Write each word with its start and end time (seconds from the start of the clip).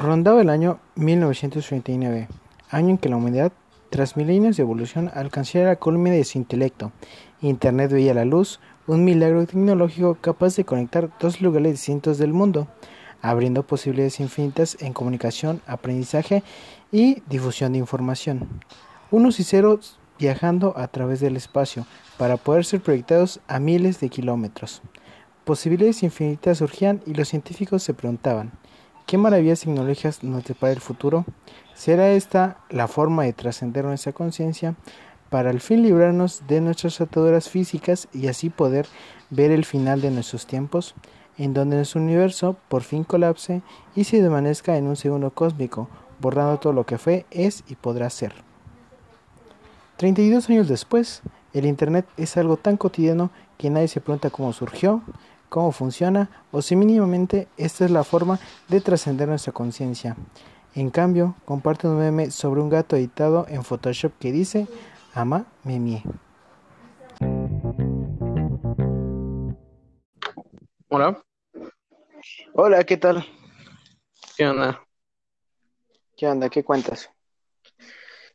Rondaba 0.00 0.40
el 0.40 0.48
año 0.48 0.80
1939, 0.94 2.26
año 2.70 2.88
en 2.88 2.96
que 2.96 3.10
la 3.10 3.16
humanidad, 3.16 3.52
tras 3.90 4.16
milenios 4.16 4.56
de 4.56 4.62
evolución, 4.62 5.10
alcanzara 5.12 5.66
la 5.66 5.76
culmina 5.76 6.16
de 6.16 6.24
su 6.24 6.38
intelecto. 6.38 6.90
Internet 7.42 7.92
veía 7.92 8.14
la 8.14 8.24
luz, 8.24 8.60
un 8.86 9.04
milagro 9.04 9.44
tecnológico 9.44 10.16
capaz 10.18 10.56
de 10.56 10.64
conectar 10.64 11.10
dos 11.20 11.42
lugares 11.42 11.72
distintos 11.72 12.16
del 12.16 12.32
mundo, 12.32 12.66
abriendo 13.20 13.62
posibilidades 13.66 14.20
infinitas 14.20 14.78
en 14.80 14.94
comunicación, 14.94 15.60
aprendizaje 15.66 16.42
y 16.90 17.20
difusión 17.28 17.72
de 17.72 17.80
información. 17.80 18.48
Unos 19.10 19.38
y 19.38 19.44
ceros 19.44 19.98
viajando 20.18 20.72
a 20.78 20.88
través 20.88 21.20
del 21.20 21.36
espacio 21.36 21.86
para 22.16 22.38
poder 22.38 22.64
ser 22.64 22.80
proyectados 22.80 23.40
a 23.48 23.60
miles 23.60 24.00
de 24.00 24.08
kilómetros. 24.08 24.80
Posibilidades 25.44 26.02
infinitas 26.02 26.56
surgían 26.56 27.02
y 27.04 27.12
los 27.12 27.28
científicos 27.28 27.82
se 27.82 27.92
preguntaban, 27.92 28.52
¿Qué 29.06 29.18
maravillas 29.18 29.60
tecnológicas 29.60 30.22
nos 30.22 30.44
depara 30.44 30.72
el 30.72 30.80
futuro? 30.80 31.24
¿Será 31.74 32.10
esta 32.10 32.58
la 32.70 32.86
forma 32.88 33.24
de 33.24 33.32
trascender 33.32 33.84
nuestra 33.84 34.12
conciencia 34.12 34.76
para 35.30 35.50
al 35.50 35.60
fin 35.60 35.82
librarnos 35.82 36.42
de 36.46 36.60
nuestras 36.60 37.00
ataduras 37.00 37.48
físicas 37.48 38.08
y 38.12 38.28
así 38.28 38.50
poder 38.50 38.86
ver 39.30 39.50
el 39.50 39.64
final 39.64 40.00
de 40.00 40.10
nuestros 40.10 40.46
tiempos, 40.46 40.94
en 41.38 41.54
donde 41.54 41.76
nuestro 41.76 42.00
universo 42.00 42.56
por 42.68 42.82
fin 42.82 43.04
colapse 43.04 43.62
y 43.94 44.04
se 44.04 44.20
desvanezca 44.20 44.76
en 44.76 44.86
un 44.86 44.96
segundo 44.96 45.30
cósmico, 45.30 45.88
borrando 46.20 46.58
todo 46.58 46.72
lo 46.72 46.84
que 46.84 46.98
fue, 46.98 47.26
es 47.30 47.64
y 47.68 47.76
podrá 47.76 48.10
ser? 48.10 48.34
32 49.96 50.48
años 50.50 50.68
después, 50.68 51.22
el 51.52 51.66
Internet 51.66 52.06
es 52.16 52.36
algo 52.36 52.56
tan 52.56 52.76
cotidiano 52.76 53.30
que 53.58 53.70
nadie 53.70 53.88
se 53.88 54.00
pregunta 54.00 54.30
cómo 54.30 54.52
surgió, 54.52 55.02
cómo 55.50 55.72
funciona 55.72 56.30
o 56.52 56.62
si 56.62 56.76
mínimamente 56.76 57.48
esta 57.58 57.84
es 57.84 57.90
la 57.90 58.04
forma 58.04 58.38
de 58.68 58.80
trascender 58.80 59.28
nuestra 59.28 59.52
conciencia. 59.52 60.16
En 60.74 60.88
cambio, 60.88 61.34
comparte 61.44 61.88
un 61.88 61.98
meme 61.98 62.30
sobre 62.30 62.62
un 62.62 62.70
gato 62.70 62.96
editado 62.96 63.44
en 63.48 63.64
Photoshop 63.64 64.12
que 64.18 64.32
dice 64.32 64.66
ama 65.12 65.44
memie. 65.64 66.02
Hola. 70.88 71.22
Hola, 72.54 72.84
¿qué 72.84 72.96
tal? 72.96 73.26
¿Qué 74.36 74.46
onda? 74.46 74.80
¿Qué 76.16 76.26
onda? 76.26 76.48
¿Qué 76.48 76.64
cuentas? 76.64 77.10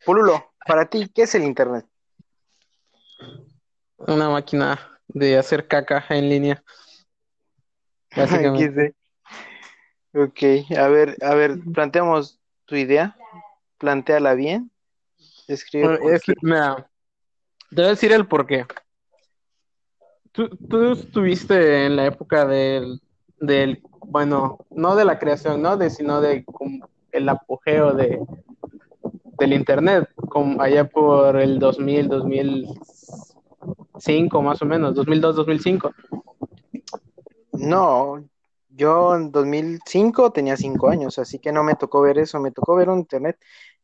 Pululo, 0.05 0.51
para 0.65 0.85
ti, 0.85 1.09
¿qué 1.13 1.23
es 1.23 1.35
el 1.35 1.43
Internet? 1.43 1.85
Una 3.97 4.29
máquina 4.29 4.99
de 5.07 5.37
hacer 5.37 5.67
caca 5.67 6.05
en 6.09 6.29
línea. 6.29 6.63
Básicamente. 8.15 8.95
Ok, 10.13 10.39
a 10.77 10.87
ver, 10.87 11.17
a 11.21 11.35
ver, 11.35 11.59
planteamos 11.73 12.39
tu 12.63 12.75
idea, 12.75 13.17
planteala 13.77 14.33
bien, 14.33 14.71
escribe. 15.47 15.99
mira, 16.41 16.89
te 17.69 17.75
voy 17.75 17.85
a 17.85 17.89
decir 17.89 18.13
el 18.13 18.25
porqué. 18.25 18.65
Tú, 20.31 20.47
tú 20.69 20.93
estuviste 20.93 21.85
en 21.85 21.97
la 21.97 22.05
época 22.05 22.45
del, 22.45 23.01
del, 23.39 23.81
bueno, 24.05 24.59
no 24.69 24.95
de 24.95 25.03
la 25.03 25.19
creación, 25.19 25.61
¿no? 25.61 25.75
De, 25.75 25.89
sino 25.89 26.21
de 26.21 26.45
el 27.11 27.27
apogeo 27.27 27.93
de, 27.93 28.21
del 29.37 29.53
internet, 29.53 30.09
como 30.29 30.61
allá 30.61 30.85
por 30.85 31.35
el 31.37 31.59
2000, 31.59 32.07
2005 32.07 34.41
más 34.41 34.61
o 34.61 34.65
menos, 34.65 34.95
2002, 34.95 35.35
2005. 35.35 35.93
No, 37.57 38.23
yo 38.69 39.15
en 39.15 39.31
2005 39.31 40.31
tenía 40.31 40.57
5 40.57 40.89
años, 40.89 41.17
así 41.19 41.39
que 41.39 41.51
no 41.51 41.63
me 41.63 41.75
tocó 41.75 42.01
ver 42.01 42.17
eso, 42.17 42.39
me 42.39 42.51
tocó 42.51 42.75
ver 42.75 42.89
un 42.89 42.99
internet 42.99 43.37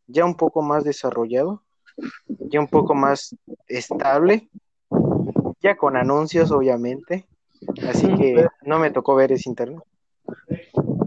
ya 0.07 0.25
un 0.25 0.35
poco 0.35 0.61
más 0.61 0.83
desarrollado, 0.83 1.63
ya 2.27 2.59
un 2.59 2.67
poco 2.67 2.93
más 2.93 3.35
estable, 3.67 4.49
ya 5.61 5.77
con 5.77 5.95
anuncios 5.95 6.51
obviamente, 6.51 7.25
así 7.87 8.13
que 8.15 8.47
no 8.63 8.79
me 8.79 8.91
tocó 8.91 9.15
ver 9.15 9.31
ese 9.31 9.49
internet. 9.49 9.81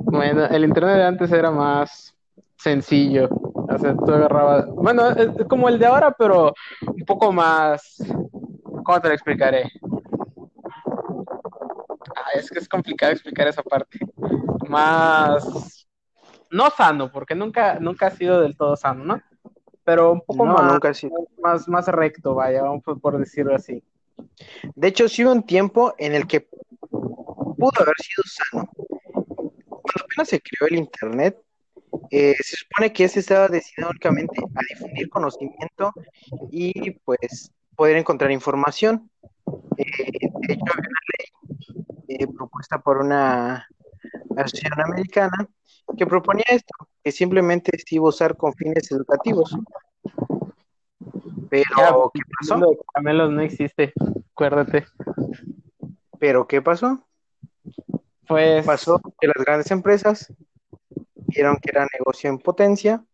Bueno, 0.06 0.46
el 0.46 0.64
internet 0.64 0.96
de 0.96 1.04
antes 1.04 1.32
era 1.32 1.50
más 1.50 2.14
sencillo, 2.56 3.28
o 3.30 3.78
sea, 3.78 3.94
tú 3.94 4.12
agarrabas, 4.12 4.66
bueno, 4.68 5.10
es 5.10 5.28
como 5.48 5.68
el 5.68 5.78
de 5.78 5.86
ahora, 5.86 6.14
pero 6.16 6.54
un 6.86 7.04
poco 7.04 7.32
más, 7.32 7.98
¿cómo 8.84 9.00
te 9.00 9.08
lo 9.08 9.14
explicaré? 9.14 9.70
Es 12.34 12.50
que 12.50 12.58
es 12.58 12.68
complicado 12.68 13.12
explicar 13.12 13.48
esa 13.48 13.62
parte. 13.62 13.98
Más, 14.68 15.86
no 16.50 16.70
sano, 16.70 17.10
porque 17.10 17.34
nunca, 17.34 17.78
nunca 17.80 18.06
ha 18.06 18.10
sido 18.10 18.40
del 18.40 18.56
todo 18.56 18.76
sano, 18.76 19.04
¿no? 19.04 19.22
Pero 19.84 20.12
un 20.12 20.20
poco 20.22 20.46
más, 20.46 20.80
más, 21.42 21.68
más 21.68 21.88
recto, 21.88 22.34
vaya, 22.34 22.62
por 23.00 23.18
decirlo 23.18 23.54
así. 23.54 23.82
De 24.74 24.88
hecho, 24.88 25.08
sí 25.08 25.24
hubo 25.24 25.32
un 25.32 25.44
tiempo 25.44 25.94
en 25.98 26.14
el 26.14 26.26
que 26.26 26.48
pudo 26.90 27.72
haber 27.80 27.96
sido 27.98 28.22
sano. 28.24 28.70
Cuando 29.68 30.04
apenas 30.04 30.28
se 30.28 30.40
creó 30.40 30.68
el 30.68 30.76
Internet, 30.76 31.38
eh, 32.10 32.34
se 32.40 32.56
supone 32.56 32.92
que 32.92 33.04
ese 33.04 33.20
estaba 33.20 33.48
destinado 33.48 33.90
únicamente 33.90 34.40
a 34.40 34.60
difundir 34.68 35.08
conocimiento 35.08 35.92
y 36.50 36.92
pues 37.04 37.52
poder 37.76 37.96
encontrar 37.96 38.30
información. 38.30 39.10
Eh, 39.76 39.84
de 39.86 40.54
hecho, 40.54 40.64
había 40.72 40.88
una 40.88 41.00
ley 41.18 41.33
eh, 42.18 42.26
propuesta 42.28 42.78
por 42.78 42.98
una 42.98 43.66
asociación 44.36 44.80
americana 44.80 45.48
que 45.96 46.06
proponía 46.06 46.44
esto, 46.48 46.72
que 47.02 47.12
simplemente 47.12 47.72
se 47.78 47.96
iba 47.96 48.06
a 48.06 48.08
usar 48.08 48.36
con 48.36 48.52
fines 48.54 48.90
educativos. 48.90 49.56
Pero, 51.50 52.10
¿qué 52.12 52.20
pasó? 52.38 52.76
Camelos 52.94 53.30
no 53.30 53.42
existe, 53.42 53.92
acuérdate. 54.32 54.86
¿Pero 56.18 56.46
qué 56.46 56.62
pasó? 56.62 57.04
Pues... 58.26 58.64
Pasó 58.64 59.00
que 59.20 59.26
las 59.26 59.44
grandes 59.44 59.70
empresas 59.70 60.32
vieron 61.26 61.56
que 61.56 61.70
era 61.70 61.86
negocio 61.92 62.30
en 62.30 62.38
potencia 62.38 63.04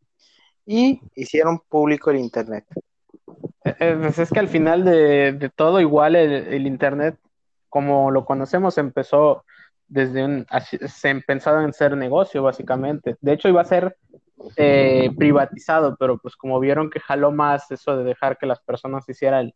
y 0.65 1.01
hicieron 1.15 1.59
público 1.59 2.11
el 2.11 2.19
Internet. 2.19 2.67
Eh, 3.65 3.75
eh, 3.81 3.99
pues 4.01 4.19
es 4.19 4.31
que 4.31 4.39
al 4.39 4.49
final 4.49 4.85
de, 4.85 5.51
todo, 5.55 5.81
igual 5.81 6.17
el 6.17 6.67
Internet 6.67 7.19
como 7.71 8.11
lo 8.11 8.27
conocemos, 8.27 8.77
empezó 8.77 9.45
desde 9.89 10.25
un, 10.25 10.47
se 10.87 11.15
pensado 11.23 11.63
en 11.63 11.73
ser 11.73 11.97
negocio, 11.97 12.43
básicamente. 12.43 13.17
De 13.21 13.33
hecho, 13.33 13.49
iba 13.49 13.63
a 13.63 13.65
ser 13.65 13.97
eh, 14.57 15.11
privatizado, 15.17 15.97
pero 15.99 16.19
pues 16.19 16.37
como 16.37 16.61
vieron 16.61 16.91
que 16.91 17.01
jaló 17.01 17.33
más 17.33 17.71
eso 17.71 17.97
de 17.97 18.05
dejar 18.05 18.39
que 18.39 18.47
las 18.47 18.61
personas 18.61 19.09
hicieran 19.09 19.53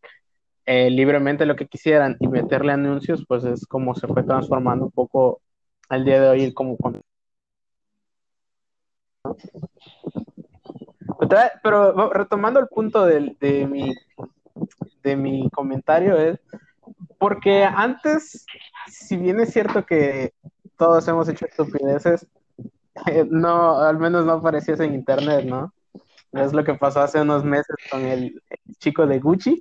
eh, 0.66 0.91
libremente 0.91 1.47
lo 1.47 1.56
que 1.56 1.66
quisieran 1.66 2.16
y 2.20 2.28
meterle 2.28 2.72
anuncios, 2.72 3.24
pues 3.28 3.44
es 3.44 3.66
como 3.66 3.94
se 3.94 4.06
fue 4.06 4.22
transformando 4.22 4.86
un 4.86 4.91
poco 4.91 5.41
al 5.88 6.04
día 6.04 6.20
de 6.20 6.28
hoy 6.28 6.54
como 6.54 6.76
con... 6.76 7.00
Pero 11.62 12.10
retomando 12.10 12.60
el 12.60 12.69
punto 12.69 13.04
de, 13.06 13.66
mi, 13.66 13.94
de 15.03 15.16
mi 15.16 15.48
comentario 15.50 16.16
es 16.19 16.38
porque 17.19 17.64
antes, 17.64 18.47
si 18.86 19.16
bien 19.16 19.41
es 19.41 19.52
cierto 19.52 19.84
que 19.84 20.32
todos 20.76 21.06
hemos 21.08 21.28
hecho 21.28 21.47
estupideces, 21.47 22.26
eh, 23.06 23.26
no, 23.28 23.78
al 23.78 23.98
menos 23.98 24.25
no 24.25 24.32
aparecías 24.32 24.80
en 24.80 24.94
internet, 24.94 25.44
¿no? 25.44 25.72
Es 26.32 26.53
lo 26.53 26.64
que 26.64 26.74
pasó 26.74 27.00
hace 27.00 27.20
unos 27.20 27.44
meses 27.44 27.76
con 27.91 28.04
el, 28.04 28.42
chico 28.78 29.06
de 29.06 29.20
Gucci, 29.20 29.60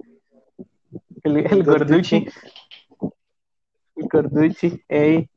el, 1.24 1.38
el 1.38 1.64
Gorducci. 1.64 2.28
El 3.96 4.08
Gorducci, 4.08 4.84
ey. 4.88 5.30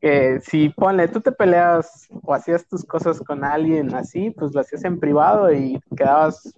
Que 0.00 0.40
si 0.40 0.68
ponle, 0.68 1.08
tú 1.08 1.20
te 1.20 1.32
peleas 1.32 2.08
o 2.22 2.32
hacías 2.32 2.66
tus 2.68 2.84
cosas 2.84 3.20
con 3.20 3.42
alguien 3.42 3.92
así, 3.94 4.30
pues 4.30 4.54
lo 4.54 4.60
hacías 4.60 4.84
en 4.84 5.00
privado 5.00 5.52
y 5.52 5.80
quedabas 5.96 6.54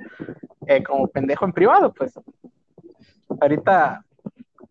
eh, 0.66 0.82
como 0.82 1.08
pendejo 1.08 1.46
en 1.46 1.52
privado, 1.52 1.92
pues. 1.92 2.12
Ahorita 3.40 4.04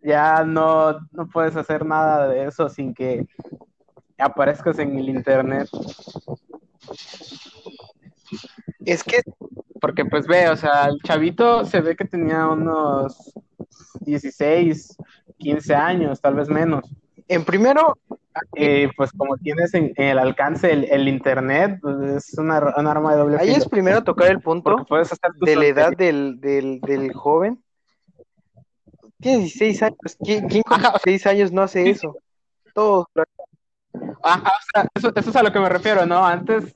ya 0.02 0.44
no, 0.44 1.00
no 1.12 1.28
puedes 1.28 1.56
hacer 1.56 1.86
nada 1.86 2.28
de 2.28 2.46
eso 2.46 2.70
sin 2.70 2.94
que 2.94 3.28
aparezcas 4.18 4.80
en 4.80 4.98
el 4.98 5.10
internet. 5.10 5.68
Es 8.86 9.04
que, 9.04 9.22
porque 9.80 10.06
pues 10.06 10.28
ve, 10.28 10.50
o 10.50 10.56
sea, 10.56 10.86
el 10.86 11.00
chavito 11.04 11.66
se 11.66 11.82
ve 11.82 11.96
que 11.96 12.06
tenía 12.06 12.48
unos 12.48 13.34
16, 14.02 14.98
15 15.38 15.76
años, 15.76 16.22
tal 16.22 16.36
vez 16.36 16.50
menos. 16.50 16.84
En 17.28 17.46
primero, 17.46 17.98
eh, 18.56 18.90
pues 18.98 19.12
como 19.12 19.38
tienes 19.38 19.74
en, 19.74 19.94
el 19.96 20.18
alcance 20.18 20.72
el, 20.72 21.08
internet, 21.08 21.80
pues 21.82 22.28
es 22.30 22.38
una, 22.38 22.74
un 22.76 22.88
arma 22.88 23.12
de 23.12 23.20
doble 23.20 23.38
Ahí 23.40 23.52
es 23.52 23.68
primero 23.68 24.04
tocar 24.04 24.32
el 24.32 24.42
punto 24.42 24.88
de 25.42 25.56
la 25.56 25.66
edad 25.66 25.92
del, 25.96 26.40
del, 26.40 26.80
del 26.82 27.14
joven 27.14 27.62
tiene 29.22 29.40
16 29.40 29.84
años. 29.84 30.18
¿Quién, 30.24 30.48
con 30.64 30.82
16 31.06 31.26
años 31.28 31.52
no 31.52 31.62
hace 31.62 31.90
eso? 31.90 32.18
Todos. 32.74 33.08
Ajá, 34.24 34.50
o 34.50 34.64
sea, 34.74 34.88
eso, 34.94 35.12
es 35.16 35.36
a 35.36 35.44
lo 35.44 35.52
que 35.52 35.60
me 35.60 35.70
refiero, 35.70 36.06
¿no? 36.06 36.26
Antes 36.26 36.76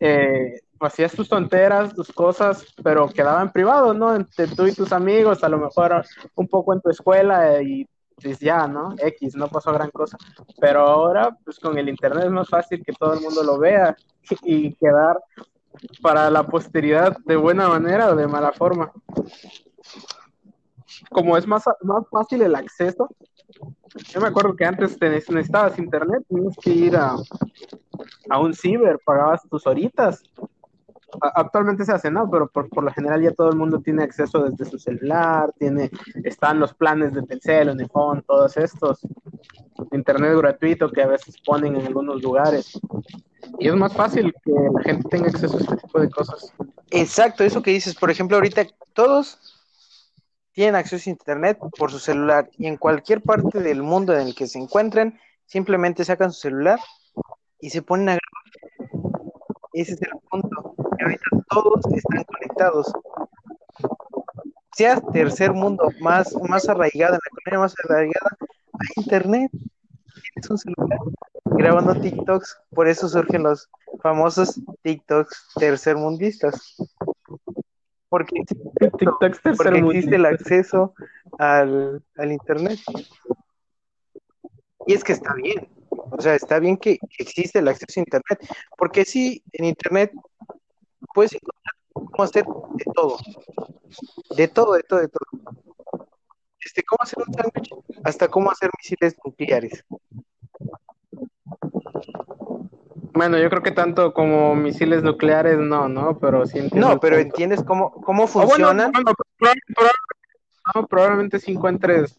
eh, 0.00 0.60
hacías 0.80 1.12
tus 1.12 1.28
tonteras, 1.28 1.94
tus 1.94 2.12
cosas, 2.12 2.64
pero 2.82 3.08
quedaban 3.08 3.52
privado, 3.52 3.94
¿no? 3.94 4.14
Entre 4.14 4.46
tú 4.48 4.66
y 4.66 4.74
tus 4.74 4.92
amigos, 4.92 5.42
a 5.42 5.48
lo 5.48 5.58
mejor 5.58 6.04
un 6.34 6.48
poco 6.48 6.72
en 6.72 6.80
tu 6.80 6.90
escuela 6.90 7.60
y 7.62 7.86
pues 8.22 8.38
ya, 8.38 8.66
¿no? 8.66 8.94
X, 8.98 9.34
no 9.34 9.48
pasó 9.48 9.72
gran 9.72 9.90
cosa. 9.90 10.16
Pero 10.60 10.80
ahora, 10.80 11.36
pues 11.44 11.58
con 11.58 11.76
el 11.78 11.88
Internet 11.88 12.24
es 12.24 12.30
más 12.30 12.48
fácil 12.48 12.82
que 12.84 12.92
todo 12.92 13.14
el 13.14 13.20
mundo 13.20 13.42
lo 13.42 13.58
vea 13.58 13.96
y 14.42 14.74
quedar 14.74 15.18
para 16.00 16.30
la 16.30 16.46
posteridad 16.46 17.16
de 17.24 17.36
buena 17.36 17.68
manera 17.68 18.10
o 18.10 18.16
de 18.16 18.26
mala 18.26 18.52
forma. 18.52 18.92
Como 21.10 21.36
es 21.36 21.46
más, 21.46 21.64
más 21.82 22.08
fácil 22.10 22.42
el 22.42 22.54
acceso, 22.54 23.08
yo 24.08 24.20
me 24.20 24.28
acuerdo 24.28 24.56
que 24.56 24.64
antes 24.64 24.98
necesitabas 25.00 25.78
internet, 25.78 26.24
tenías 26.28 26.56
que 26.62 26.70
ir 26.70 26.96
a, 26.96 27.16
a 28.30 28.38
un 28.40 28.54
ciber, 28.54 28.98
pagabas 29.04 29.42
tus 29.48 29.66
horitas 29.66 30.22
actualmente 31.34 31.84
se 31.84 31.92
hace, 31.92 32.10
¿no? 32.10 32.30
Pero 32.30 32.48
por, 32.48 32.68
por, 32.68 32.84
lo 32.84 32.92
general 32.92 33.22
ya 33.22 33.32
todo 33.32 33.50
el 33.50 33.56
mundo 33.56 33.80
tiene 33.80 34.02
acceso 34.02 34.44
desde 34.44 34.70
su 34.70 34.78
celular, 34.78 35.52
tiene, 35.58 35.90
están 36.24 36.58
los 36.58 36.74
planes 36.74 37.12
de 37.12 37.22
Telcel, 37.22 37.70
Unifón, 37.70 38.24
todos 38.26 38.56
estos, 38.56 39.00
internet 39.92 40.36
gratuito 40.36 40.90
que 40.90 41.02
a 41.02 41.06
veces 41.06 41.36
ponen 41.44 41.76
en 41.76 41.86
algunos 41.86 42.22
lugares. 42.22 42.78
Y 43.58 43.68
es 43.68 43.74
más 43.74 43.92
fácil 43.92 44.32
que 44.44 44.52
la 44.52 44.82
gente 44.82 45.08
tenga 45.08 45.28
acceso 45.28 45.56
a 45.56 45.60
este 45.60 45.76
tipo 45.76 46.00
de 46.00 46.10
cosas. 46.10 46.52
Exacto, 46.90 47.44
eso 47.44 47.62
que 47.62 47.72
dices, 47.72 47.94
por 47.94 48.10
ejemplo, 48.10 48.36
ahorita 48.36 48.66
todos 48.92 49.61
tienen 50.52 50.74
acceso 50.74 51.08
a 51.08 51.12
internet 51.12 51.58
por 51.78 51.90
su 51.90 51.98
celular 51.98 52.48
y 52.58 52.66
en 52.66 52.76
cualquier 52.76 53.22
parte 53.22 53.60
del 53.60 53.82
mundo 53.82 54.14
en 54.14 54.28
el 54.28 54.34
que 54.34 54.46
se 54.46 54.58
encuentren, 54.58 55.18
simplemente 55.46 56.04
sacan 56.04 56.32
su 56.32 56.40
celular 56.40 56.78
y 57.60 57.70
se 57.70 57.82
ponen 57.82 58.10
a 58.10 58.18
grabar. 58.18 59.02
Ese 59.72 59.94
es 59.94 60.02
el 60.02 60.10
punto 60.30 60.72
ahorita 61.02 61.24
todos 61.50 61.80
están 61.94 62.24
conectados. 62.24 62.92
Seas 64.74 65.00
tercer 65.12 65.52
mundo 65.52 65.88
más, 66.00 66.34
más 66.48 66.68
arraigada, 66.68 67.14
en 67.14 67.20
la 67.20 67.52
economía 67.52 67.60
más 67.60 67.74
arraigada, 67.84 68.36
hay 68.40 69.02
internet. 69.02 69.50
Tienes 69.52 70.50
un 70.50 70.58
celular 70.58 70.98
grabando 71.44 71.94
TikToks, 71.94 72.58
por 72.70 72.88
eso 72.88 73.08
surgen 73.08 73.42
los 73.42 73.68
famosos 74.02 74.60
TikToks 74.82 75.48
tercermundistas. 75.56 76.76
Porque, 78.12 78.44
existe 79.80 80.16
el 80.16 80.26
acceso 80.26 80.92
al, 81.38 82.02
al 82.18 82.32
internet. 82.32 82.78
Y 84.86 84.92
es 84.92 85.02
que 85.02 85.14
está 85.14 85.32
bien, 85.32 85.66
o 86.10 86.20
sea, 86.20 86.34
está 86.34 86.58
bien 86.58 86.76
que 86.76 86.98
existe 87.18 87.60
el 87.60 87.68
acceso 87.68 88.00
a 88.00 88.02
Internet, 88.02 88.38
porque 88.76 89.06
sí, 89.06 89.42
en 89.52 89.64
Internet 89.64 90.12
puedes 91.14 91.32
encontrar 91.32 91.74
cómo 91.94 92.22
hacer 92.22 92.44
de 92.44 92.84
todo. 92.92 93.16
De 94.36 94.48
todo, 94.48 94.74
de 94.74 94.82
todo, 94.82 95.00
de 95.00 95.08
todo. 95.08 95.24
Este, 96.60 96.82
cómo 96.82 96.98
hacer 97.00 97.18
un 97.26 97.32
sándwich, 97.32 97.70
hasta 98.04 98.28
cómo 98.28 98.50
hacer 98.50 98.68
misiles 98.78 99.16
nucleares. 99.24 99.86
Bueno, 103.14 103.38
yo 103.38 103.50
creo 103.50 103.62
que 103.62 103.72
tanto 103.72 104.12
como 104.12 104.54
misiles 104.54 105.02
nucleares 105.02 105.58
no, 105.58 105.88
¿no? 105.88 106.18
Pero 106.18 106.46
sí 106.46 106.60
No, 106.72 106.98
pero 106.98 107.18
entiendes 107.18 107.62
cómo, 107.62 107.90
cómo 107.90 108.26
funcionan. 108.26 108.92
probablemente, 110.88 111.38
si 111.38 111.52
encuentres, 111.52 112.18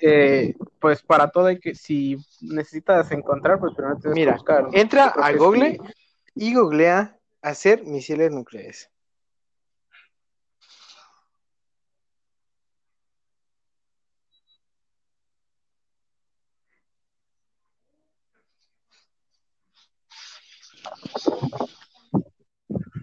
eh, 0.00 0.54
pues 0.80 1.02
para 1.02 1.30
todo 1.30 1.46
hay 1.46 1.58
que, 1.58 1.74
si 1.74 2.16
necesitas 2.40 3.10
encontrar, 3.10 3.58
pues 3.58 3.74
primero 3.74 3.96
tienes 3.96 4.14
Mira, 4.14 4.32
buscar. 4.34 4.68
Entra 4.72 5.06
a 5.06 5.32
Google 5.32 5.80
y 6.34 6.54
googlea 6.54 7.18
hacer 7.42 7.84
misiles 7.84 8.30
nucleares. 8.30 8.90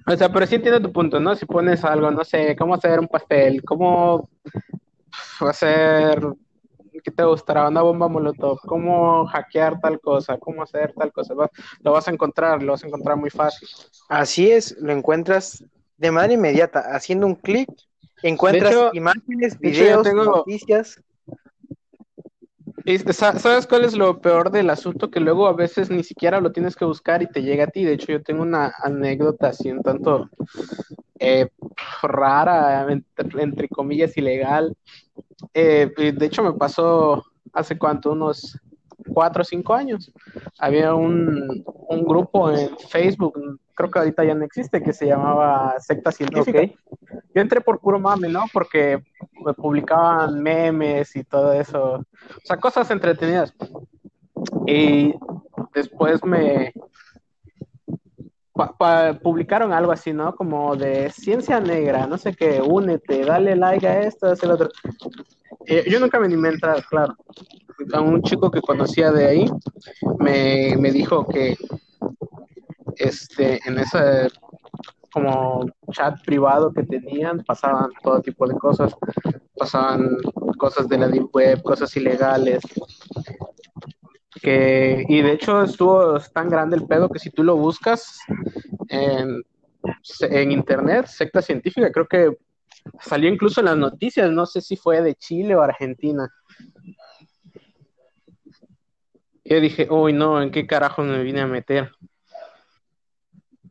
O 0.08 0.16
sea, 0.16 0.32
pero 0.32 0.46
sí 0.46 0.56
entiendo 0.56 0.82
tu 0.82 0.94
punto, 0.94 1.20
¿no? 1.20 1.36
Si 1.36 1.46
pones 1.46 1.84
algo, 1.84 2.12
no 2.12 2.24
sé, 2.24 2.56
cómo 2.56 2.76
hacer 2.76 3.00
un 3.00 3.08
pastel, 3.08 3.64
cómo 3.64 4.30
hacer 5.40 6.22
¿qué 7.06 7.12
te 7.12 7.24
gustará? 7.24 7.68
Una 7.68 7.84
bomba 7.84 8.08
molotov, 8.08 8.60
cómo 8.62 9.28
hackear 9.28 9.80
tal 9.80 10.00
cosa, 10.00 10.38
cómo 10.40 10.64
hacer 10.64 10.92
tal 10.98 11.12
cosa, 11.12 11.36
lo 11.82 11.92
vas 11.92 12.08
a 12.08 12.12
encontrar, 12.12 12.64
lo 12.64 12.72
vas 12.72 12.84
a 12.84 12.88
encontrar 12.88 13.16
muy 13.16 13.30
fácil. 13.30 13.68
Así 14.10 14.52
es, 14.52 14.76
lo 14.80 14.92
encuentras 14.92 15.64
de 15.98 16.12
manera 16.12 16.34
inmediata, 16.34 16.80
haciendo 16.96 17.28
un 17.28 17.36
clic, 17.36 17.70
encuentras 18.24 18.76
imágenes, 18.94 19.60
videos, 19.60 20.12
noticias. 20.14 21.00
¿Sabes 23.12 23.66
cuál 23.66 23.86
es 23.86 23.96
lo 23.96 24.22
peor 24.22 24.52
del 24.52 24.70
asunto? 24.70 25.10
Que 25.10 25.20
luego 25.20 25.48
a 25.48 25.54
veces 25.54 25.90
ni 25.90 26.04
siquiera 26.04 26.40
lo 26.40 26.52
tienes 26.52 26.76
que 26.76 26.86
buscar 26.86 27.24
y 27.24 27.28
te 27.28 27.42
llega 27.42 27.64
a 27.64 27.68
ti. 27.68 27.84
De 27.84 27.94
hecho, 27.94 28.12
yo 28.12 28.22
tengo 28.22 28.44
una 28.44 28.74
anécdota 28.84 29.48
así 29.48 29.72
un 29.72 29.82
tanto 29.82 30.30
eh, 31.20 31.50
rara, 32.04 32.88
entre, 32.90 33.70
comillas, 33.70 34.16
ilegal. 34.18 34.76
Eh, 35.54 35.92
de 35.98 36.26
hecho, 36.26 36.44
me 36.44 36.54
pasó 36.54 37.24
hace 37.54 37.78
cuánto, 37.78 38.12
unos 38.12 38.60
cuatro 39.14 39.42
o 39.42 39.46
cinco 39.46 39.74
años. 39.74 40.12
Había 40.60 40.94
un, 40.94 41.64
grupo 41.90 42.52
en 42.52 42.78
Facebook, 42.78 43.60
creo 43.76 43.92
que 43.92 44.00
ahorita 44.00 44.24
ya 44.24 44.34
no 44.34 44.46
existe, 44.46 44.82
que 44.82 44.94
se 44.94 45.06
llamaba 45.06 45.76
Secta 45.80 46.12
Científica. 46.12 46.62
Yo 46.64 47.42
entré 47.42 47.62
por 47.62 47.80
puro 47.80 48.00
mame, 48.00 48.30
¿no? 48.30 48.46
Porque 48.52 49.04
publicaban 49.58 50.42
memes 50.42 51.16
y 51.16 51.24
todo 51.24 51.54
eso. 51.54 51.96
O 51.96 52.46
sea, 52.46 52.58
cosas 52.58 52.90
entretenidas. 52.90 53.54
Y 54.66 55.14
después 55.74 56.24
me, 56.24 56.74
publicaron 59.22 59.74
algo 59.74 59.92
así, 59.92 60.14
¿no? 60.14 60.34
Como 60.36 60.76
de 60.76 61.12
ciencia 61.12 61.60
negra, 61.60 62.08
no 62.08 62.18
sé 62.18 62.34
qué, 62.34 62.62
únete, 62.62 63.26
dale 63.26 63.56
like 63.56 63.88
a 63.88 64.02
esto, 64.02 64.28
a 64.28 64.32
otro. 64.32 64.70
Eh, 65.66 65.84
yo 65.90 66.00
nunca 66.00 66.20
me 66.20 66.28
animé 66.28 66.50
a 66.50 66.52
entrar, 66.54 66.86
claro. 66.86 67.16
A 67.94 68.00
un 68.00 68.22
chico 68.22 68.50
que 68.50 68.62
conocía 68.62 69.12
de 69.12 69.26
ahí 69.28 69.46
me, 70.20 70.76
me 70.78 70.92
dijo 70.92 71.28
que 71.28 71.58
este, 72.98 73.60
en 73.68 73.80
ese 73.80 74.28
como 75.12 75.66
chat 75.92 76.22
privado 76.26 76.74
que 76.74 76.84
tenían 76.84 77.42
pasaban 77.46 77.90
todo 78.04 78.22
tipo 78.22 78.46
de 78.48 78.56
cosas, 78.56 78.94
pasaban 79.58 80.18
cosas 80.58 80.90
de 80.90 80.98
la 80.98 81.08
deep 81.08 81.30
web, 81.34 81.62
cosas 81.64 81.96
ilegales, 81.96 82.62
que, 84.42 85.06
y 85.08 85.22
de 85.22 85.32
hecho 85.32 85.64
estuvo 85.64 86.20
tan 86.34 86.50
grande 86.50 86.76
el 86.76 86.86
pedo 86.86 87.10
que 87.10 87.20
si 87.20 87.30
tú 87.30 87.44
lo 87.44 87.56
buscas 87.56 88.20
en, 88.90 89.42
en 90.22 90.52
internet, 90.52 91.08
secta 91.08 91.42
científica, 91.42 91.92
creo 91.92 92.08
que 92.08 92.38
salió 93.00 93.30
incluso 93.30 93.62
en 93.62 93.68
las 93.68 93.78
noticias, 93.78 94.30
no 94.30 94.46
sé 94.46 94.60
si 94.60 94.76
fue 94.76 95.02
de 95.02 95.16
Chile 95.16 95.56
o 95.56 95.62
Argentina. 95.62 96.30
Yo 99.46 99.62
dije, 99.62 99.88
uy, 99.90 100.12
no, 100.12 100.42
¿en 100.42 100.52
qué 100.52 100.66
carajo 100.66 101.04
me 101.04 101.24
vine 101.24 101.42
a 101.42 101.48
meter? 101.48 101.92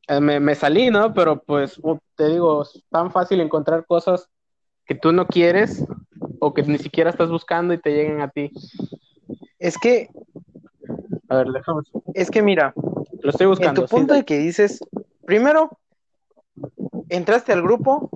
Eh, 0.08 0.20
me, 0.20 0.40
me, 0.40 0.54
salí, 0.54 0.90
¿no? 0.90 1.14
Pero 1.14 1.42
pues 1.42 1.80
te 2.16 2.28
digo, 2.28 2.62
es 2.62 2.84
tan 2.90 3.10
fácil 3.10 3.40
encontrar 3.40 3.86
cosas 3.86 4.28
que 4.86 4.94
tú 4.94 5.12
no 5.12 5.26
quieres 5.26 5.84
o 6.40 6.52
que 6.52 6.62
ni 6.62 6.78
siquiera 6.78 7.10
estás 7.10 7.30
buscando 7.30 7.72
y 7.72 7.78
te 7.78 7.90
lleguen 7.90 8.20
a 8.20 8.28
ti. 8.28 8.50
Es 9.58 9.78
que 9.78 10.10
a 11.28 11.36
ver, 11.38 11.48
déjame. 11.48 11.82
Es 12.14 12.30
que 12.30 12.42
mira, 12.42 12.74
lo 13.20 13.30
estoy 13.30 13.46
buscando. 13.46 13.82
En 13.82 13.86
tu 13.86 13.90
punto 13.90 14.14
de 14.14 14.24
que 14.24 14.38
dices, 14.38 14.80
primero, 15.24 15.78
entraste 17.08 17.52
al 17.52 17.62
grupo 17.62 18.10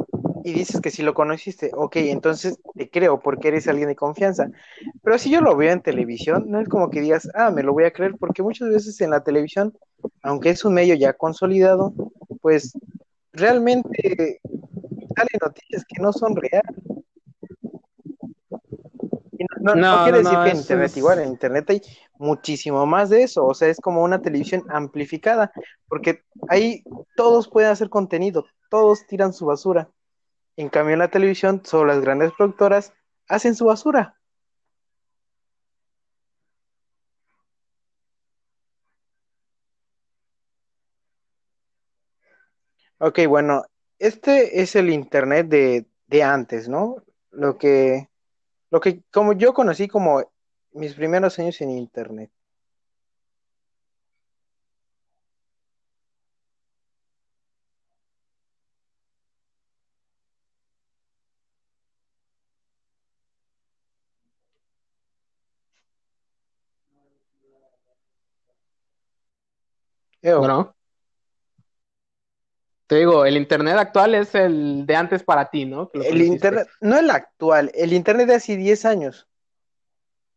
y 0.44 0.52
dices 0.52 0.80
que 0.80 0.90
si 0.90 1.02
lo 1.02 1.14
conociste, 1.14 1.70
ok, 1.74 1.96
entonces 1.96 2.58
te 2.74 2.88
creo 2.90 3.20
porque 3.20 3.48
eres 3.48 3.68
alguien 3.68 3.88
de 3.88 3.96
confianza. 3.96 4.50
Pero 5.02 5.18
si 5.18 5.30
yo 5.30 5.40
lo 5.40 5.56
veo 5.56 5.72
en 5.72 5.82
televisión, 5.82 6.44
no 6.48 6.60
es 6.60 6.68
como 6.68 6.90
que 6.90 7.00
digas, 7.00 7.28
ah, 7.34 7.50
me 7.50 7.62
lo 7.62 7.72
voy 7.72 7.84
a 7.84 7.92
creer, 7.92 8.14
porque 8.18 8.42
muchas 8.42 8.68
veces 8.68 9.00
en 9.00 9.10
la 9.10 9.24
televisión, 9.24 9.74
aunque 10.22 10.50
es 10.50 10.64
un 10.64 10.74
medio 10.74 10.94
ya 10.94 11.12
consolidado, 11.12 11.92
pues 12.40 12.72
realmente 13.32 14.40
salen 15.16 15.38
noticias 15.40 15.84
que 15.84 16.02
no 16.02 16.12
son 16.12 16.36
reales. 16.36 16.76
No, 19.60 19.74
no, 19.74 20.04
quiere 20.04 20.18
decir 20.18 20.38
que 20.44 20.50
en 20.50 20.56
Internet, 20.56 20.96
igual 20.96 21.18
en 21.20 21.28
Internet 21.28 21.70
hay 21.70 21.82
muchísimo 22.18 22.86
más 22.86 23.10
de 23.10 23.22
eso, 23.22 23.46
o 23.46 23.54
sea, 23.54 23.68
es 23.68 23.78
como 23.80 24.02
una 24.02 24.20
televisión 24.20 24.64
amplificada, 24.68 25.52
porque 25.88 26.22
ahí 26.48 26.82
todos 27.16 27.48
pueden 27.48 27.70
hacer 27.70 27.88
contenido, 27.88 28.46
todos 28.70 29.06
tiran 29.06 29.32
su 29.32 29.46
basura. 29.46 29.90
En 30.56 30.68
cambio, 30.68 30.94
en 30.94 31.00
la 31.00 31.08
televisión, 31.08 31.62
solo 31.64 31.86
las 31.86 32.00
grandes 32.00 32.32
productoras 32.36 32.92
hacen 33.28 33.54
su 33.54 33.66
basura. 33.66 34.17
Ok, 42.98 43.20
bueno, 43.28 43.64
este 43.98 44.60
es 44.62 44.74
el 44.76 44.90
internet 44.90 45.48
de, 45.48 45.86
de 46.06 46.22
antes, 46.22 46.68
¿no? 46.68 46.96
Lo 47.30 47.56
que, 47.58 48.08
lo 48.70 48.80
que, 48.80 49.02
como 49.12 49.34
yo 49.34 49.54
conocí 49.54 49.88
como 49.88 50.24
mis 50.72 50.94
primeros 50.94 51.38
años 51.38 51.60
en 51.62 51.70
internet. 51.72 52.30
Te 72.88 72.96
digo, 72.96 73.24
el 73.26 73.36
internet 73.36 73.76
actual 73.76 74.14
es 74.14 74.34
el 74.34 74.86
de 74.86 74.96
antes 74.96 75.22
para 75.22 75.50
ti, 75.50 75.66
¿no? 75.66 75.90
Que 75.90 76.08
el 76.08 76.22
internet, 76.22 76.66
no 76.80 76.98
el 76.98 77.10
actual, 77.10 77.70
el 77.74 77.92
internet 77.92 78.26
de 78.26 78.34
hace 78.36 78.56
10 78.56 78.84
años. 78.86 79.28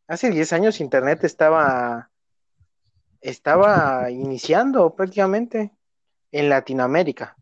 Hace 0.07 0.29
10 0.29 0.51
años 0.51 0.81
internet 0.81 1.23
estaba, 1.23 2.11
estaba 3.21 4.11
iniciando 4.11 4.93
prácticamente 4.93 5.71
en 6.33 6.49
Latinoamérica. 6.49 7.37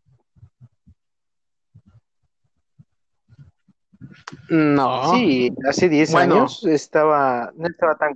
No, 4.48 5.10
Sí, 5.12 5.52
hace 5.68 5.88
10 5.88 6.12
Bueno. 6.12 6.36
años 6.36 6.64
estaba, 6.64 7.52
no 7.56 7.66
estaba 7.66 7.96
tan 7.96 8.12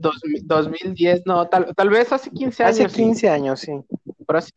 dos- 0.00 0.20
2010, 0.44 1.22
no, 1.26 1.46
tal, 1.48 1.74
tal 1.74 1.90
vez 1.90 2.10
hace 2.12 2.30
15 2.30 2.64
años. 2.64 2.78
Hace 2.80 2.88
sí. 2.88 2.94
15 2.94 3.28
años, 3.28 3.60
sí. 3.60 3.72
Pero 4.26 4.38
es, 4.38 4.52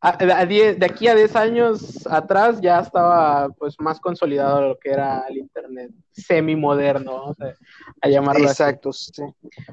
a- 0.00 0.10
a- 0.10 0.40
a 0.40 0.46
diez- 0.46 0.76
de 0.78 0.86
aquí 0.86 1.08
a 1.08 1.14
10 1.14 1.34
años 1.36 2.06
atrás 2.06 2.60
ya 2.60 2.80
estaba 2.80 3.48
pues 3.50 3.74
más 3.80 3.98
consolidado 4.00 4.60
lo 4.68 4.78
que 4.78 4.90
era 4.90 5.24
el 5.28 5.38
internet 5.38 5.90
semi-moderno, 6.12 7.34
a, 7.40 7.54
a 8.02 8.08
llamarlo 8.08 8.44
así. 8.48 8.62
Exacto, 8.62 8.92
sí. 8.92 9.22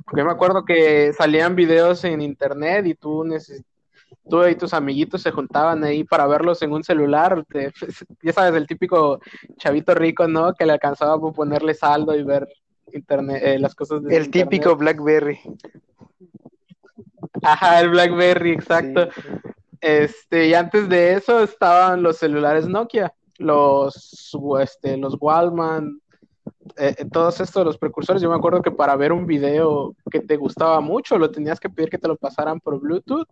Porque 0.03 0.21
yo 0.21 0.25
me 0.25 0.31
acuerdo 0.31 0.65
que 0.65 1.13
salían 1.13 1.55
videos 1.55 2.03
en 2.03 2.21
internet 2.21 2.85
y 2.87 2.95
tú 2.95 3.23
tú 4.29 4.43
y 4.47 4.55
tus 4.55 4.73
amiguitos 4.73 5.21
se 5.21 5.31
juntaban 5.31 5.83
ahí 5.83 6.03
para 6.03 6.25
verlos 6.25 6.61
en 6.63 6.71
un 6.71 6.83
celular. 6.83 7.43
te- 7.47 7.71
ya 8.23 8.33
sabes, 8.33 8.55
el 8.55 8.65
típico 8.67 9.19
chavito 9.57 9.93
rico, 9.93 10.27
¿no? 10.27 10.53
Que 10.53 10.65
le 10.65 10.73
alcanzaba 10.73 11.19
por 11.19 11.33
ponerle 11.33 11.73
saldo 11.75 12.15
y 12.15 12.23
ver 12.23 12.47
internet, 12.93 13.41
eh, 13.43 13.59
las 13.59 13.75
cosas 13.75 14.03
de 14.03 14.15
El 14.15 14.29
típico 14.31 14.75
BlackBerry. 14.75 15.39
Ajá, 17.41 17.79
el 17.81 17.89
BlackBerry, 17.89 18.51
exacto. 18.53 19.07
Sí. 19.11 19.21
Este, 19.85 20.47
y 20.47 20.55
antes 20.55 20.89
de 20.89 21.13
eso 21.13 21.43
estaban 21.43 22.01
los 22.01 22.17
celulares 22.17 22.67
Nokia, 22.67 23.13
los, 23.37 24.35
este, 24.59 24.97
los 24.97 25.15
Wallman, 25.21 26.01
eh, 26.75 26.95
eh, 26.97 27.05
todos 27.11 27.39
estos, 27.39 27.63
los 27.63 27.77
precursores. 27.77 28.19
Yo 28.19 28.31
me 28.31 28.35
acuerdo 28.35 28.63
que 28.63 28.71
para 28.71 28.95
ver 28.95 29.11
un 29.11 29.27
video 29.27 29.95
que 30.09 30.21
te 30.21 30.37
gustaba 30.37 30.81
mucho, 30.81 31.19
lo 31.19 31.29
tenías 31.29 31.59
que 31.59 31.69
pedir 31.69 31.91
que 31.91 31.99
te 31.99 32.07
lo 32.07 32.15
pasaran 32.15 32.59
por 32.59 32.79
Bluetooth, 32.79 33.27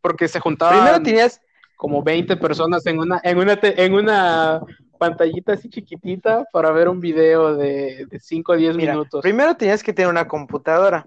porque 0.00 0.28
se 0.28 0.38
juntaban 0.38 0.78
Primero 0.78 1.02
tenías, 1.02 1.40
como 1.74 2.00
20 2.00 2.36
personas 2.36 2.86
en 2.86 3.00
una, 3.00 3.20
en 3.24 3.38
una, 3.38 3.58
en 3.60 3.94
una 3.94 4.60
pantallita 5.02 5.54
así 5.54 5.68
chiquitita 5.68 6.46
para 6.52 6.70
ver 6.70 6.88
un 6.88 7.00
video 7.00 7.56
de, 7.56 8.06
de 8.08 8.20
5 8.20 8.52
o 8.52 8.56
10 8.56 8.76
mira, 8.76 8.92
minutos. 8.92 9.20
primero 9.20 9.56
tenías 9.56 9.82
que 9.82 9.92
tener 9.92 10.08
una 10.08 10.28
computadora 10.28 11.04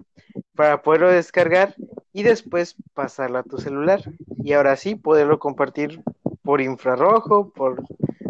para 0.54 0.82
poderlo 0.82 1.10
descargar 1.10 1.74
y 2.12 2.22
después 2.22 2.76
pasarla 2.92 3.38
a 3.38 3.42
tu 3.42 3.56
celular. 3.56 4.02
Y 4.44 4.52
ahora 4.52 4.76
sí, 4.76 4.96
poderlo 4.96 5.38
compartir 5.38 6.02
por 6.42 6.60
infrarrojo, 6.60 7.50
por 7.54 7.82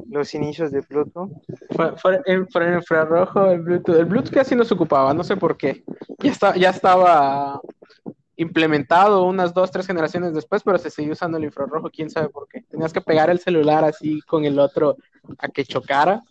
los 0.08 0.34
inicios 0.34 0.70
de 0.70 0.82
Bluetooth. 0.82 1.30
Fue, 1.74 1.96
fue 1.96 2.20
en, 2.26 2.48
fue 2.48 2.68
en 2.68 2.74
infrarrojo, 2.74 3.50
el 3.50 3.60
Bluetooth. 3.60 3.96
El 3.96 4.04
Bluetooth 4.04 4.34
casi 4.34 4.54
no 4.54 4.64
se 4.64 4.74
ocupaba, 4.74 5.12
no 5.14 5.24
sé 5.24 5.36
por 5.36 5.56
qué. 5.56 5.82
Ya, 6.20 6.30
está, 6.30 6.56
ya 6.56 6.70
estaba 6.70 7.60
implementado 8.36 9.24
unas 9.24 9.52
dos, 9.52 9.72
tres 9.72 9.86
generaciones 9.86 10.32
después, 10.32 10.62
pero 10.62 10.78
se 10.78 10.90
seguía 10.90 11.12
usando 11.12 11.38
el 11.38 11.44
infrarrojo, 11.44 11.90
quién 11.90 12.08
sabe 12.08 12.28
por 12.28 12.46
qué. 12.46 12.62
Tenías 12.62 12.92
que 12.92 13.00
pegar 13.00 13.30
el 13.30 13.40
celular 13.40 13.84
así 13.84 14.20
con 14.22 14.44
el 14.44 14.58
otro 14.58 14.96
a 15.38 15.48
que 15.48 15.64
chocara 15.64 16.22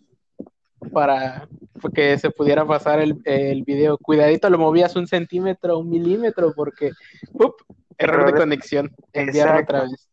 para 0.92 1.48
que 1.94 2.18
se 2.18 2.30
pudiera 2.30 2.66
pasar 2.66 3.00
el, 3.00 3.20
el 3.26 3.64
video. 3.64 3.98
Cuidadito, 3.98 4.50
lo 4.50 4.58
movías 4.58 4.96
un 4.96 5.08
centímetro, 5.08 5.80
un 5.80 5.90
milímetro, 5.90 6.54
porque 6.56 6.92
¡up! 7.34 7.56
error 7.98 8.26
de 8.26 8.38
conexión, 8.38 8.92
enviarlo 9.14 9.62
otra 9.62 9.82
vez. 9.84 10.10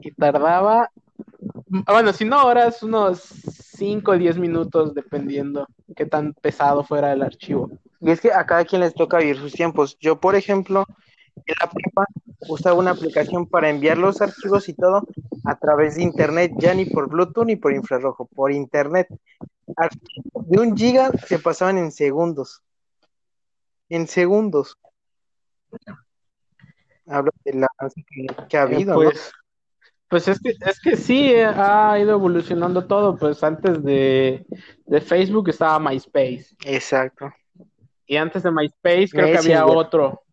Y 0.00 0.10
tardaba, 0.12 0.90
bueno, 1.86 2.12
si 2.12 2.24
no 2.24 2.44
horas, 2.44 2.82
unos 2.82 3.20
5 3.20 4.12
o 4.12 4.18
10 4.18 4.38
minutos, 4.38 4.94
dependiendo 4.94 5.66
qué 5.96 6.06
tan 6.06 6.34
pesado 6.34 6.84
fuera 6.84 7.12
el 7.12 7.22
archivo. 7.22 7.70
Y 8.00 8.10
es 8.10 8.20
que 8.20 8.32
a 8.32 8.44
cada 8.44 8.64
quien 8.64 8.82
les 8.82 8.94
toca 8.94 9.18
vivir 9.18 9.38
sus 9.38 9.52
tiempos. 9.52 9.96
Yo, 9.98 10.20
por 10.20 10.34
ejemplo, 10.34 10.86
en 11.36 11.54
la 11.60 11.70
prepa 11.70 12.06
usaba 12.48 12.78
una 12.78 12.92
aplicación 12.92 13.46
para 13.46 13.68
enviar 13.68 13.98
los 13.98 14.20
archivos 14.20 14.68
y 14.68 14.74
todo 14.74 15.06
a 15.44 15.58
través 15.58 15.96
de 15.96 16.02
internet, 16.02 16.52
ya 16.58 16.74
ni 16.74 16.86
por 16.86 17.08
Bluetooth 17.08 17.46
ni 17.46 17.56
por 17.56 17.72
infrarrojo, 17.72 18.26
por 18.26 18.52
internet. 18.52 19.08
De 20.46 20.60
un 20.60 20.76
giga 20.76 21.10
se 21.26 21.38
pasaban 21.38 21.78
en 21.78 21.92
segundos. 21.92 22.62
En 23.88 24.06
segundos. 24.06 24.78
Hablo 27.06 27.30
de 27.44 27.52
la 27.52 27.68
que, 28.48 28.56
ha 28.56 28.60
Eh, 28.60 28.62
habido, 28.62 28.94
pues, 28.94 29.32
pues 30.08 30.28
es 30.28 30.40
que, 30.40 30.50
es 30.50 30.80
que 30.80 30.96
sí, 30.96 31.32
eh, 31.32 31.44
ha 31.44 31.98
ido 31.98 32.12
evolucionando 32.12 32.86
todo. 32.86 33.16
Pues 33.16 33.42
antes 33.42 33.82
de, 33.82 34.46
de 34.86 35.00
Facebook 35.00 35.50
estaba 35.50 35.78
MySpace. 35.78 36.46
Exacto. 36.64 37.30
Y 38.06 38.16
antes 38.16 38.42
de 38.42 38.50
MySpace 38.50 39.08
creo 39.10 39.32
que 39.32 39.38
había 39.38 39.66
otro. 39.66 40.23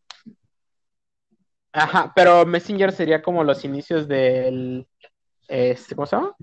Ajá, 1.73 2.11
pero 2.15 2.45
Messenger 2.45 2.91
sería 2.91 3.21
como 3.21 3.43
los 3.43 3.63
inicios 3.63 4.07
del, 4.07 4.85
este, 5.47 5.95
¿cómo 5.95 6.05
se 6.05 6.15
llama? 6.17 6.35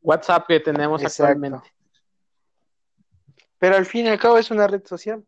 WhatsApp 0.00 0.46
que 0.46 0.60
tenemos 0.60 1.02
Exacto. 1.02 1.24
actualmente. 1.24 1.72
Pero 3.58 3.76
al 3.76 3.86
fin 3.86 4.06
y 4.06 4.10
al 4.10 4.18
cabo 4.20 4.38
es 4.38 4.50
una 4.50 4.66
red 4.68 4.84
social. 4.86 5.24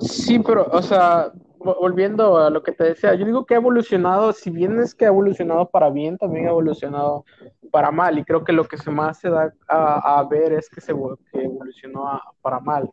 Sí, 0.00 0.38
pero, 0.40 0.66
o 0.72 0.82
sea, 0.82 1.32
vo- 1.58 1.76
volviendo 1.80 2.36
a 2.38 2.50
lo 2.50 2.62
que 2.62 2.72
te 2.72 2.84
decía, 2.84 3.14
yo 3.14 3.24
digo 3.24 3.46
que 3.46 3.54
ha 3.54 3.58
evolucionado, 3.58 4.32
si 4.32 4.50
bien 4.50 4.80
es 4.80 4.94
que 4.94 5.04
ha 5.04 5.08
evolucionado 5.08 5.68
para 5.70 5.90
bien, 5.90 6.18
también 6.18 6.46
ha 6.46 6.50
evolucionado 6.50 7.24
para 7.70 7.90
mal, 7.90 8.18
y 8.18 8.24
creo 8.24 8.42
que 8.44 8.52
lo 8.52 8.64
que 8.66 8.76
se 8.76 8.90
más 8.90 9.18
se 9.20 9.30
da 9.30 9.52
a, 9.68 10.18
a 10.18 10.24
ver 10.28 10.52
es 10.54 10.68
que 10.68 10.80
se 10.80 10.92
que 11.30 11.44
evolucionó 11.44 12.08
a- 12.08 12.32
para 12.40 12.58
mal. 12.60 12.90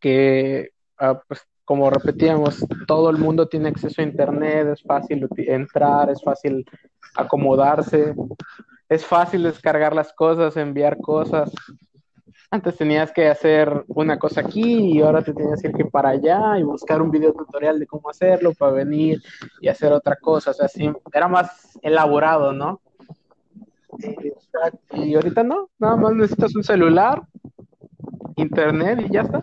Que, 0.00 0.70
ah, 1.00 1.20
pues, 1.26 1.46
como 1.64 1.88
repetíamos, 1.88 2.66
todo 2.86 3.10
el 3.10 3.18
mundo 3.18 3.46
tiene 3.46 3.68
acceso 3.68 4.00
a 4.00 4.04
internet, 4.04 4.68
es 4.72 4.82
fácil 4.82 5.28
entrar, 5.36 6.10
es 6.10 6.20
fácil 6.22 6.64
acomodarse, 7.14 8.14
es 8.88 9.06
fácil 9.06 9.44
descargar 9.44 9.94
las 9.94 10.12
cosas, 10.12 10.56
enviar 10.56 10.98
cosas. 10.98 11.52
Antes 12.50 12.76
tenías 12.76 13.12
que 13.12 13.28
hacer 13.28 13.84
una 13.86 14.18
cosa 14.18 14.40
aquí 14.40 14.96
y 14.96 15.00
ahora 15.00 15.22
te 15.22 15.32
tenías 15.32 15.62
que 15.62 15.68
ir 15.68 15.90
para 15.90 16.08
allá 16.08 16.58
y 16.58 16.64
buscar 16.64 17.00
un 17.00 17.12
video 17.12 17.32
tutorial 17.32 17.78
de 17.78 17.86
cómo 17.86 18.10
hacerlo 18.10 18.52
para 18.52 18.72
venir 18.72 19.22
y 19.60 19.68
hacer 19.68 19.92
otra 19.92 20.16
cosa. 20.16 20.50
O 20.50 20.54
sea, 20.54 20.66
sí, 20.66 20.90
era 21.12 21.28
más 21.28 21.78
elaborado, 21.82 22.52
¿no? 22.52 22.80
Y 24.94 25.14
ahorita 25.14 25.44
no, 25.44 25.68
nada 25.78 25.96
más 25.96 26.14
necesitas 26.14 26.56
un 26.56 26.64
celular, 26.64 27.22
internet 28.34 29.04
y 29.06 29.12
ya 29.12 29.20
está. 29.20 29.40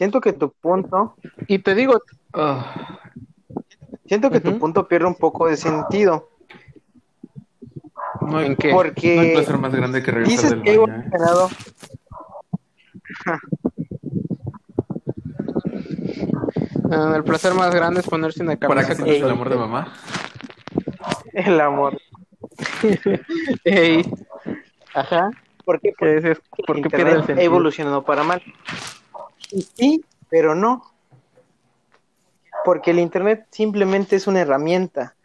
Siento 0.00 0.18
que 0.22 0.32
tu 0.32 0.50
punto, 0.50 1.14
Y 1.46 1.58
te 1.58 1.74
digo, 1.74 2.00
Ah, 2.32 2.74
siento 4.06 4.30
que 4.30 4.40
tu 4.40 4.48
Ujú. 4.48 4.58
punto 4.58 4.88
pierde 4.88 5.06
un 5.06 5.14
poco 5.14 5.46
de 5.46 5.58
sentido. 5.58 6.30
no, 8.22 8.38
hay, 8.38 8.46
¿en 8.46 8.56
qué? 8.56 8.70
Porque 8.70 9.14
no 9.16 9.20
hay 9.20 9.32
placer 9.34 9.58
más 9.58 9.74
grande 9.74 10.02
que 10.02 10.10
regresar 10.10 10.30
dices 10.44 10.50
del 10.52 10.62
que 10.62 10.70
he 10.72 10.78
baño, 10.78 10.94
¿eh? 11.02 11.04
evolucionado. 11.04 11.48
Ah, 16.90 17.12
el 17.14 17.22
placer 17.22 17.52
más 17.54 17.72
grande 17.74 18.00
es 18.00 18.06
ponerse 18.08 18.42
una 18.42 18.56
Para 18.56 18.82
camisa 18.82 18.88
que 18.88 18.96
con 18.96 19.04
sientas 19.04 19.26
el 19.26 19.32
amor 19.32 19.48
de 19.50 19.56
mamá. 19.56 19.92
El 21.34 21.60
amor. 21.60 21.96
Ey. 23.64 24.02
Ajá. 24.94 25.30
¿Por 25.64 25.78
qué? 25.80 25.92
¿Qué 25.96 26.16
dices? 26.16 26.40
Porque 26.50 26.64
¿Por 26.66 26.76
el 26.78 26.82
qué 26.82 26.90
pierde 26.90 27.12
el 27.12 27.24
sentido? 27.24 27.44
evolucionado 27.44 28.02
para 28.02 28.24
mal. 28.24 28.42
Y 29.52 29.62
sí, 29.62 30.04
pero 30.28 30.54
no. 30.54 30.82
Porque 32.64 32.90
el 32.90 32.98
internet 32.98 33.46
simplemente 33.50 34.16
es 34.16 34.26
una 34.26 34.40
herramienta. 34.40 35.16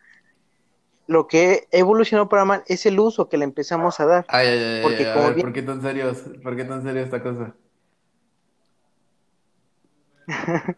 Lo 1.08 1.28
que 1.28 1.68
ha 1.72 1.78
evolucionado 1.78 2.30
para 2.30 2.46
mal 2.46 2.64
es 2.68 2.86
el 2.86 3.00
uso 3.00 3.30
que 3.30 3.38
le 3.38 3.44
empezamos 3.44 4.00
a 4.00 4.06
dar. 4.06 4.26
Ay, 4.30 4.48
ay, 4.48 4.54
ay, 4.58 4.82
Porque 4.82 5.04
ay, 5.04 5.10
a 5.10 5.14
como 5.14 5.26
ver, 5.28 5.36
bien- 5.36 5.46
¿por 5.48 5.54
qué 5.54 5.62
tan 5.62 5.82
serios? 5.82 6.24
¿Por 6.42 6.56
qué 6.56 6.64
tan 6.66 6.82
serio 6.84 7.02
esta 7.04 7.22
cosa? 7.22 7.56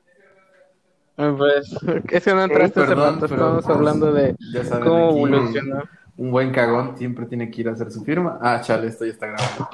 Pues, 1.15 1.71
es 2.11 2.23
que 2.23 2.33
no 2.35 2.43
entraste 2.43 2.79
hace 2.81 2.93
rato, 2.93 3.25
estábamos 3.25 3.65
pues, 3.65 3.75
hablando 3.75 4.13
de 4.13 4.35
cómo 4.83 5.09
aquí 5.09 5.17
evolucionó. 5.17 5.83
un 6.15 6.29
buen 6.29 6.51
cagón 6.51 6.95
siempre 6.95 7.25
tiene 7.25 7.49
que 7.49 7.61
ir 7.61 7.69
a 7.69 7.71
hacer 7.71 7.89
su 7.91 8.03
firma. 8.03 8.37
Ah, 8.39 8.61
chale, 8.61 8.85
esto 8.85 9.03
ya 9.03 9.13
está 9.13 9.25
grabando. 9.25 9.67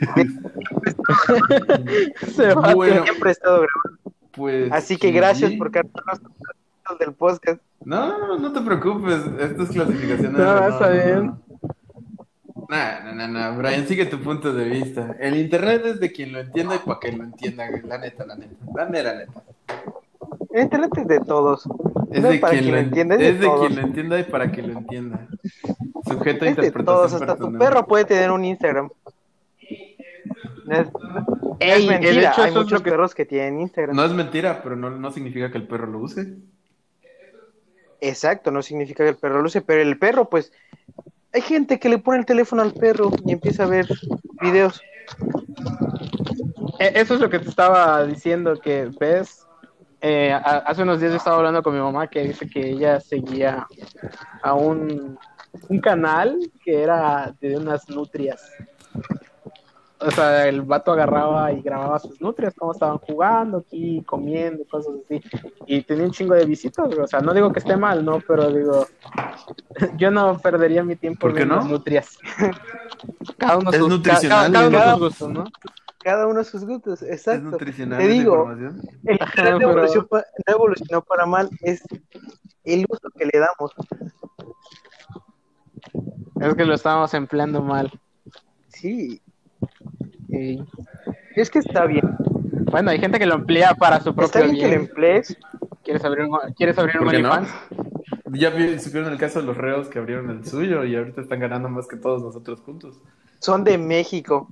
Se 2.34 2.54
va. 2.54 2.74
Bueno, 2.74 3.02
Siempre 3.04 3.30
estado 3.30 3.62
grabando. 3.62 4.12
pues. 4.32 4.72
Así 4.72 4.96
que 4.96 5.10
gracias 5.12 5.52
GG. 5.52 5.58
por 5.58 5.70
cargarnos 5.70 6.20
del 6.98 7.12
podcast. 7.12 7.60
No, 7.84 8.06
no, 8.18 8.26
no, 8.26 8.38
no 8.38 8.52
te 8.52 8.60
preocupes. 8.60 9.20
Esto 9.40 9.62
es 9.64 9.68
clasificación. 9.70 10.32
No, 10.32 10.68
está 10.68 10.88
bien. 10.90 11.34
Nah, 12.68 13.00
no, 13.04 13.14
no, 13.14 13.28
no. 13.28 13.58
Brian, 13.58 13.86
sigue 13.86 14.06
tu 14.06 14.20
punto 14.20 14.52
de 14.54 14.64
vista. 14.64 15.16
El 15.20 15.36
internet 15.36 15.82
es 15.84 16.00
de 16.00 16.12
quien 16.12 16.32
lo 16.32 16.40
entienda 16.40 16.76
y 16.76 16.78
para 16.78 16.98
que 17.00 17.12
lo 17.12 17.24
entienda. 17.24 17.64
La 17.84 17.98
neta, 17.98 18.24
la 18.24 18.36
neta. 18.36 18.54
La 18.74 18.86
mera 18.86 19.14
neta. 19.14 19.42
El 20.50 20.62
internet 20.62 20.90
es 20.96 21.06
de 21.08 21.20
todos. 21.20 21.66
Es 22.10 22.22
No 22.22 22.28
de 22.30 22.38
para 22.38 22.52
quien 22.58 22.70
lo 22.70 22.78
entienda, 22.78 23.14
entienda. 23.16 23.16
es 23.16 23.20
Es 23.22 23.34
de 23.34 23.40
de 23.40 23.46
todos. 23.46 23.66
quien 23.66 23.76
lo 23.80 23.86
entienda 23.86 24.18
y 24.20 24.24
para 24.24 24.50
que 24.52 24.62
lo 24.62 24.78
entienda. 24.78 25.26
Sujeto 26.08 26.44
a 26.44 26.48
Es 26.48 26.56
de 26.56 26.70
todos. 26.70 27.12
Hasta 27.12 27.36
tu 27.36 27.52
perro 27.58 27.86
puede 27.86 28.04
tener 28.06 28.30
un 28.30 28.44
Instagram. 28.44 28.88
No 30.64 30.76
es, 30.76 30.88
es 31.60 31.86
mentira. 31.86 32.30
hecho, 32.32 32.42
Hay 32.42 32.52
muchos 32.52 32.82
que- 32.82 32.90
perros 32.90 33.14
que 33.14 33.24
tienen 33.26 33.60
Instagram. 33.60 33.94
No 33.96 34.04
es 34.04 34.12
mentira, 34.12 34.62
pero 34.62 34.76
no, 34.76 34.90
no 34.90 35.10
significa 35.10 35.50
que 35.50 35.58
el 35.58 35.66
perro 35.66 35.86
lo 35.86 35.98
use. 36.00 36.36
Exacto, 38.00 38.50
no 38.50 38.62
significa 38.62 39.04
que 39.04 39.10
el 39.10 39.16
perro 39.16 39.40
lo 39.40 39.46
use, 39.46 39.60
pero 39.62 39.82
el 39.82 39.98
perro, 39.98 40.28
pues, 40.28 40.52
hay 41.32 41.40
gente 41.42 41.78
que 41.78 41.88
le 41.88 41.98
pone 41.98 42.18
el 42.18 42.26
teléfono 42.26 42.62
al 42.62 42.72
perro 42.72 43.10
y 43.26 43.32
empieza 43.32 43.64
a 43.64 43.66
ver 43.66 43.86
videos. 44.40 44.80
Eh, 46.78 46.92
Eso 46.96 47.14
es 47.14 47.20
lo 47.20 47.30
que 47.30 47.38
te 47.38 47.48
estaba 47.48 48.04
diciendo, 48.04 48.60
que 48.60 48.90
ves, 48.98 49.46
eh, 50.00 50.32
a- 50.32 50.58
hace 50.66 50.82
unos 50.82 51.00
días 51.00 51.12
yo 51.12 51.16
estaba 51.18 51.36
hablando 51.38 51.62
con 51.62 51.74
mi 51.74 51.80
mamá 51.80 52.08
que 52.08 52.24
dice 52.24 52.48
que 52.48 52.70
ella 52.70 53.00
seguía 53.00 53.66
a 54.42 54.54
un, 54.54 55.18
un 55.68 55.80
canal 55.80 56.38
que 56.64 56.82
era 56.82 57.34
de 57.40 57.56
unas 57.56 57.88
nutrias. 57.88 58.42
O 60.00 60.10
sea, 60.10 60.48
el 60.48 60.62
vato 60.62 60.92
agarraba 60.92 61.52
y 61.52 61.62
grababa 61.62 61.98
sus 61.98 62.20
nutrias, 62.20 62.54
cómo 62.58 62.72
estaban 62.72 62.98
jugando 62.98 63.58
aquí, 63.58 64.02
comiendo, 64.04 64.64
cosas 64.68 64.94
así. 65.04 65.22
Y 65.66 65.82
tenía 65.82 66.04
un 66.04 66.10
chingo 66.10 66.34
de 66.34 66.44
visitas, 66.44 66.86
o 66.92 67.06
sea, 67.06 67.20
no 67.20 67.32
digo 67.32 67.52
que 67.52 67.60
esté 67.60 67.76
mal, 67.76 68.04
¿no? 68.04 68.20
Pero 68.26 68.50
digo, 68.50 68.86
yo 69.96 70.10
no 70.10 70.38
perdería 70.38 70.82
mi 70.82 70.96
tiempo 70.96 71.20
¿Por 71.20 71.34
qué 71.34 71.46
no? 71.46 71.62
nutrias. 71.64 72.18
Cada 73.38 73.58
uno 73.58 73.70
Es 73.70 73.78
sus, 73.78 73.88
nutricional, 73.88 74.52
cada, 74.52 74.70
cada 74.70 74.70
uno 74.70 74.78
¿no? 74.78 74.90
sus 74.90 75.00
gustos, 75.00 75.30
¿no? 75.30 75.44
Cada 76.02 76.26
uno 76.26 76.44
sus 76.44 76.64
gustos, 76.66 77.02
Es 77.02 77.20
exacto. 77.20 77.50
nutricional 77.50 77.98
Te 77.98 78.08
digo. 78.08 78.50
El 79.04 79.12
internet 79.12 79.62
evolucionó, 79.62 80.08
no 80.10 80.54
evolucionó 80.54 81.02
para 81.02 81.24
mal, 81.24 81.48
es 81.62 81.82
el 82.64 82.84
uso 82.88 83.08
que 83.16 83.24
le 83.26 83.38
damos. 83.38 83.72
Es 86.40 86.54
que 86.54 86.64
lo 86.64 86.74
estábamos 86.74 87.14
empleando 87.14 87.62
mal. 87.62 87.90
Sí. 88.68 89.22
Es 91.36 91.50
que 91.50 91.58
está 91.58 91.86
bien. 91.86 92.04
Bueno, 92.70 92.90
hay 92.90 92.98
gente 92.98 93.18
que 93.18 93.26
lo 93.26 93.34
emplea 93.34 93.74
para 93.74 94.00
su 94.00 94.10
Está 94.10 94.22
propio 94.40 94.42
bien 94.44 94.56
que 94.56 94.62
lo 94.62 94.68
bien. 94.68 94.80
emplees. 94.80 95.36
¿Quieres 95.82 96.04
abrir 96.04 96.24
un, 96.24 96.38
¿quieres 96.56 96.78
abrir 96.78 96.98
un. 97.00 97.08
OnlyFans? 97.08 97.48
Ya 98.32 98.50
vi- 98.50 98.78
supieron 98.80 99.12
el 99.12 99.18
caso 99.18 99.40
de 99.40 99.46
los 99.46 99.56
reos 99.56 99.88
que 99.88 99.98
abrieron 99.98 100.30
el 100.30 100.44
suyo 100.46 100.84
y 100.84 100.96
ahorita 100.96 101.20
están 101.20 101.40
ganando 101.40 101.68
más 101.68 101.86
que 101.86 101.96
todos 101.96 102.22
nosotros 102.22 102.60
juntos. 102.60 103.00
Son 103.38 103.62
de 103.62 103.76
México. 103.78 104.48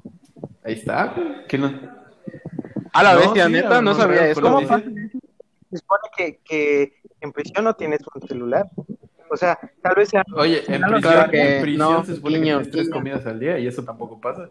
Ahí 0.65 0.75
está. 0.75 1.15
¿Qué 1.49 1.59
no? 1.59 1.73
A 2.93 3.03
la 3.03 3.15
No, 3.15 3.21
bestia, 3.21 3.47
sí, 3.47 3.53
neta, 3.53 3.81
no 3.83 3.95
sabía 3.95 4.27
eso. 4.29 4.41
¿Cómo. 4.41 4.61
Se 4.61 5.79
supone 5.79 6.03
que, 6.17 6.39
que 6.45 6.93
en 7.23 7.33
prisión 7.33 7.65
no 7.65 7.75
tienes 7.75 8.01
un 8.15 8.29
celular. 8.29 8.67
O 9.31 9.37
sea, 9.37 9.59
tal 9.81 9.95
vez 9.97 10.11
sea. 10.11 10.23
Oye, 10.37 10.59
en 10.69 10.83
Claro 10.83 10.93
prisión, 11.01 11.31
que 11.31 11.57
en 11.57 11.63
prisión 11.63 11.93
no, 11.93 12.05
se 12.05 12.15
supone 12.17 12.39
guiño, 12.39 12.59
que 12.59 12.65
tienes 12.65 12.71
tres 12.73 12.91
comidas 12.91 13.27
al 13.27 13.41
día 13.41 13.59
y 13.59 13.67
eso 13.67 13.83
tampoco 13.83 14.21
pasa. 14.21 14.51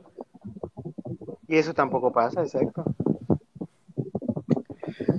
Y 1.52 1.58
eso 1.58 1.74
tampoco 1.74 2.14
pasa, 2.14 2.44
exacto. 2.44 2.86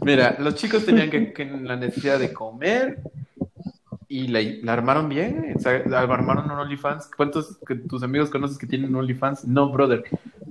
Mira, 0.01 0.35
los 0.39 0.55
chicos 0.55 0.87
tenían 0.87 1.11
que, 1.11 1.31
que 1.35 1.45
la 1.45 1.77
necesidad 1.77 2.19
de 2.19 2.33
comer 2.33 3.03
y 4.09 4.29
la, 4.29 4.41
la 4.63 4.73
armaron 4.73 5.11
bien. 5.11 5.53
O 5.55 5.61
sea, 5.61 5.83
armaron 5.95 6.51
un 6.51 6.59
OnlyFans. 6.59 7.11
¿Cuántos 7.15 7.59
que 7.59 7.75
tus 7.75 8.03
amigos 8.03 8.31
conoces 8.31 8.57
que 8.57 8.67
tienen 8.67 8.95
OnlyFans? 8.95 9.45
No, 9.45 9.71
brother. 9.71 10.05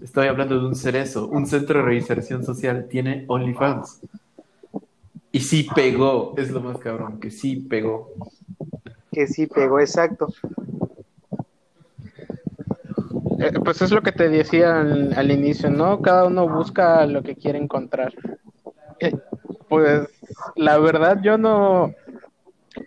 Estoy 0.03 0.27
hablando 0.27 0.59
de 0.59 0.67
un 0.67 0.75
cerezo. 0.75 1.27
Un 1.27 1.47
centro 1.47 1.79
de 1.79 1.85
reinserción 1.85 2.45
social 2.45 2.85
tiene 2.87 3.25
OnlyFans. 3.27 4.01
Y 5.31 5.39
sí 5.39 5.67
pegó. 5.73 6.35
Es 6.37 6.51
lo 6.51 6.61
más 6.61 6.77
cabrón, 6.77 7.19
que 7.19 7.31
sí 7.31 7.55
pegó. 7.55 8.13
Que 9.11 9.25
sí 9.25 9.47
pegó, 9.47 9.79
exacto. 9.79 10.31
Eh, 13.41 13.51
pues 13.63 13.81
es 13.81 13.91
lo 13.91 14.01
que 14.01 14.11
te 14.11 14.29
decía 14.29 14.81
al, 14.81 15.13
al 15.15 15.31
inicio, 15.31 15.69
¿no? 15.69 16.01
Cada 16.01 16.25
uno 16.25 16.47
busca 16.47 17.05
lo 17.05 17.23
que 17.23 17.35
quiere 17.35 17.57
encontrar. 17.57 18.13
Eh, 18.99 19.13
pues 19.67 20.07
la 20.55 20.77
verdad 20.77 21.19
yo 21.23 21.37
no 21.37 21.93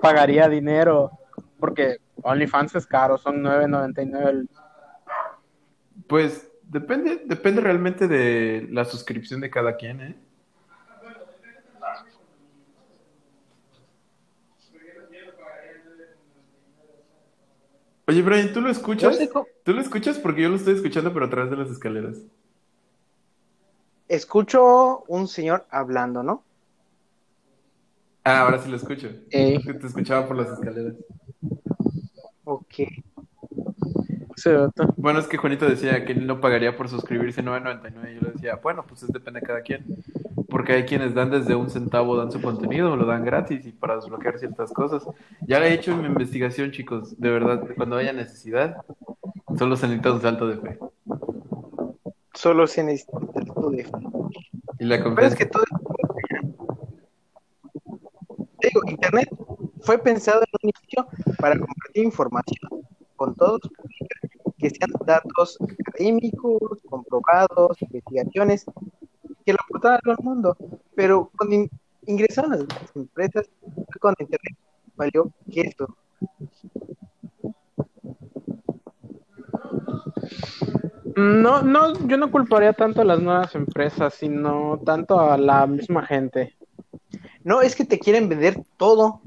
pagaría 0.00 0.48
dinero 0.48 1.10
porque 1.58 1.96
OnlyFans 2.22 2.74
es 2.76 2.86
caro, 2.86 3.18
son 3.18 3.42
9.99 3.42 4.30
el- 4.30 4.48
Pues 6.06 6.50
depende, 6.62 7.22
depende 7.26 7.60
realmente 7.60 8.06
de 8.08 8.66
la 8.70 8.84
suscripción 8.84 9.40
de 9.40 9.50
cada 9.50 9.76
quien, 9.76 10.00
¿eh? 10.00 10.16
Oye, 18.06 18.22
Brian, 18.22 18.52
¿tú 18.52 18.60
lo 18.60 18.70
escuchas? 18.70 19.18
¿Tú 19.64 19.72
lo 19.72 19.80
escuchas? 19.80 20.18
Porque 20.18 20.42
yo 20.42 20.50
lo 20.50 20.56
estoy 20.56 20.74
escuchando, 20.74 21.12
pero 21.12 21.26
a 21.26 21.30
través 21.30 21.50
de 21.50 21.56
las 21.56 21.70
escaleras. 21.70 22.18
Escucho 24.08 25.04
un 25.08 25.26
señor 25.26 25.66
hablando, 25.70 26.22
¿no? 26.22 26.44
Ah, 28.22 28.40
ahora 28.40 28.58
sí 28.58 28.70
lo 28.70 28.76
escucho. 28.76 29.08
Que 29.30 29.58
Te 29.80 29.86
escuchaba 29.86 30.26
por 30.26 30.36
las 30.36 30.50
escaleras. 30.50 30.94
Ok. 32.44 32.74
Bueno, 34.96 35.20
es 35.20 35.26
que 35.26 35.36
Juanito 35.36 35.66
decía 35.66 36.04
que 36.04 36.12
él 36.12 36.26
no 36.26 36.40
pagaría 36.40 36.76
por 36.76 36.88
suscribirse 36.88 37.42
9.99 37.42 38.10
y 38.10 38.14
yo 38.16 38.20
le 38.20 38.32
decía, 38.32 38.56
bueno, 38.56 38.84
pues 38.86 39.02
es 39.02 39.12
depende 39.12 39.40
de 39.40 39.46
cada 39.46 39.62
quien. 39.62 39.84
Porque 40.54 40.72
hay 40.72 40.84
quienes 40.84 41.14
dan 41.14 41.32
desde 41.32 41.56
un 41.56 41.68
centavo, 41.68 42.16
dan 42.16 42.30
su 42.30 42.40
contenido, 42.40 42.94
lo 42.94 43.06
dan 43.06 43.24
gratis 43.24 43.66
y 43.66 43.72
para 43.72 43.96
desbloquear 43.96 44.38
ciertas 44.38 44.70
cosas. 44.70 45.04
Ya 45.48 45.58
le 45.58 45.66
he 45.66 45.74
hecho 45.74 45.96
mi 45.96 46.06
investigación, 46.06 46.70
chicos. 46.70 47.18
De 47.18 47.28
verdad, 47.28 47.66
cuando 47.74 47.96
haya 47.96 48.12
necesidad, 48.12 48.76
solo 49.58 49.74
se 49.74 49.88
necesita 49.88 50.12
un 50.12 50.22
salto 50.22 50.46
de 50.46 50.58
fe. 50.58 50.78
Solo 52.34 52.68
se 52.68 52.84
necesita 52.84 53.18
un 53.18 53.32
salto 53.34 53.70
de 53.70 53.82
fe. 53.82 53.90
Y 54.78 54.84
la 54.84 55.02
Pero 55.02 55.26
es 55.26 55.34
que 55.34 55.46
todo 55.46 55.64
Te 58.60 58.68
digo, 58.68 58.80
Internet 58.86 59.28
fue 59.80 59.98
pensado 59.98 60.42
en 60.42 60.48
un 60.62 60.70
inicio 60.70 61.34
para 61.40 61.58
compartir 61.58 62.04
información 62.04 62.86
con 63.16 63.34
todos, 63.34 63.60
que 64.58 64.70
sean 64.70 64.92
datos 65.04 65.58
académicos, 65.80 66.80
comprobados, 66.88 67.82
investigaciones, 67.82 68.66
que 69.44 69.52
lo 69.52 69.58
aportaran 69.64 70.00
al 70.06 70.16
mundo. 70.22 70.56
Pero 70.94 71.30
cuando 71.36 71.54
in- 71.56 71.70
ingresaron 72.06 72.50
las 72.52 72.96
empresas, 72.96 73.50
cuando 74.00 74.16
Internet 74.20 74.56
valió 74.96 75.30
queso. 75.52 75.86
No, 81.16 81.62
no, 81.62 82.06
yo 82.08 82.16
no 82.16 82.30
culparía 82.30 82.72
tanto 82.72 83.00
a 83.02 83.04
las 83.04 83.20
nuevas 83.20 83.54
empresas, 83.54 84.14
sino 84.14 84.80
tanto 84.84 85.20
a 85.20 85.36
la 85.38 85.66
misma 85.66 86.04
gente. 86.06 86.56
No, 87.44 87.60
es 87.62 87.76
que 87.76 87.84
te 87.84 87.98
quieren 87.98 88.28
vender 88.28 88.56
todo, 88.76 89.20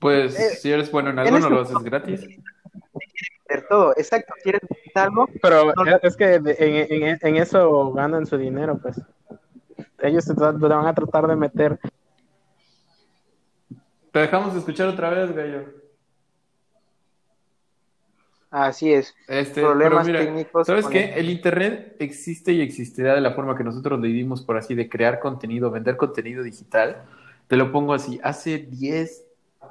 Pues 0.00 0.38
Eh, 0.38 0.50
si 0.56 0.70
eres 0.70 0.92
bueno 0.92 1.10
en 1.10 1.18
algo, 1.18 1.32
no 1.32 1.38
este 1.38 1.50
lo 1.50 1.60
haces 1.62 1.78
gratis. 1.82 2.20
vender 2.20 3.66
todo, 3.68 3.92
exacto, 3.96 4.32
quieren 4.44 4.60
vender 4.70 4.92
algo, 4.94 5.28
Pero 5.42 5.72
No, 5.74 5.84
es- 5.96 5.98
es 6.04 6.16
que 6.16 6.38
de- 6.38 6.56
en, 6.58 7.02
en- 7.02 7.18
en 7.20 7.36
eso 7.36 7.92
ganan 7.92 8.24
su 8.24 8.38
dinero, 8.38 8.78
pues. 8.80 8.96
Ellos 10.00 10.24
te, 10.24 10.32
van 10.34 10.86
a 10.86 10.94
tratar 10.94 11.26
de 11.26 11.36
meter. 11.36 11.78
Te 14.12 14.18
dejamos 14.20 14.54
escuchar 14.56 14.88
otra 14.88 15.10
vez, 15.10 15.34
Gallo. 15.34 15.64
así 18.50 18.92
es. 18.92 19.14
Este, 19.28 19.60
Problemas 19.60 20.06
mira, 20.06 20.20
técnicos 20.20 20.66
¿sabes 20.66 20.86
qué? 20.86 21.12
el- 21.12 21.18
El 21.18 21.30
Internet 21.30 21.96
existe 21.98 22.52
y 22.52 22.60
existirá 22.60 23.14
de 23.14 23.20
la 23.20 23.32
forma 23.32 23.56
que 23.56 23.64
nosotros 23.64 24.00
le 24.00 24.08
dimos, 24.08 24.42
por 24.42 24.56
así, 24.56 24.74
de 24.74 24.88
crear 24.88 25.20
contenido, 25.20 25.70
vender 25.70 25.96
contenido 25.96 26.42
digital. 26.42 27.02
Te 27.46 27.56
lo 27.56 27.72
pongo 27.72 27.92
así, 27.94 28.20
hace 28.22 28.58
10, 28.58 29.24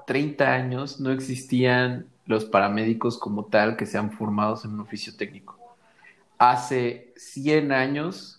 30 0.06 0.54
años 0.54 1.00
no 1.00 1.12
existían 1.12 2.08
los 2.26 2.46
paramédicos 2.46 3.18
como 3.18 3.46
tal 3.46 3.78
que 3.78 3.86
sean 3.86 4.12
formados 4.12 4.66
en 4.66 4.74
un 4.74 4.82
oficio 4.82 5.16
técnico. 5.16 5.58
Hace 6.38 7.14
100 7.16 7.72
años 7.72 8.37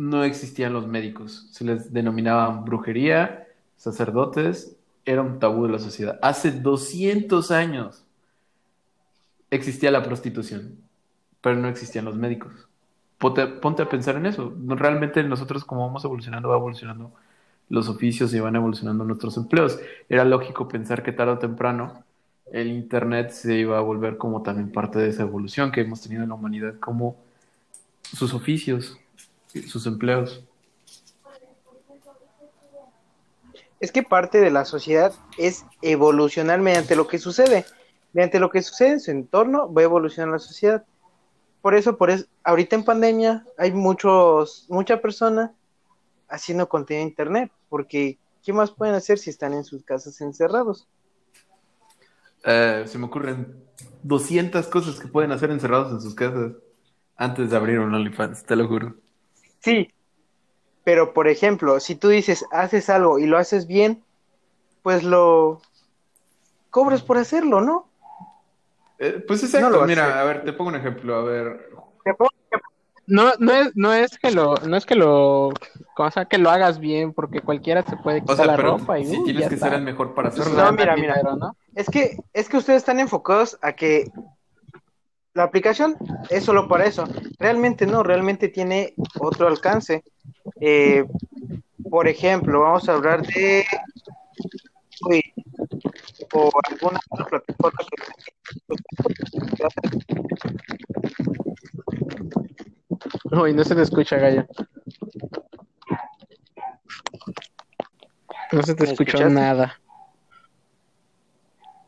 no 0.00 0.24
existían 0.24 0.72
los 0.72 0.86
médicos. 0.86 1.46
Se 1.50 1.62
les 1.62 1.92
denominaban 1.92 2.64
brujería, 2.64 3.46
sacerdotes, 3.76 4.74
era 5.04 5.20
un 5.20 5.38
tabú 5.38 5.66
de 5.66 5.72
la 5.72 5.78
sociedad. 5.78 6.18
Hace 6.22 6.52
200 6.52 7.50
años 7.50 8.02
existía 9.50 9.90
la 9.90 10.02
prostitución, 10.02 10.78
pero 11.42 11.56
no 11.56 11.68
existían 11.68 12.06
los 12.06 12.16
médicos. 12.16 12.50
Ponte, 13.18 13.46
ponte 13.46 13.82
a 13.82 13.90
pensar 13.90 14.16
en 14.16 14.24
eso. 14.24 14.54
Realmente 14.68 15.22
nosotros 15.22 15.66
como 15.66 15.86
vamos 15.86 16.02
evolucionando, 16.02 16.48
va 16.48 16.56
evolucionando 16.56 17.12
los 17.68 17.90
oficios 17.90 18.32
y 18.32 18.40
van 18.40 18.56
evolucionando 18.56 19.04
nuestros 19.04 19.36
empleos. 19.36 19.78
Era 20.08 20.24
lógico 20.24 20.66
pensar 20.66 21.02
que 21.02 21.12
tarde 21.12 21.32
o 21.32 21.38
temprano 21.38 22.04
el 22.50 22.68
Internet 22.68 23.32
se 23.32 23.54
iba 23.54 23.76
a 23.76 23.82
volver 23.82 24.16
como 24.16 24.40
también 24.40 24.72
parte 24.72 24.98
de 24.98 25.10
esa 25.10 25.24
evolución 25.24 25.70
que 25.70 25.82
hemos 25.82 26.00
tenido 26.00 26.22
en 26.22 26.30
la 26.30 26.36
humanidad, 26.36 26.76
como 26.80 27.16
sus 28.14 28.32
oficios, 28.32 28.98
sus 29.66 29.86
empleos. 29.86 30.44
Es 33.80 33.92
que 33.92 34.02
parte 34.02 34.40
de 34.40 34.50
la 34.50 34.64
sociedad 34.64 35.12
es 35.38 35.64
evolucionar 35.80 36.60
mediante 36.60 36.96
lo 36.96 37.08
que 37.08 37.18
sucede. 37.18 37.64
Mediante 38.12 38.38
lo 38.38 38.50
que 38.50 38.62
sucede 38.62 38.90
en 38.92 39.00
su 39.00 39.10
entorno 39.10 39.72
va 39.72 39.80
a 39.80 39.84
evolucionar 39.84 40.32
la 40.32 40.38
sociedad. 40.38 40.84
Por 41.62 41.74
eso, 41.74 41.96
por 41.96 42.10
eso, 42.10 42.26
ahorita 42.44 42.76
en 42.76 42.84
pandemia 42.84 43.46
hay 43.58 43.72
muchos, 43.72 44.66
mucha 44.68 45.00
persona 45.00 45.52
haciendo 46.28 46.68
contenido 46.68 47.02
en 47.02 47.08
internet, 47.08 47.52
porque 47.68 48.18
¿qué 48.42 48.52
más 48.52 48.70
pueden 48.70 48.94
hacer 48.94 49.18
si 49.18 49.30
están 49.30 49.52
en 49.52 49.64
sus 49.64 49.84
casas 49.84 50.20
encerrados? 50.20 50.86
Eh, 52.44 52.84
se 52.86 52.98
me 52.98 53.06
ocurren 53.06 53.62
200 54.02 54.66
cosas 54.68 54.98
que 54.98 55.08
pueden 55.08 55.32
hacer 55.32 55.50
encerrados 55.50 55.92
en 55.92 56.00
sus 56.00 56.14
casas 56.14 56.52
antes 57.16 57.50
de 57.50 57.56
abrir 57.56 57.78
un 57.80 57.94
OnlyFans, 57.94 58.44
te 58.44 58.56
lo 58.56 58.66
juro. 58.66 58.94
Sí, 59.60 59.92
pero 60.84 61.12
por 61.12 61.28
ejemplo, 61.28 61.78
si 61.80 61.94
tú 61.94 62.08
dices, 62.08 62.44
haces 62.50 62.90
algo 62.90 63.18
y 63.18 63.26
lo 63.26 63.38
haces 63.38 63.66
bien, 63.66 64.02
pues 64.82 65.02
lo 65.04 65.60
cobras 66.70 67.02
por 67.02 67.18
hacerlo, 67.18 67.60
¿no? 67.60 67.88
Eh, 68.98 69.22
pues 69.26 69.42
No 69.42 69.48
exacto, 69.48 69.82
a 69.82 69.86
mira, 69.86 70.20
a 70.20 70.24
ver, 70.24 70.44
te 70.44 70.52
pongo 70.52 70.70
un 70.70 70.76
ejemplo, 70.76 71.16
a 71.16 71.22
ver, 71.22 71.70
No, 73.06 73.32
no 73.38 73.52
es, 73.52 73.70
no 73.74 73.92
es 73.92 74.18
que 74.18 74.30
lo, 74.30 74.54
no 74.56 74.76
es 74.76 74.86
que 74.86 74.94
lo, 74.94 75.50
cosa 75.94 76.26
que 76.26 76.38
lo 76.38 76.50
hagas 76.50 76.78
bien, 76.78 77.12
porque 77.12 77.40
cualquiera 77.40 77.82
se 77.82 77.96
puede 77.96 78.18
o 78.18 78.20
quitar 78.22 78.36
sea, 78.36 78.46
la 78.46 78.56
pero 78.56 78.78
ropa 78.78 78.98
y 78.98 79.06
si 79.06 79.16
uh, 79.18 79.24
tienes 79.24 79.42
ya 79.42 79.48
que 79.48 79.54
está. 79.54 79.66
ser 79.68 79.78
el 79.78 79.84
mejor 79.84 80.14
para 80.14 80.28
hacerlo. 80.28 80.52
No, 80.52 80.72
mira, 80.72 80.96
mira. 80.96 81.14
dinero, 81.14 81.36
¿no? 81.36 81.56
Es 81.74 81.88
que, 81.88 82.18
es 82.32 82.48
que 82.48 82.56
ustedes 82.56 82.78
están 82.78 83.00
enfocados 83.00 83.58
a 83.62 83.72
que 83.72 84.10
la 85.34 85.44
aplicación 85.44 85.96
es 86.28 86.44
solo 86.44 86.68
para 86.68 86.86
eso. 86.86 87.04
Realmente 87.38 87.86
no, 87.86 88.02
realmente 88.02 88.48
tiene 88.48 88.94
otro 89.18 89.46
alcance. 89.46 90.02
Eh, 90.60 91.04
por 91.88 92.08
ejemplo, 92.08 92.60
vamos 92.60 92.88
a 92.88 92.94
hablar 92.94 93.22
de 93.26 93.64
Twitch 95.00 95.32
o 96.32 96.50
alguna 96.68 97.00
otra 97.10 97.26
plataforma 97.26 97.78
que 97.88 97.96
Uy, 103.40 103.54
no 103.54 103.64
se 103.64 103.74
te 103.74 103.82
escucha, 103.82 104.16
Gallo. 104.16 104.46
No 108.52 108.62
se 108.62 108.74
te 108.74 108.84
¿Me 108.84 108.90
escuchó 108.90 109.18
escuchaste? 109.18 109.34
nada. 109.34 109.80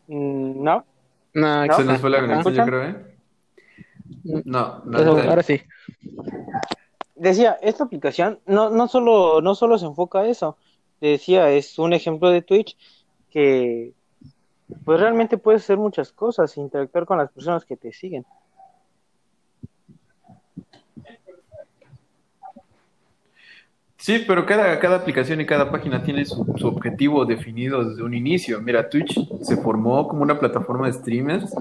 Mm, 0.07 0.62
no. 0.62 0.85
No, 1.35 1.66
¿No? 1.66 1.74
Se 1.74 1.85
nos 1.85 2.00
fue 2.00 2.11
la 2.11 2.20
conexión, 2.20 2.55
yo 2.55 2.64
creo, 2.64 2.85
¿eh? 2.85 3.12
No, 4.44 4.83
no, 4.85 4.98
Eso, 4.98 5.31
ahora 5.31 5.42
sí. 5.42 5.61
Decía, 7.14 7.59
esta 7.62 7.85
aplicación 7.85 8.40
no, 8.46 8.70
no 8.70 8.88
solo, 8.88 9.40
no 9.40 9.55
solo 9.55 9.79
se 9.79 9.87
enfoca 9.87 10.20
a 10.20 10.29
eso. 10.29 10.57
Decía, 11.01 11.51
es 11.51 11.79
un 11.79 11.92
ejemplo 11.92 12.31
de 12.31 12.42
Twitch 12.42 12.77
que 13.31 13.92
pues 14.85 15.01
realmente 15.01 15.38
puedes 15.38 15.62
hacer 15.62 15.77
muchas 15.77 16.12
cosas, 16.12 16.57
interactuar 16.57 17.07
con 17.07 17.18
las 17.18 17.31
personas 17.31 17.64
que 17.64 17.77
te 17.77 17.92
siguen. 17.92 18.25
Sí, 23.96 24.25
pero 24.27 24.44
cada, 24.44 24.81
cada 24.81 24.96
aplicación 24.96 25.40
y 25.40 25.46
cada 25.46 25.70
página 25.70 26.03
tiene 26.03 26.25
su, 26.25 26.44
su 26.57 26.66
objetivo 26.66 27.25
definido 27.25 27.85
desde 27.85 28.03
un 28.03 28.14
inicio. 28.14 28.61
Mira, 28.61 28.88
Twitch 28.88 29.16
se 29.42 29.57
formó 29.59 30.09
como 30.09 30.22
una 30.22 30.40
plataforma 30.40 30.88
de 30.88 30.94
streamers 30.94 31.55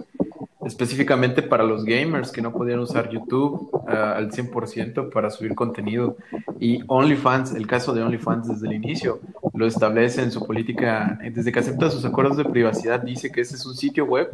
específicamente 0.72 1.42
para 1.44 1.64
los 1.64 1.84
gamers 1.84 2.32
que 2.32 2.42
no 2.42 2.54
podían 2.54 2.80
usar 2.80 3.10
YouTube 3.10 3.70
ah, 3.88 4.14
al 4.16 4.32
100% 4.32 5.12
para 5.12 5.30
subir 5.30 5.54
contenido. 5.54 6.18
Y 6.60 6.82
OnlyFans, 6.88 7.54
el 7.56 7.68
caso 7.68 7.94
de 7.94 8.02
OnlyFans 8.02 8.48
desde 8.48 8.68
el 8.68 8.74
inicio, 8.74 9.20
lo 9.54 9.68
establece 9.68 10.24
en 10.24 10.32
su 10.32 10.46
política, 10.46 11.20
desde 11.34 11.52
que 11.52 11.60
acepta 11.60 11.92
sus 11.92 12.06
acuerdos 12.06 12.38
de 12.38 12.46
privacidad, 12.46 13.02
dice 13.02 13.32
que 13.32 13.42
ese 13.42 13.56
es 13.56 13.66
un 13.66 13.76
sitio 13.76 14.06
web 14.06 14.30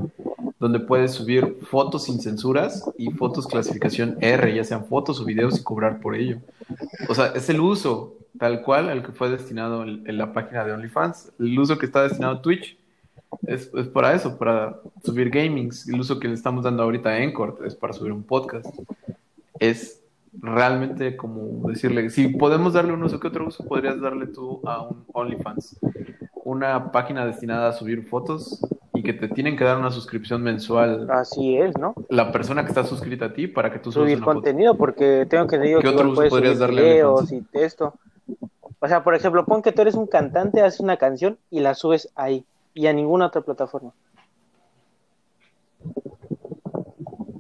donde 0.60 0.80
puedes 0.80 1.12
subir 1.12 1.58
fotos 1.70 2.06
sin 2.06 2.20
censuras 2.20 2.84
y 2.98 3.12
fotos 3.12 3.48
clasificación 3.48 4.18
R, 4.22 4.54
ya 4.54 4.64
sean 4.64 4.86
fotos 4.86 5.20
o 5.20 5.26
videos 5.26 5.60
y 5.60 5.64
cobrar 5.64 6.00
por 6.00 6.16
ello. 6.16 6.38
O 7.10 7.16
sea, 7.16 7.28
es 7.36 7.50
el 7.50 7.60
uso 7.60 8.16
tal 8.40 8.62
cual 8.62 8.90
al 8.90 9.04
que 9.04 9.12
fue 9.12 9.30
destinado 9.30 9.84
en 9.84 10.18
la 10.18 10.34
página 10.34 10.64
de 10.64 10.74
OnlyFans. 10.74 11.32
El 11.40 11.58
uso 11.58 11.78
que 11.78 11.88
está 11.88 12.04
destinado 12.04 12.36
a 12.36 12.42
Twitch 12.42 12.78
es, 13.46 13.72
es 13.74 13.88
para 13.88 14.14
eso, 14.14 14.38
para 14.38 14.80
subir 15.04 15.30
gamings. 15.30 15.88
El 15.88 16.00
uso 16.00 16.20
que 16.20 16.28
le 16.28 16.34
estamos 16.34 16.64
dando 16.64 16.84
ahorita 16.84 17.10
a 17.10 17.24
Encore 17.24 17.66
es 17.66 17.76
para 17.76 17.94
subir 17.94 18.12
un 18.12 18.24
podcast. 18.24 18.68
Es 19.60 20.02
realmente 20.34 21.16
como 21.18 21.68
decirle, 21.70 22.10
si 22.10 22.28
podemos 22.30 22.74
darle 22.74 22.94
un 22.94 23.04
uso, 23.04 23.20
¿qué 23.20 23.28
otro 23.28 23.48
uso 23.48 23.66
podrías 23.66 24.00
darle 24.00 24.28
tú 24.28 24.62
a 24.66 24.84
un 24.84 25.06
OnlyFans? 25.14 25.80
Una 26.44 26.92
página 26.92 27.26
destinada 27.26 27.70
a 27.70 27.74
subir 27.74 28.08
fotos 28.08 28.62
y 28.94 29.04
que 29.04 29.14
te 29.14 29.28
tienen 29.28 29.58
que 29.58 29.64
dar 29.64 29.78
una 29.78 29.92
suscripción 29.92 30.42
mensual 30.42 31.08
Así 31.12 31.58
es, 31.58 31.78
¿no? 31.78 31.94
la 32.10 32.32
persona 32.32 32.64
que 32.64 32.70
está 32.70 32.84
suscrita 32.84 33.26
a 33.26 33.34
ti 33.34 33.48
para 33.48 33.72
que 33.72 33.80
tú 33.80 33.92
subas 33.92 34.06
Subir 34.06 34.18
una 34.18 34.26
foto. 34.26 34.36
contenido, 34.36 34.76
porque 34.76 35.28
tengo 35.30 35.46
que 35.48 35.58
decir 35.58 35.78
¿Qué 35.78 35.84
que 35.84 35.90
otro 35.90 36.10
uso 36.10 36.28
podrías 36.30 36.60
darle 36.60 36.82
videos 36.82 37.32
y 37.32 37.42
texto. 37.42 37.94
O 38.80 38.88
sea, 38.88 39.04
por 39.04 39.16
ejemplo, 39.16 39.46
pon 39.46 39.62
que 39.62 39.72
tú 39.72 39.82
eres 39.82 39.96
un 39.96 40.08
cantante, 40.08 40.62
haces 40.62 40.80
una 40.80 40.98
canción 40.98 41.38
y 41.50 41.60
la 41.60 41.74
subes 41.74 42.10
ahí 42.16 42.46
y 42.78 42.88
a 42.88 42.94
ninguna 42.94 43.26
otra 43.28 43.42
plataforma. 43.42 43.92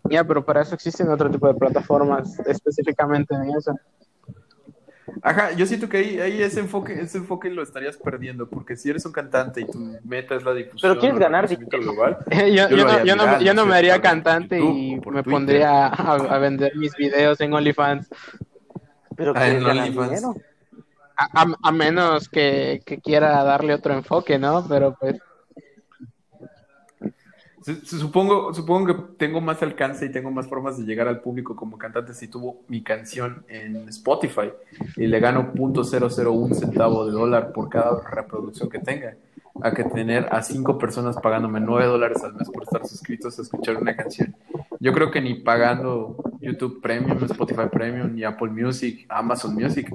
Ya, 0.10 0.24
pero 0.24 0.44
para 0.46 0.62
eso 0.62 0.74
existen 0.76 1.10
otro 1.10 1.30
tipo 1.30 1.48
de 1.48 1.54
plataformas 1.54 2.40
específicamente 2.40 3.36
en 3.36 3.50
eso. 3.56 3.76
Ajá, 5.22 5.52
yo 5.54 5.66
siento 5.66 5.90
que 5.90 5.98
ahí, 5.98 6.20
ahí 6.20 6.42
ese 6.42 6.60
enfoque, 6.60 7.00
ese 7.02 7.18
enfoque 7.20 7.50
lo 7.50 7.64
estarías 7.64 7.98
perdiendo, 7.98 8.50
porque 8.50 8.76
si 8.78 8.90
eres 8.90 9.06
un 9.06 9.12
cantante 9.12 9.62
y 9.62 9.66
tu 9.66 9.80
meta 10.04 10.36
es 10.36 10.44
la 10.44 10.54
difusión, 10.54 10.80
Pero 10.82 11.00
quieres 11.00 11.20
ganar 11.20 11.48
global, 11.82 12.18
yo, 12.32 12.70
Yo 12.70 12.76
yo 12.76 12.78
lo 12.78 12.86
no, 12.86 12.92
haría 12.92 13.04
yo 13.04 13.16
no, 13.16 13.24
viral, 13.26 13.44
yo 13.44 13.54
no 13.54 13.66
no 13.66 13.66
me 13.66 13.76
haría 13.76 14.02
cantante 14.02 14.60
YouTube 14.60 14.78
y 14.78 14.96
me 15.12 15.24
Twitter. 15.24 15.24
pondría 15.24 15.88
a, 15.88 16.14
a 16.16 16.38
vender 16.40 16.76
mis 16.76 16.96
videos 16.96 17.40
en 17.42 17.54
OnlyFans. 17.54 18.10
Pero 19.16 19.34
Ah, 19.34 19.42
quieres 19.42 19.60
en 19.60 19.64
ganar 19.64 19.90
OnlyFans. 19.90 20.10
dinero. 20.10 20.36
A, 21.18 21.46
a- 21.64 21.72
menos 21.72 22.30
que, 22.30 22.82
que 22.86 23.00
quiera 23.00 23.44
darle 23.44 23.74
otro 23.74 23.94
enfoque, 23.94 24.38
¿no? 24.38 24.66
Pero 24.68 24.96
pues, 25.00 25.16
Su- 27.66 27.76
su- 27.86 27.98
Supongo, 28.00 28.54
supongo 28.54 28.88
que 28.88 28.94
tengo 29.18 29.42
más 29.42 29.62
alcance 29.62 30.06
y 30.06 30.12
tengo 30.12 30.32
más 30.32 30.48
formas 30.48 30.78
de 30.78 30.86
llegar 30.86 31.08
al 31.08 31.20
público 31.22 31.56
como 31.56 31.78
cantante 31.78 32.14
si 32.14 32.28
tuvo 32.30 32.62
mi 32.70 32.82
canción 32.82 33.44
en 33.50 33.90
Spotify 33.90 34.52
y 34.96 35.08
le 35.08 35.20
gano 35.20 35.52
.001 35.54 36.54
centavo 36.54 37.06
de 37.06 37.12
dólar 37.12 37.52
por 37.52 37.68
cada 37.68 38.00
reproducción 38.10 38.70
que 38.70 38.80
tenga, 38.80 39.16
a 39.62 39.72
que 39.72 39.84
tener 39.84 40.28
a 40.32 40.42
cinco 40.44 40.78
personas 40.78 41.18
pagándome 41.18 41.60
9 41.60 41.88
dólares 41.88 42.24
al 42.24 42.36
mes 42.36 42.50
por 42.50 42.64
estar 42.64 42.86
suscritos 42.88 43.38
a 43.38 43.42
escuchar 43.42 43.76
una 43.78 43.96
canción. 43.96 44.34
Yo 44.80 44.94
creo 44.94 45.12
que 45.12 45.20
ni 45.20 45.34
pagando 45.34 46.16
YouTube 46.40 46.80
Premium, 46.80 47.22
Spotify 47.26 47.68
Premium, 47.70 48.14
ni 48.14 48.24
Apple 48.24 48.50
Music, 48.52 49.06
Amazon 49.10 49.56
Music, 49.56 49.90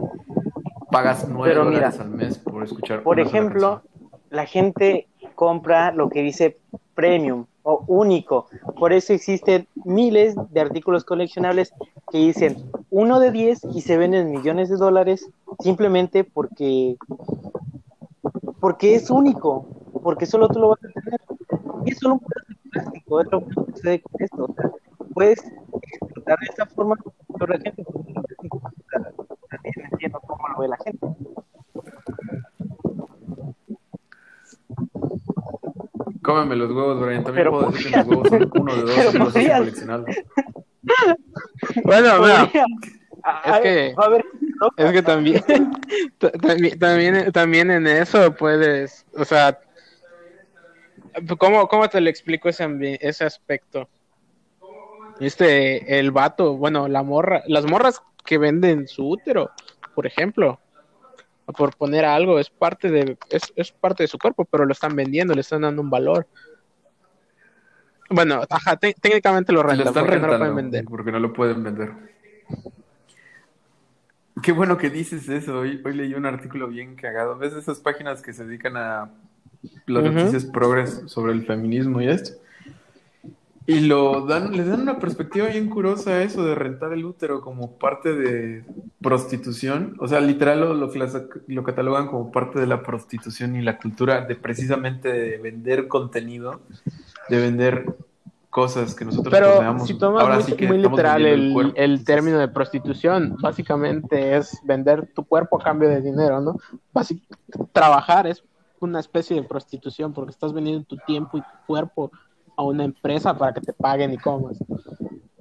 pagas 0.92 1.26
9 1.28 1.50
Pero 1.50 1.64
mira, 1.64 1.88
al 1.88 2.10
mes 2.10 2.38
por 2.38 2.62
escuchar 2.62 3.02
Por 3.02 3.18
ejemplo, 3.18 3.82
la 4.30 4.46
gente 4.46 5.08
compra 5.34 5.90
lo 5.90 6.08
que 6.08 6.22
dice 6.22 6.58
premium 6.94 7.46
o 7.64 7.84
único. 7.86 8.46
Por 8.78 8.92
eso 8.92 9.12
existen 9.12 9.66
miles 9.84 10.36
de 10.50 10.60
artículos 10.60 11.04
coleccionables 11.04 11.72
que 12.10 12.18
dicen 12.18 12.56
uno 12.90 13.18
de 13.20 13.30
10 13.30 13.64
y 13.74 13.80
se 13.80 13.96
venden 13.96 14.30
millones 14.30 14.68
de 14.68 14.76
dólares 14.76 15.28
simplemente 15.60 16.24
porque 16.24 16.96
porque 18.60 18.94
es 18.94 19.10
único, 19.10 19.66
porque 20.02 20.26
solo 20.26 20.48
tú 20.48 20.60
lo 20.60 20.68
vas 20.70 20.78
a 20.84 21.00
tener. 21.00 21.20
Y 21.84 21.92
es 21.92 21.98
solo 21.98 22.14
un 22.14 22.20
pedazo 22.20 22.46
de 22.48 22.70
plástico, 22.70 23.20
es 23.20 23.32
lo 23.32 23.40
que 23.44 23.54
sucede 23.54 24.02
con 24.02 24.22
esto. 24.22 24.44
O 24.44 24.54
sea, 24.54 24.70
puedes 25.14 25.44
explotar 25.92 26.38
de 26.38 26.46
esta 26.46 26.66
forma, 26.66 26.96
pero 27.38 27.46
la 27.52 27.60
gente 27.60 27.82
pues, 27.84 28.06
no 28.06 28.12
lo 28.14 28.22
ve. 28.22 28.36
también 29.50 30.12
lo 30.62 30.68
ve 30.68 30.68
la 30.68 30.76
gente. 30.84 31.06
Cómeme 36.22 36.56
los 36.56 36.70
huevos, 36.70 37.00
Brian. 37.00 37.24
También 37.24 37.46
Pero 37.46 37.50
puedo 37.50 37.70
decir 37.70 37.90
que 37.92 37.98
mis 37.98 38.06
huevos 38.06 38.28
son 38.28 38.50
uno 38.54 38.74
de 38.76 38.82
dos, 38.82 38.90
pero 39.12 39.24
los 39.24 39.32
coleccionables. 39.32 40.24
bueno, 41.84 42.18
mira, 42.20 42.44
Podría- 42.46 42.66
Es 43.44 43.60
que- 43.60 43.94
a 43.96 44.08
ver, 44.08 44.24
Es 44.76 44.92
que 44.92 45.02
también, 45.02 45.42
también, 46.40 46.78
también, 46.78 47.32
también 47.32 47.70
en 47.70 47.86
eso 47.86 48.34
puedes, 48.34 49.06
o 49.16 49.24
sea, 49.24 49.58
¿cómo, 51.38 51.68
cómo 51.68 51.88
te 51.88 52.00
le 52.00 52.10
explico 52.10 52.48
ese, 52.48 52.98
ese 53.00 53.24
aspecto? 53.24 53.88
Este, 55.20 55.98
el 56.00 56.10
vato, 56.10 56.56
bueno, 56.56 56.88
la 56.88 57.02
morra, 57.04 57.42
las 57.46 57.64
morras 57.64 58.02
que 58.24 58.38
venden 58.38 58.88
su 58.88 59.08
útero, 59.08 59.50
por 59.94 60.06
ejemplo, 60.06 60.60
por 61.56 61.76
poner 61.76 62.04
algo, 62.04 62.38
es 62.38 62.50
parte 62.50 62.90
de, 62.90 63.16
es, 63.30 63.52
es 63.56 63.72
parte 63.72 64.04
de 64.04 64.08
su 64.08 64.18
cuerpo, 64.18 64.44
pero 64.44 64.64
lo 64.64 64.72
están 64.72 64.94
vendiendo, 64.96 65.34
le 65.34 65.40
están 65.40 65.62
dando 65.62 65.82
un 65.82 65.90
valor. 65.90 66.26
Bueno, 68.10 68.42
ajá, 68.48 68.76
técnicamente 68.76 69.52
lo 69.52 69.62
rentan, 69.62 69.92
porque 69.92 70.18
no 70.18 70.28
lo 70.28 70.38
pueden 70.38 70.56
vender. 70.56 70.84
Porque 70.84 71.12
no 71.12 71.18
lo 71.18 71.32
pueden 71.32 71.62
vender. 71.62 71.92
Qué 74.42 74.52
bueno 74.52 74.76
que 74.76 74.90
dices 74.90 75.28
eso. 75.28 75.60
Hoy, 75.60 75.80
hoy 75.84 75.94
leí 75.94 76.14
un 76.14 76.26
artículo 76.26 76.68
bien 76.68 76.96
cagado. 76.96 77.38
¿Ves 77.38 77.54
esas 77.54 77.80
páginas 77.80 78.22
que 78.22 78.32
se 78.32 78.44
dedican 78.44 78.76
a 78.76 79.10
las 79.86 80.04
noticias 80.04 80.44
progres 80.44 81.02
sobre 81.06 81.32
el 81.32 81.46
feminismo 81.46 82.00
y 82.00 82.08
esto? 82.08 82.32
Y 83.66 83.80
lo 83.80 84.26
dan, 84.26 84.56
le 84.56 84.64
dan 84.64 84.80
una 84.80 84.98
perspectiva 84.98 85.46
bien 85.46 85.68
curiosa 85.68 86.10
a 86.10 86.22
eso 86.22 86.44
de 86.44 86.54
rentar 86.54 86.92
el 86.92 87.04
útero 87.04 87.40
como 87.40 87.78
parte 87.78 88.12
de 88.12 88.64
prostitución. 89.00 89.96
O 90.00 90.08
sea, 90.08 90.20
literal 90.20 90.60
lo, 90.60 90.74
lo, 90.74 90.90
lo, 91.46 91.62
catalogan 91.62 92.08
como 92.08 92.32
parte 92.32 92.58
de 92.58 92.66
la 92.66 92.82
prostitución 92.82 93.54
y 93.54 93.62
la 93.62 93.78
cultura 93.78 94.22
de 94.22 94.34
precisamente 94.34 95.12
de 95.12 95.38
vender 95.38 95.86
contenido, 95.86 96.60
de 97.28 97.40
vender 97.40 97.86
cosas 98.50 98.94
que 98.94 99.04
nosotros 99.04 99.32
Pero 99.32 99.78
si 99.86 99.94
tomas 99.96 100.46
muy, 100.58 100.78
literal 100.78 101.24
el, 101.24 101.72
el, 101.74 102.04
término 102.04 102.38
de 102.38 102.48
prostitución, 102.48 103.36
básicamente 103.40 104.36
es 104.36 104.58
vender 104.64 105.08
tu 105.14 105.24
cuerpo 105.24 105.58
a 105.58 105.64
cambio 105.64 105.88
de 105.88 106.02
dinero, 106.02 106.40
¿no? 106.40 106.56
trabajar 107.72 108.26
es 108.26 108.44
una 108.80 109.00
especie 109.00 109.36
de 109.36 109.44
prostitución 109.44 110.12
porque 110.12 110.32
estás 110.32 110.52
vendiendo 110.52 110.84
tu 110.84 110.96
tiempo 111.06 111.38
y 111.38 111.40
tu 111.40 111.66
cuerpo 111.66 112.10
a 112.56 112.62
una 112.62 112.84
empresa 112.84 113.36
para 113.36 113.52
que 113.52 113.60
te 113.60 113.72
paguen 113.72 114.12
y 114.12 114.18
comas. 114.18 114.58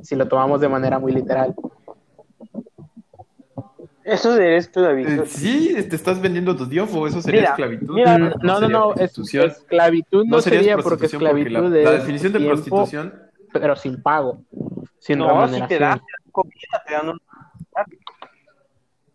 Si 0.02 0.16
lo 0.16 0.28
tomamos 0.28 0.62
de 0.62 0.70
manera 0.70 1.00
muy 1.00 1.12
literal. 1.12 1.56
Eso 4.04 4.36
sería 4.36 4.58
esclavitud. 4.58 5.24
Eh, 5.24 5.26
sí, 5.28 5.76
te 5.90 5.96
estás 5.96 6.20
vendiendo 6.20 6.56
tu 6.56 6.66
diofo, 6.66 7.06
eso 7.06 7.22
sería 7.22 7.50
esclavitud. 7.50 7.94
Mira, 7.94 8.18
no, 8.18 8.60
no, 8.60 8.68
no, 8.68 8.96
esclavitud 8.96 10.26
no, 10.26 10.42
sería 10.42 10.78
porque 10.78 11.06
esclavitud 11.06 11.76
es 11.76 11.86
la, 11.86 11.92
definición 11.92 12.34
de 12.34 12.40
prostitución. 12.40 13.14
Pero 13.54 13.76
sin 13.76 14.02
pago, 14.02 14.42
sin 15.00 15.20
no, 15.20 15.48
si 15.48 15.62
te 15.68 15.78
dan 15.78 16.02
comida, 16.32 16.84
te 16.88 16.94
dan 16.94 17.10
un... 17.10 17.20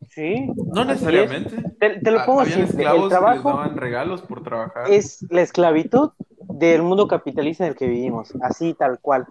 Sí. 0.08 0.48
No 0.72 0.84
necesariamente. 0.84 1.56
Te, 1.78 2.00
te, 2.00 2.10
lo 2.10 2.24
pongo 2.24 2.42
así. 2.42 2.60
El 2.60 2.68
trabajo 3.08 3.34
les 3.34 3.44
daban 3.44 3.76
regalos 3.76 4.22
por 4.22 4.42
trabajar. 4.42 4.90
Es 4.90 5.26
la 5.30 5.42
esclavitud 5.42 6.10
del 6.58 6.82
mundo 6.82 7.06
capitalista 7.06 7.64
en 7.64 7.70
el 7.70 7.76
que 7.76 7.86
vivimos, 7.86 8.32
así 8.40 8.74
tal 8.74 8.98
cual. 9.00 9.26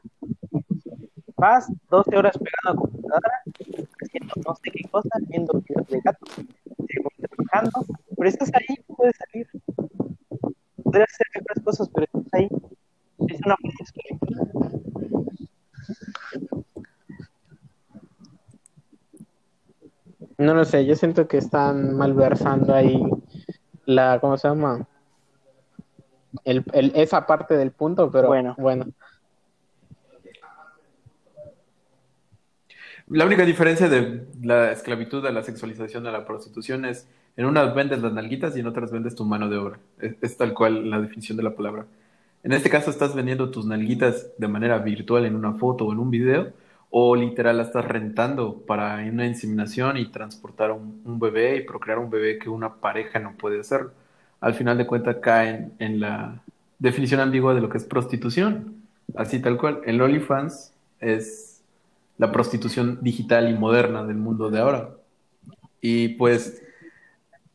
Vas 1.37 1.67
12 1.89 2.15
horas 2.17 2.37
pegando 2.37 2.71
a 2.71 2.75
computadora, 2.75 3.31
haciendo 4.01 4.33
no 4.45 4.55
sé 4.55 4.71
qué 4.71 4.87
cosa, 4.89 5.09
viendo 5.27 5.61
videos 5.61 5.87
de 5.87 6.01
gatos, 6.01 6.29
trabajando, 7.51 7.85
pero 8.15 8.29
estás 8.29 8.51
ahí, 8.53 8.77
puedes 8.95 9.15
salir. 9.17 9.47
Podrías 10.83 11.09
hacer 11.11 11.27
otras 11.41 11.63
cosas, 11.63 11.89
pero 11.93 12.05
estás 12.05 12.33
ahí. 12.33 12.49
Es 13.27 13.41
una 13.45 13.55
No 20.37 20.53
lo 20.53 20.65
sé, 20.65 20.85
yo 20.85 20.95
siento 20.95 21.27
que 21.27 21.37
están 21.37 21.95
malversando 21.95 22.73
ahí 22.73 23.01
la, 23.85 24.19
¿cómo 24.19 24.37
se 24.37 24.47
llama? 24.47 24.87
El, 26.43 26.63
el, 26.73 26.91
esa 26.95 27.25
parte 27.25 27.55
del 27.55 27.71
punto, 27.71 28.11
pero 28.11 28.27
bueno. 28.27 28.55
bueno. 28.57 28.85
La 33.07 33.25
única 33.25 33.45
diferencia 33.45 33.87
de 33.87 34.25
la 34.41 34.71
esclavitud 34.71 35.23
a 35.27 35.31
la 35.31 35.43
sexualización 35.43 36.07
a 36.07 36.11
la 36.11 36.25
prostitución 36.25 36.85
es 36.85 37.07
en 37.37 37.45
unas 37.45 37.75
vendes 37.75 38.01
las 38.01 38.13
nalguitas 38.13 38.57
y 38.57 38.61
en 38.61 38.67
otras 38.67 38.91
vendes 38.91 39.13
tu 39.13 39.25
mano 39.25 39.47
de 39.47 39.57
obra. 39.57 39.79
Es, 39.99 40.37
tal 40.37 40.55
cual 40.55 40.89
la 40.89 40.99
definición 40.99 41.37
de 41.37 41.43
la 41.43 41.55
palabra. 41.55 41.85
En 42.43 42.51
este 42.51 42.69
caso 42.69 42.89
estás 42.89 43.13
vendiendo 43.13 43.51
tus 43.51 43.65
nalguitas 43.65 44.31
de 44.37 44.47
manera 44.47 44.79
virtual 44.79 45.25
en 45.25 45.35
una 45.35 45.53
foto 45.53 45.85
o 45.85 45.93
en 45.93 45.99
un 45.99 46.09
video 46.09 46.53
o 46.89 47.15
literal 47.15 47.57
la 47.57 47.63
estás 47.63 47.85
rentando 47.85 48.61
para 48.65 48.95
una 48.95 49.27
inseminación 49.27 49.97
y 49.97 50.11
transportar 50.11 50.71
un, 50.71 51.01
un 51.05 51.19
bebé 51.19 51.57
y 51.57 51.61
procrear 51.61 51.99
un 51.99 52.09
bebé 52.09 52.39
que 52.39 52.49
una 52.49 52.75
pareja 52.75 53.19
no 53.19 53.35
puede 53.37 53.59
hacer 53.59 53.89
al 54.45 54.53
final 54.53 54.77
de 54.77 54.85
cuentas 54.85 55.17
caen 55.23 55.73
en 55.79 55.99
la 55.99 56.39
definición 56.77 57.19
ambigua 57.19 57.55
de 57.55 57.61
lo 57.61 57.67
que 57.67 57.79
es 57.79 57.83
prostitución. 57.83 58.75
Así 59.15 59.39
tal 59.39 59.57
cual. 59.57 59.81
El 59.85 59.99
OnlyFans 59.99 60.71
es 60.99 61.63
la 62.19 62.31
prostitución 62.31 62.99
digital 63.01 63.49
y 63.49 63.57
moderna 63.57 64.03
del 64.03 64.17
mundo 64.17 64.51
de 64.51 64.59
ahora. 64.59 64.91
Y 65.81 66.09
pues 66.09 66.61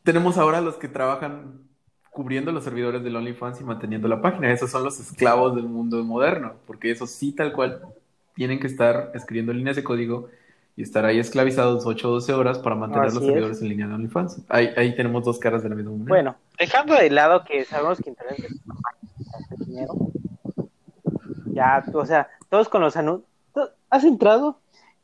tenemos 0.03 0.37
ahora 0.37 0.59
los 0.59 0.75
que 0.75 0.89
trabajan 0.89 1.61
cubriendo 2.09 2.51
los 2.51 2.65
servidores 2.65 3.01
del 3.05 3.15
OnlyFans 3.15 3.61
y 3.61 3.63
manteniendo 3.63 4.09
la 4.09 4.21
página. 4.21 4.51
Esos 4.51 4.69
son 4.69 4.83
los 4.83 4.99
esclavos 4.99 5.55
del 5.55 5.69
mundo 5.69 6.03
moderno, 6.03 6.55
porque 6.67 6.91
esos 6.91 7.09
sí 7.09 7.31
tal 7.31 7.53
cual 7.53 7.81
tienen 8.35 8.59
que 8.59 8.67
estar 8.67 9.13
escribiendo 9.15 9.53
líneas 9.53 9.77
de 9.77 9.85
código 9.85 10.27
y 10.75 10.83
estar 10.83 11.05
ahí 11.05 11.19
esclavizados 11.19 11.85
8 11.85 12.07
o 12.07 12.11
12 12.13 12.33
horas 12.33 12.59
para 12.59 12.75
mantener 12.75 13.13
los 13.13 13.23
servidores 13.23 13.61
en 13.61 13.69
línea 13.69 13.87
de 13.87 13.93
OnlyFans. 13.93 14.41
Ahí, 14.49 14.69
ahí 14.77 14.95
tenemos 14.95 15.23
dos 15.23 15.37
caras 15.37 15.63
de 15.63 15.69
la 15.69 15.75
misma 15.75 15.91
moneda. 15.91 16.07
Bueno, 16.07 16.35
dejando 16.57 16.95
de 16.95 17.09
lado 17.09 17.43
que 17.43 17.65
sabemos 17.65 17.99
que 17.99 18.09
Internet 18.09 18.39
es 18.39 19.67
dinero, 19.67 19.93
ya, 21.47 21.83
o 21.93 22.05
sea, 22.05 22.29
todos 22.49 22.69
con 22.69 22.81
los 22.81 22.95
anuncios, 22.95 23.27
has 23.89 24.03
entrado 24.03 24.59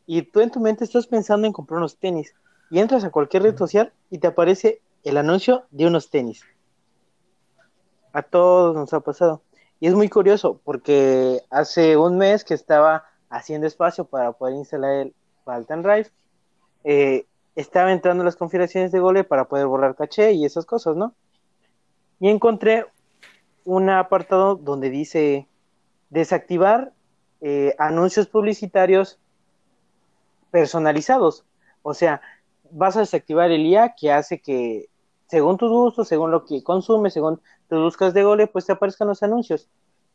y 0.05 0.21
tú 0.21 0.39
en 0.39 0.51
tu 0.51 0.59
mente 0.59 0.85
estás 0.85 1.07
pensando 1.07 1.45
en 1.45 1.53
comprar 1.53 1.79
unos 1.79 1.97
tenis 1.97 2.33
y 2.69 2.79
entras 2.79 3.03
a 3.03 3.09
cualquier 3.09 3.43
red 3.43 3.57
social 3.57 3.91
y 4.09 4.19
te 4.19 4.27
aparece 4.27 4.81
el 5.03 5.17
anuncio 5.17 5.65
de 5.71 5.87
unos 5.87 6.09
tenis. 6.09 6.43
A 8.13 8.21
todos 8.21 8.75
nos 8.75 8.93
ha 8.93 9.01
pasado. 9.01 9.41
Y 9.79 9.87
es 9.87 9.93
muy 9.93 10.09
curioso 10.09 10.59
porque 10.63 11.43
hace 11.49 11.97
un 11.97 12.17
mes 12.17 12.43
que 12.43 12.53
estaba 12.53 13.03
haciendo 13.29 13.67
espacio 13.67 14.05
para 14.05 14.31
poder 14.31 14.55
instalar 14.55 14.91
el, 14.93 15.13
Alten 15.55 15.83
Drive, 15.83 16.09
eh, 16.83 17.25
estaba 17.55 17.91
entrando 17.91 18.23
las 18.23 18.35
configuraciones 18.35 18.91
de 18.91 18.99
Gole 18.99 19.23
para 19.23 19.45
poder 19.45 19.67
borrar 19.67 19.95
caché 19.95 20.33
y 20.33 20.45
esas 20.45 20.65
cosas, 20.65 20.95
¿no? 20.95 21.13
Y 22.19 22.29
encontré 22.29 22.85
un 23.65 23.89
apartado 23.89 24.55
donde 24.55 24.89
dice 24.89 25.47
desactivar 26.09 26.93
eh, 27.41 27.75
anuncios 27.77 28.27
publicitarios 28.27 29.19
personalizados. 30.51 31.45
O 31.83 31.93
sea, 31.93 32.21
vas 32.71 32.95
a 32.95 33.01
desactivar 33.01 33.51
el 33.51 33.65
IA 33.65 33.95
que 33.95 34.11
hace 34.11 34.39
que, 34.39 34.89
según 35.27 35.57
tus 35.57 35.69
gustos, 35.69 36.07
según 36.07 36.31
lo 36.31 36.45
que 36.45 36.63
consumes, 36.63 37.13
según 37.13 37.41
tus 37.69 37.81
buscas 37.81 38.13
de 38.13 38.23
Gole, 38.23 38.47
pues 38.47 38.65
te 38.65 38.73
aparezcan 38.73 39.07
los 39.07 39.23
anuncios. 39.23 39.67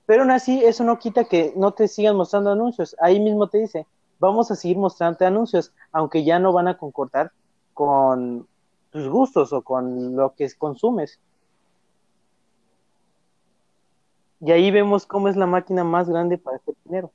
Pero 0.07 0.23
aún 0.23 0.31
así, 0.31 0.65
eso 0.65 0.85
no 0.85 0.99
quita 0.99 1.25
que 1.25 1.53
no 1.57 1.73
te 1.73 1.89
sigan 1.89 2.17
mostrando 2.17 2.51
anuncios. 2.51 2.97
Ahí 3.01 3.21
mismo 3.21 3.49
te 3.49 3.59
dice, 3.59 3.87
vamos 4.23 4.53
a 4.53 4.55
seguir 4.55 4.79
mostrando 4.79 5.27
anuncios, 5.27 5.75
aunque 5.91 6.23
ya 6.23 6.39
no 6.39 6.53
van 6.53 6.69
a 6.69 6.79
concordar 6.79 7.33
con 7.75 8.47
tus 8.91 9.09
gustos 9.09 9.53
o 9.53 9.63
con 9.63 10.15
lo 10.15 10.33
que 10.35 10.49
consumes. 10.57 11.19
Y 14.41 14.53
ahí 14.53 14.71
vemos 14.71 15.07
cómo 15.07 15.29
es 15.29 15.37
la 15.37 15.47
máquina 15.47 15.83
más 15.83 16.09
grande 16.09 16.39
para 16.39 16.57
hacer 16.59 16.75
dinero. 16.85 17.11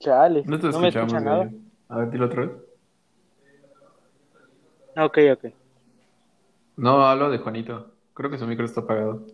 Chale, 0.00 0.42
no, 0.46 0.58
te 0.58 0.68
no 0.68 0.80
me 0.80 0.88
escucha 0.88 1.20
nada. 1.20 1.50
A 1.88 1.98
ver, 1.98 2.10
dilo 2.10 2.26
otra 2.26 2.46
vez. 2.46 2.50
Ok, 4.96 5.18
ok. 5.32 5.54
No, 6.76 7.06
hablo 7.06 7.30
de 7.30 7.38
Juanito. 7.38 7.92
Creo 8.14 8.30
que 8.30 8.38
su 8.38 8.46
micro 8.46 8.64
está 8.64 8.80
apagado. 8.80 9.26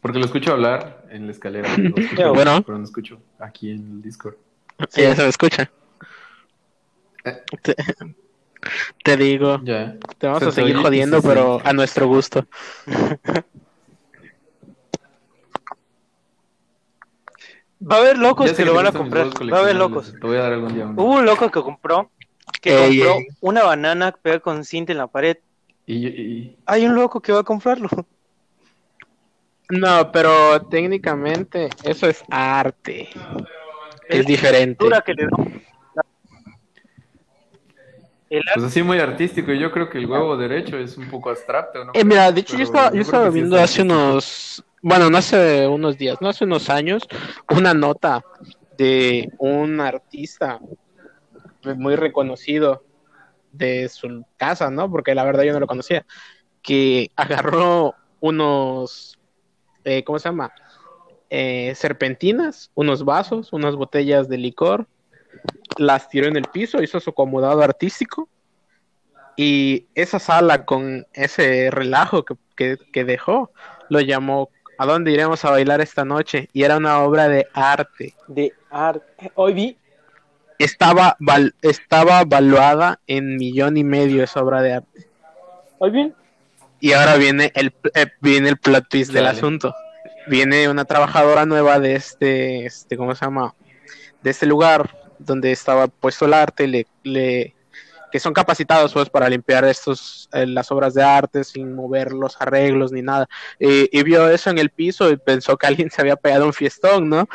Porque 0.00 0.18
lo 0.18 0.24
escucho 0.24 0.52
hablar 0.52 1.04
en 1.10 1.26
la 1.26 1.32
escalera. 1.32 1.68
bueno. 2.34 2.62
Pero 2.62 2.78
no 2.78 2.84
escucho 2.84 3.20
aquí 3.38 3.70
en 3.70 3.78
el 3.78 4.02
Discord. 4.02 4.36
Sí, 4.88 5.02
ya 5.02 5.14
se 5.14 5.22
me 5.22 5.28
escucha. 5.28 5.70
Eh. 7.24 7.42
Te, 9.04 9.16
digo. 9.16 9.60
Te 9.62 10.26
vamos 10.26 10.42
a 10.42 10.52
seguir 10.52 10.76
jodiendo, 10.76 11.22
pero 11.22 11.60
a 11.64 11.72
nuestro 11.72 12.06
gusto. 12.06 12.46
Va 17.86 17.96
a 17.96 17.98
haber 17.98 18.16
locos 18.16 18.50
que 18.52 18.64
lo 18.64 18.72
van 18.72 18.86
a 18.86 18.92
comprar. 18.92 19.26
Va 19.52 19.58
a 19.58 19.60
haber 19.60 19.76
locos. 19.76 20.14
Te 20.18 20.26
voy 20.26 20.38
a 20.38 20.42
dar 20.42 20.54
algún 20.54 20.72
día 20.72 20.86
Hubo 20.86 21.16
un 21.16 21.26
loco 21.26 21.50
que 21.50 21.60
compró 21.60 22.10
que 22.62 22.74
compró 22.74 23.18
una 23.40 23.62
banana 23.62 24.12
pegada 24.12 24.40
con 24.40 24.64
cinta 24.64 24.92
en 24.92 24.98
la 24.98 25.06
pared. 25.06 25.36
y... 25.86 26.56
Hay 26.64 26.86
un 26.86 26.94
loco 26.94 27.20
que 27.20 27.32
va 27.32 27.40
a 27.40 27.42
comprarlo. 27.42 27.90
No, 29.70 30.12
pero 30.12 30.62
técnicamente 30.62 31.70
eso 31.84 32.06
es 32.08 32.22
arte. 32.30 33.08
es 34.08 34.26
diferente. 34.26 34.84
Que 35.04 35.14
le 35.14 35.28
Pues 38.54 38.64
así 38.64 38.82
muy 38.82 38.98
artístico. 38.98 39.52
y 39.52 39.58
Yo 39.58 39.70
creo 39.70 39.88
que 39.88 39.98
el 39.98 40.06
huevo 40.06 40.36
derecho 40.36 40.76
es 40.76 40.96
un 40.96 41.08
poco 41.08 41.30
abstracto, 41.30 41.84
¿no? 41.84 41.92
Eh, 41.94 42.04
mira, 42.04 42.32
de 42.32 42.40
hecho 42.40 42.56
yo 42.56 42.64
estaba, 42.64 42.92
yo 42.92 43.00
estaba 43.00 43.28
sí 43.28 43.34
viendo 43.34 43.56
hace 43.56 43.82
artístico. 43.82 43.94
unos, 43.94 44.64
bueno, 44.82 45.08
no 45.08 45.18
hace 45.18 45.66
unos 45.68 45.96
días, 45.96 46.20
no 46.20 46.28
hace 46.28 46.44
unos 46.44 46.68
años, 46.68 47.06
una 47.50 47.72
nota 47.74 48.24
de 48.76 49.30
un 49.38 49.80
artista 49.80 50.58
muy 51.76 51.96
reconocido 51.96 52.84
de 53.52 53.88
su 53.88 54.24
casa, 54.36 54.70
¿no? 54.70 54.90
Porque 54.90 55.14
la 55.14 55.24
verdad 55.24 55.44
yo 55.44 55.52
no 55.52 55.60
lo 55.60 55.66
conocía, 55.66 56.04
que 56.60 57.10
agarró 57.16 57.94
unos, 58.20 59.18
eh, 59.84 60.04
¿cómo 60.04 60.18
se 60.18 60.28
llama? 60.28 60.52
Eh, 61.30 61.74
serpentinas, 61.74 62.70
unos 62.74 63.04
vasos, 63.04 63.52
unas 63.52 63.74
botellas 63.76 64.28
de 64.28 64.38
licor, 64.38 64.86
las 65.78 66.08
tiró 66.08 66.26
en 66.28 66.36
el 66.36 66.44
piso, 66.46 66.82
hizo 66.82 67.00
su 67.00 67.10
acomodado 67.10 67.62
artístico 67.62 68.28
y 69.36 69.86
esa 69.94 70.18
sala 70.18 70.64
con 70.64 71.06
ese 71.12 71.70
relajo 71.70 72.24
que, 72.24 72.34
que- 72.56 72.78
que 72.92 73.04
dejó, 73.04 73.50
lo 73.88 74.00
llamó 74.00 74.50
¿A 74.76 74.86
dónde 74.86 75.12
iremos 75.12 75.44
a 75.44 75.50
bailar 75.50 75.80
esta 75.80 76.04
noche? 76.04 76.48
Y 76.52 76.64
era 76.64 76.76
una 76.76 76.98
obra 77.04 77.28
de 77.28 77.46
arte. 77.54 78.12
de 78.26 78.52
arte. 78.72 79.30
Hoy 79.36 79.54
vi, 79.54 79.78
Estaba, 80.58 81.16
val- 81.20 81.54
estaba 81.62 82.24
valuada 82.24 82.98
en 83.06 83.36
millón 83.36 83.76
y 83.76 83.84
medio 83.84 84.24
esa 84.24 84.42
obra 84.42 84.62
de 84.62 84.72
arte. 84.72 85.06
hoy 85.78 85.90
bien, 85.92 86.14
Y 86.84 86.92
ahora 86.92 87.16
viene 87.16 87.50
el, 87.54 87.72
eh, 87.94 88.08
viene 88.20 88.50
el 88.50 88.58
plot 88.58 88.86
twist 88.90 89.10
del 89.10 89.24
Chale. 89.24 89.38
asunto. 89.38 89.74
Viene 90.26 90.68
una 90.68 90.84
trabajadora 90.84 91.46
nueva 91.46 91.80
de 91.80 91.94
este, 91.94 92.66
este, 92.66 92.98
¿cómo 92.98 93.14
se 93.14 93.24
llama? 93.24 93.54
De 94.22 94.28
este 94.28 94.44
lugar 94.44 94.94
donde 95.18 95.50
estaba 95.50 95.86
puesto 95.88 96.26
el 96.26 96.34
arte, 96.34 96.66
le, 96.66 96.86
le- 97.02 97.54
que 98.12 98.20
son 98.20 98.34
capacitados 98.34 98.92
pues 98.92 99.08
para 99.08 99.30
limpiar 99.30 99.64
estos, 99.64 100.28
eh, 100.34 100.46
las 100.46 100.70
obras 100.70 100.92
de 100.92 101.02
arte 101.02 101.42
sin 101.42 101.74
mover 101.74 102.12
los 102.12 102.38
arreglos 102.38 102.92
ni 102.92 103.00
nada. 103.00 103.30
Eh, 103.58 103.88
y 103.90 104.02
vio 104.02 104.28
eso 104.28 104.50
en 104.50 104.58
el 104.58 104.68
piso 104.68 105.08
y 105.10 105.16
pensó 105.16 105.56
que 105.56 105.66
alguien 105.66 105.90
se 105.90 106.02
había 106.02 106.16
pegado 106.16 106.44
un 106.44 106.52
fiestón, 106.52 107.08
¿no? 107.08 107.26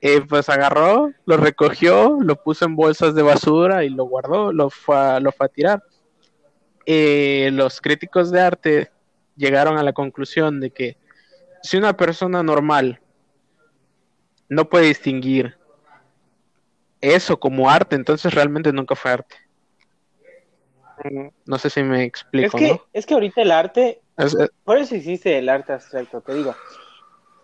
Eh, 0.00 0.20
pues 0.28 0.48
agarró, 0.48 1.12
lo 1.26 1.36
recogió, 1.36 2.18
lo 2.20 2.42
puso 2.42 2.64
en 2.64 2.74
bolsas 2.74 3.14
de 3.14 3.22
basura 3.22 3.84
y 3.84 3.88
lo 3.88 4.02
guardó, 4.06 4.52
lo 4.52 4.68
fue 4.68 4.96
a, 4.96 5.20
lo 5.20 5.30
fue 5.30 5.46
a 5.46 5.48
tirar. 5.48 5.82
Los 7.52 7.80
críticos 7.80 8.30
de 8.32 8.40
arte 8.40 8.90
llegaron 9.36 9.78
a 9.78 9.82
la 9.82 9.92
conclusión 9.92 10.60
de 10.60 10.70
que 10.70 10.96
si 11.62 11.76
una 11.76 11.96
persona 11.96 12.42
normal 12.42 13.00
no 14.48 14.68
puede 14.68 14.86
distinguir 14.86 15.56
eso 17.00 17.38
como 17.38 17.68
arte, 17.68 17.96
entonces 17.96 18.32
realmente 18.34 18.72
nunca 18.72 18.94
fue 18.94 19.12
arte. 19.12 19.36
No 21.44 21.58
sé 21.58 21.70
si 21.70 21.82
me 21.82 21.98
es 22.02 22.06
explico, 22.06 22.58
que, 22.58 22.68
¿no? 22.68 22.80
es 22.92 23.06
que 23.06 23.14
ahorita 23.14 23.42
el 23.42 23.52
arte, 23.52 24.00
Es- 24.16 24.34
es- 24.34 24.50
por 24.64 24.78
eso 24.78 24.94
existe 24.94 25.38
el 25.38 25.48
arte 25.48 25.72
abstracto, 25.72 26.20
te 26.20 26.34
digo. 26.34 26.54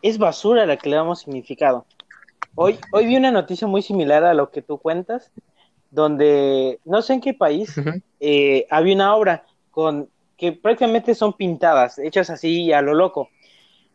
Es 0.01 0.19
basura 0.19 0.67
la 0.67 0.77
que 0.77 0.89
le 0.89 0.97
damos 0.97 1.21
significado. 1.21 1.87
Hoy, 2.55 2.79
hoy 2.91 3.07
vi 3.07 3.17
una 3.17 3.31
noticia 3.31 3.67
muy 3.67 3.83
similar 3.83 4.25
a 4.25 4.35
lo 4.35 4.51
que 4.51 4.63
tú 4.63 4.79
cuentas, 4.79 5.31
donde 5.91 6.81
no 6.85 7.03
sé 7.03 7.15
en 7.15 7.21
qué 7.21 7.35
país 7.35 7.77
eh, 8.21 8.67
había 8.71 8.95
una 8.95 9.15
obra 9.15 9.45
con 9.71 10.09
que 10.43 10.51
prácticamente 10.51 11.15
son 11.15 11.35
pintadas, 11.35 12.01
hechas 12.01 12.29
así 12.29 12.73
a 12.73 12.83
lo 12.83 12.95
loco. 12.95 13.31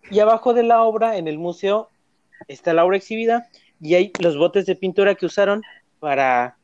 Y 0.10 0.22
abajo 0.22 0.54
de 0.54 0.64
la 0.64 0.82
obra, 0.82 1.18
en 1.18 1.28
el 1.28 1.38
museo, 1.38 1.90
está 2.48 2.74
la 2.74 2.86
obra 2.86 2.96
exhibida 2.96 3.50
y 3.82 3.96
hay 3.96 4.14
los 4.22 4.38
botes 4.38 4.66
de 4.66 4.78
pintura 4.78 5.16
que 5.16 5.26
usaron 5.26 5.62
para, 6.00 6.56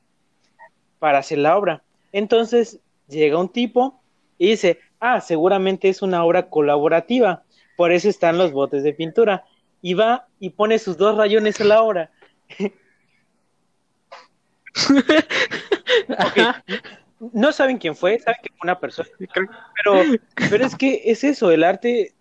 para 0.99 1.17
hacer 1.17 1.39
la 1.39 1.57
obra. 1.57 1.83
Entonces 2.13 2.79
llega 3.09 3.37
un 3.37 3.49
tipo 3.49 4.01
y 4.37 4.51
dice, 4.51 4.79
ah, 5.01 5.19
seguramente 5.19 5.89
es 5.89 6.01
una 6.01 6.23
obra 6.23 6.49
colaborativa, 6.49 7.43
por 7.75 7.91
eso 7.91 8.07
están 8.07 8.37
los 8.37 8.53
botes 8.53 8.83
de 8.83 8.93
pintura. 8.93 9.43
Y 9.81 9.95
va 9.95 10.27
y 10.39 10.51
pone 10.51 10.79
sus 10.79 10.95
dos 10.95 11.17
rayones 11.17 11.59
a 11.59 11.65
la 11.65 11.81
obra. 11.81 12.09
No 17.31 17.51
saben 17.51 17.77
quién 17.77 17.95
fue, 17.95 18.19
saben 18.19 18.39
que 18.43 18.49
fue 18.49 18.59
una 18.63 18.79
persona, 18.79 19.07
pero, 19.17 20.01
pero 20.49 20.65
es 20.65 20.75
que 20.75 21.01
es 21.05 21.23
eso, 21.23 21.51
el 21.51 21.63
arte 21.63 22.13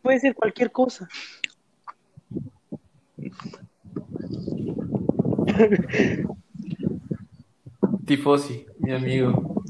puede 0.00 0.20
ser 0.20 0.34
cualquier 0.34 0.70
cosa. 0.72 1.08
Tifosi, 8.06 8.66
mi 8.78 8.92
amigo. 8.92 9.64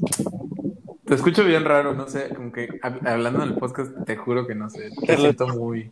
Te 1.05 1.15
escucho 1.15 1.43
bien 1.43 1.65
raro, 1.65 1.93
no 1.93 2.07
sé, 2.07 2.29
como 2.29 2.51
que 2.51 2.67
hab- 2.81 3.05
hablando 3.07 3.43
en 3.43 3.49
el 3.49 3.55
podcast, 3.55 3.91
te 4.05 4.15
juro 4.15 4.47
que 4.47 4.55
no 4.55 4.69
sé. 4.69 4.89
Te 5.05 5.17
siento 5.17 5.47
muy, 5.47 5.91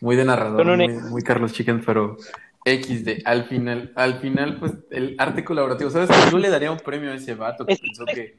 muy 0.00 0.16
de 0.16 0.24
narrador, 0.24 0.66
muy, 0.76 0.88
muy 0.88 1.22
Carlos 1.22 1.52
Chicken, 1.52 1.82
pero 1.84 2.16
XD. 2.64 3.22
Al 3.24 3.44
final, 3.44 3.92
al 3.96 4.14
final, 4.20 4.58
pues, 4.58 4.72
el 4.90 5.16
arte 5.18 5.44
colaborativo. 5.44 5.90
¿Sabes? 5.90 6.10
Yo 6.30 6.38
le 6.38 6.48
daría 6.50 6.70
un 6.70 6.78
premio 6.78 7.10
a 7.10 7.14
ese 7.14 7.34
vato 7.34 7.66
que 7.66 7.72
Es- 7.74 7.80
pensó 7.80 8.04
que 8.06 8.36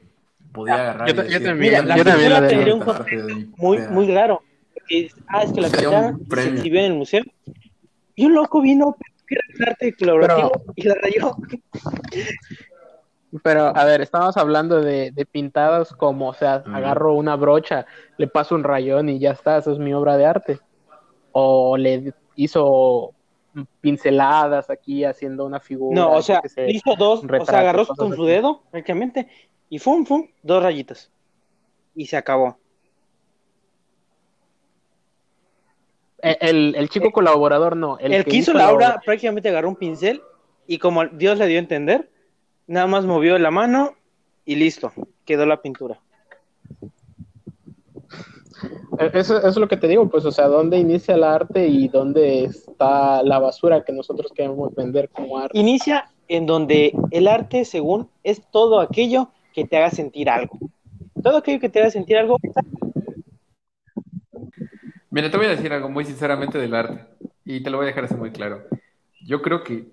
podía 0.52 0.74
agarrar. 0.74 1.08
Yo 1.08 1.14
yo 1.24 1.42
también, 1.42 1.58
Mira, 1.58 1.82
"Mira, 1.82 1.84
la 1.84 1.96
yo 1.96 2.04
también 2.04 2.28
pintura 2.28 2.28
le 2.28 2.46
daría 2.46 2.48
tendría 2.48 2.74
un 2.74 2.80
mi 2.80 2.86
Muy, 3.56 3.76
peda". 3.78 3.90
muy 3.90 4.12
raro. 4.14 4.42
Porque, 4.72 5.08
ah, 5.28 5.42
es 5.42 5.52
que 5.52 5.60
la 5.60 5.68
y 5.68 5.70
se 6.24 6.28
premio. 6.28 6.58
exhibió 6.58 6.80
en 6.80 6.86
el 6.86 6.94
museo. 6.94 7.22
Y 8.16 8.26
un 8.26 8.34
loco 8.34 8.60
vino, 8.60 8.96
que 9.26 9.34
era 9.58 9.70
arte 9.70 9.94
colaborativo 9.98 10.52
y 10.76 10.82
la 10.82 10.94
rayó. 10.94 11.36
Pero, 13.42 13.76
a 13.76 13.84
ver, 13.84 14.00
estamos 14.00 14.36
hablando 14.36 14.80
de, 14.80 15.10
de 15.10 15.26
pintadas 15.26 15.92
como, 15.92 16.28
o 16.28 16.34
sea, 16.34 16.62
Ujú. 16.64 16.74
agarro 16.76 17.14
una 17.14 17.34
brocha, 17.34 17.84
le 18.16 18.28
paso 18.28 18.54
un 18.54 18.62
rayón 18.62 19.08
y 19.08 19.18
ya 19.18 19.32
está, 19.32 19.58
eso 19.58 19.72
es 19.72 19.78
mi 19.78 19.92
obra 19.92 20.16
de 20.16 20.26
arte. 20.26 20.60
O 21.32 21.76
le 21.76 22.12
hizo 22.36 23.13
pinceladas 23.80 24.68
aquí 24.70 25.04
haciendo 25.04 25.44
una 25.44 25.60
figura. 25.60 25.94
No, 26.00 26.12
o 26.12 26.22
sea, 26.22 26.42
se- 26.46 26.70
hizo 26.70 26.94
dos, 26.96 27.22
o 27.24 27.44
sea, 27.44 27.60
agarró 27.60 27.86
con 27.86 28.08
así. 28.08 28.16
su 28.16 28.24
dedo, 28.24 28.62
prácticamente, 28.70 29.28
y 29.68 29.78
fum, 29.78 30.04
fum, 30.04 30.28
dos 30.42 30.62
rayitas. 30.62 31.10
Y 31.94 32.06
se 32.06 32.16
acabó. 32.16 32.58
Eh, 36.22 36.36
El, 36.40 36.74
el 36.76 36.88
chico 36.88 37.10
colaborador 37.12 37.76
no. 37.76 37.98
El, 37.98 38.12
El, 38.14 38.24
que 38.24 38.36
hizo 38.36 38.50
hizo 38.52 38.58
la 38.58 38.72
obra. 38.72 39.00
prácticamente 39.04 39.48
agarró 39.48 39.68
un 39.68 39.76
pincel 39.76 40.22
y 40.66 40.78
como 40.78 41.04
Dios 41.06 41.38
le 41.38 41.46
dio 41.46 41.58
a 41.58 41.60
entender, 41.60 42.10
nada 42.66 42.86
más 42.86 43.04
movió 43.04 43.38
la 43.38 43.50
mano 43.50 43.94
y 44.44 44.56
listo, 44.56 44.92
quedó 45.24 45.46
la 45.46 45.60
pintura. 45.60 46.00
Eso, 49.12 49.38
eso 49.38 49.48
es 49.48 49.56
lo 49.56 49.68
que 49.68 49.76
te 49.76 49.88
digo, 49.88 50.08
pues, 50.08 50.24
o 50.24 50.30
sea, 50.30 50.48
dónde 50.48 50.78
inicia 50.78 51.14
el 51.14 51.24
arte 51.24 51.66
y 51.66 51.88
dónde 51.88 52.44
está 52.44 53.22
la 53.22 53.38
basura 53.38 53.84
que 53.84 53.92
nosotros 53.92 54.32
queremos 54.34 54.74
vender 54.74 55.08
como 55.10 55.38
arte. 55.38 55.58
Inicia 55.58 56.10
en 56.28 56.46
donde 56.46 56.92
el 57.10 57.28
arte, 57.28 57.64
según, 57.64 58.08
es 58.22 58.42
todo 58.50 58.80
aquello 58.80 59.30
que 59.52 59.64
te 59.64 59.76
haga 59.76 59.90
sentir 59.90 60.30
algo. 60.30 60.58
Todo 61.22 61.38
aquello 61.38 61.60
que 61.60 61.68
te 61.68 61.80
haga 61.80 61.90
sentir 61.90 62.16
algo. 62.16 62.38
Mira, 65.10 65.30
te 65.30 65.36
voy 65.36 65.46
a 65.46 65.50
decir 65.50 65.72
algo 65.72 65.88
muy 65.88 66.04
sinceramente 66.04 66.58
del 66.58 66.74
arte. 66.74 67.04
Y 67.44 67.62
te 67.62 67.70
lo 67.70 67.76
voy 67.76 67.84
a 67.84 67.88
dejar 67.88 68.04
así 68.04 68.14
muy 68.14 68.30
claro. 68.30 68.64
Yo 69.24 69.42
creo 69.42 69.62
que 69.62 69.86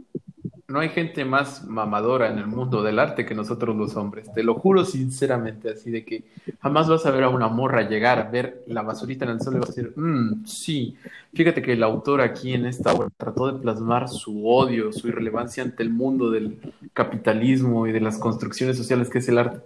no 0.72 0.80
hay 0.80 0.90
gente 0.90 1.26
más 1.26 1.66
mamadora 1.68 2.30
en 2.32 2.38
el 2.40 2.48
mundo 2.48 2.82
del 2.82 2.98
arte 3.00 3.26
que 3.26 3.36
nosotros 3.36 3.76
los 3.76 3.96
hombres. 3.96 4.32
Te 4.34 4.44
lo 4.44 4.56
juro 4.56 4.86
sinceramente, 4.86 5.70
así 5.70 5.92
de 5.92 6.06
que 6.06 6.24
jamás 6.62 6.88
vas 6.90 7.06
a 7.06 7.12
ver 7.12 7.24
a 7.24 7.30
una 7.30 7.48
morra 7.50 7.88
llegar, 7.88 8.32
ver 8.32 8.64
la 8.68 8.82
basurita 8.82 9.26
en 9.26 9.32
el 9.32 9.42
suelo 9.42 9.58
y 9.58 9.60
vas 9.62 9.70
a 9.70 9.74
decir, 9.74 9.94
"Mm, 9.96 10.46
sí, 10.46 10.96
fíjate 11.34 11.62
que 11.62 11.74
el 11.74 11.84
autor 11.84 12.22
aquí 12.22 12.54
en 12.54 12.66
esta 12.66 12.94
obra 12.94 13.10
trató 13.18 13.52
de 13.52 13.60
plasmar 13.60 14.08
su 14.10 14.48
odio, 14.48 14.92
su 14.92 15.08
irrelevancia 15.10 15.62
ante 15.64 15.84
el 15.84 15.90
mundo 15.90 16.32
del 16.32 16.58
capitalismo 16.94 17.88
y 17.88 17.92
de 17.92 18.00
las 18.02 18.18
construcciones 18.18 18.78
sociales 18.78 19.10
que 19.10 19.20
es 19.20 19.28
el 19.30 19.38
arte. 19.38 19.60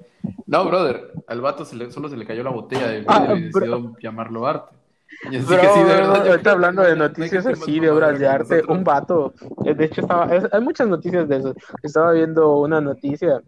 No, 0.47 0.65
brother, 0.65 1.13
al 1.27 1.41
vato 1.41 1.65
se 1.65 1.75
le- 1.75 1.91
solo 1.91 2.09
se 2.09 2.17
le 2.17 2.25
cayó 2.25 2.43
la 2.43 2.49
botella 2.49 2.87
de 2.87 3.03
Ah, 3.07 3.35
y 3.37 3.41
decidió 3.43 3.95
llamarlo 4.01 4.47
arte. 4.47 4.75
Y 5.23 5.37
así 5.37 5.47
Bro, 5.47 5.61
que 5.61 5.69
sí, 5.69 5.79
de 5.79 5.85
verdad, 5.95 6.23
yo 6.25 6.31
ahorita 6.31 6.51
hablando 6.51 6.81
de 6.83 6.95
noticias 6.95 7.45
así, 7.45 7.79
de 7.79 7.89
obras 7.89 8.19
de 8.19 8.27
arte, 8.27 8.55
nosotros. 8.55 8.77
un 8.77 8.83
vato, 8.83 9.33
eh, 9.65 9.73
de 9.73 9.85
hecho 9.85 10.01
estaba, 10.01 10.35
es- 10.35 10.47
hay 10.53 10.61
muchas 10.61 10.87
noticias 10.87 11.27
de 11.27 11.37
eso, 11.37 11.55
estaba 11.81 12.11
viendo 12.11 12.57
una 12.59 12.79
noticia, 12.81 13.41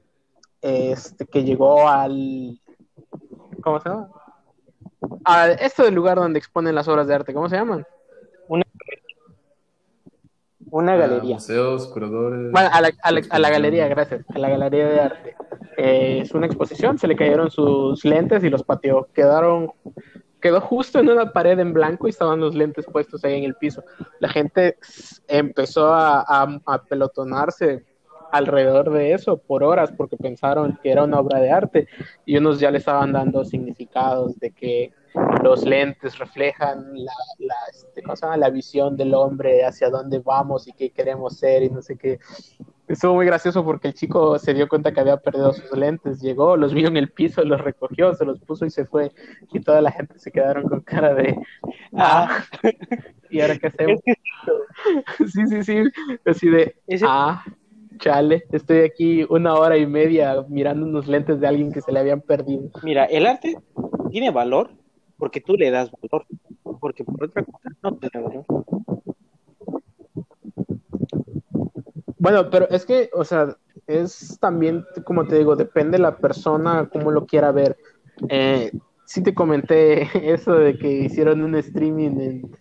este, 0.62 1.26
que 1.26 1.44
llegó 1.44 1.88
al, 1.88 2.60
¿cómo 3.62 3.80
se 3.80 3.90
llama? 3.90 4.10
A 5.24 5.50
esto 5.52 5.84
del 5.84 5.94
lugar 5.94 6.18
donde 6.18 6.40
exponen 6.40 6.74
las 6.74 6.88
obras 6.88 7.08
de 7.08 7.16
arte, 7.16 7.34
¿cómo 7.34 7.48
se 7.50 7.56
llaman? 7.58 7.86
Una 10.70 10.94
Ah, 10.94 10.98
galería. 10.98 11.36
Museos, 11.36 11.88
curadores. 11.88 12.52
Bueno, 12.52 12.70
a 12.74 12.82
la, 12.82 12.92
a 13.02 13.12
la- 13.12 13.22
a 13.30 13.40
la 13.40 13.50
galería, 13.50 13.88
gracias, 13.88 14.26
a 14.36 14.40
la 14.40 14.50
galería 14.50 14.88
de 14.88 15.00
arte. 15.00 15.36
Eh, 15.78 16.20
es 16.24 16.34
una 16.34 16.46
exposición, 16.48 16.98
se 16.98 17.08
le 17.08 17.16
cayeron 17.16 17.50
sus 17.52 18.04
lentes 18.04 18.44
y 18.44 18.50
los 18.50 18.64
pateó, 18.64 19.08
quedaron 19.14 19.72
quedó 20.42 20.62
justo 20.62 21.00
en 21.00 21.10
una 21.10 21.32
pared 21.32 21.60
en 21.60 21.74
blanco 21.74 22.08
y 22.08 22.12
estaban 22.12 22.40
los 22.40 22.56
lentes 22.56 22.86
puestos 22.86 23.24
ahí 23.24 23.36
en 23.36 23.44
el 23.44 23.56
piso. 23.56 23.84
La 24.20 24.30
gente 24.30 24.78
empezó 25.28 25.94
a, 25.94 26.82
pelotonarse 26.90 27.86
alrededor 28.32 28.92
de 28.92 29.14
eso 29.14 29.38
por 29.38 29.64
horas 29.64 29.92
porque 29.96 30.18
pensaron 30.18 30.78
que 30.84 30.92
era 30.92 31.04
una 31.04 31.20
obra 31.20 31.40
de 31.40 31.50
arte 31.50 31.88
y 32.26 32.38
unos 32.38 32.60
ya 32.60 32.72
le 32.72 32.80
estaban 32.80 33.14
dando 33.14 33.46
significados 33.46 34.38
de 34.40 34.52
que 34.52 34.92
los 35.44 35.64
lentes 35.66 36.18
reflejan 36.20 36.94
la, 36.94 37.14
la, 37.40 37.56
este, 37.72 38.04
la 38.38 38.50
visión 38.50 38.98
del 38.98 39.14
hombre 39.14 39.66
hacia 39.66 39.90
dónde 39.90 40.20
vamos 40.20 40.68
y 40.68 40.74
qué 40.74 40.90
queremos 40.90 41.38
ser 41.38 41.64
y 41.64 41.70
no 41.70 41.82
sé 41.82 41.98
qué. 41.98 42.20
Estuvo 42.88 43.16
muy 43.16 43.26
gracioso 43.26 43.66
porque 43.66 43.90
el 43.90 43.94
chico 43.94 44.40
se 44.40 44.54
dio 44.54 44.70
cuenta 44.70 44.94
que 44.94 45.02
había 45.02 45.18
perdido 45.18 45.52
sus 45.52 45.78
lentes, 45.78 46.22
llegó, 46.22 46.56
los 46.56 46.74
vio 46.74 46.88
en 46.88 46.96
el 46.96 47.12
piso, 47.12 47.44
los 47.44 47.60
recogió, 47.60 48.14
se 48.14 48.24
los 48.24 48.40
puso 48.40 48.66
y 48.66 48.70
se 48.70 48.86
fue. 48.86 49.12
Y 49.52 49.60
toda 49.60 49.82
la 49.82 49.92
gente 49.92 50.18
se 50.20 50.32
quedaron 50.32 50.64
con 50.70 50.82
cara 50.82 51.14
de, 51.14 51.38
ah, 51.94 52.46
¿y 53.30 53.42
ahora 53.42 53.58
qué 53.58 53.68
hacemos? 53.68 54.00
sí, 55.34 55.48
sí, 55.48 55.64
sí, 55.64 55.84
así 56.26 56.50
de, 56.50 56.76
ah, 57.04 57.44
chale, 58.00 58.46
estoy 58.52 58.80
aquí 58.80 59.26
una 59.30 59.56
hora 59.56 59.78
y 59.78 59.86
media 59.86 60.46
mirando 60.48 60.86
unos 60.86 61.08
lentes 61.08 61.42
de 61.42 61.48
alguien 61.48 61.74
que 61.74 61.82
se 61.82 61.92
le 61.92 62.00
habían 62.00 62.22
perdido. 62.22 62.70
Mira, 62.84 63.04
el 63.06 63.26
arte 63.26 63.58
tiene 64.12 64.32
valor 64.32 64.72
porque 65.18 65.42
tú 65.42 65.56
le 65.56 65.72
das 65.72 65.92
valor, 65.92 66.26
porque 66.80 67.04
por 67.04 67.26
otra 67.26 67.44
cosa 67.44 67.70
no 67.84 67.98
tiene 67.98 68.26
valor. 68.26 68.46
Bueno, 72.20 72.50
pero 72.50 72.68
es 72.70 72.86
que, 72.86 73.10
o 73.14 73.24
sea, 73.24 73.56
es 73.86 74.38
también, 74.40 74.86
como 75.06 75.28
te 75.28 75.38
digo, 75.38 75.56
depende 75.56 75.98
de 75.98 76.04
la 76.04 76.18
persona, 76.18 76.90
cómo 76.92 77.12
lo 77.12 77.26
quiera 77.26 77.52
ver. 77.52 77.78
Eh, 78.30 78.72
sí 79.06 79.22
te 79.22 79.34
comenté 79.34 80.02
eso 80.34 80.54
de 80.54 80.78
que 80.78 80.90
hicieron 80.90 81.44
un 81.44 81.56
streaming 81.56 82.20
en, 82.20 82.58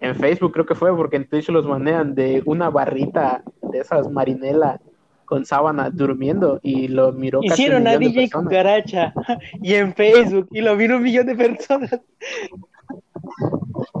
en 0.00 0.16
Facebook, 0.16 0.52
creo 0.52 0.66
que 0.66 0.74
fue, 0.74 0.94
porque 0.96 1.16
en 1.16 1.28
Twitch 1.28 1.48
los 1.48 1.66
manean 1.66 2.14
de 2.14 2.42
una 2.44 2.70
barrita 2.70 3.42
de 3.62 3.78
esas 3.78 4.10
marinela 4.10 4.80
con 5.24 5.44
sábana 5.44 5.90
durmiendo 5.90 6.58
y 6.62 6.88
lo 6.88 7.12
miró 7.12 7.40
casi 7.42 7.52
Hicieron 7.52 7.86
a 7.86 7.98
DJ 7.98 8.30
Cucaracha 8.30 9.12
y 9.62 9.74
en 9.74 9.94
Facebook 9.94 10.48
y 10.50 10.62
lo 10.62 10.74
vino 10.76 10.96
un 10.96 11.02
millón 11.02 11.26
de 11.26 11.36
personas. 11.36 12.00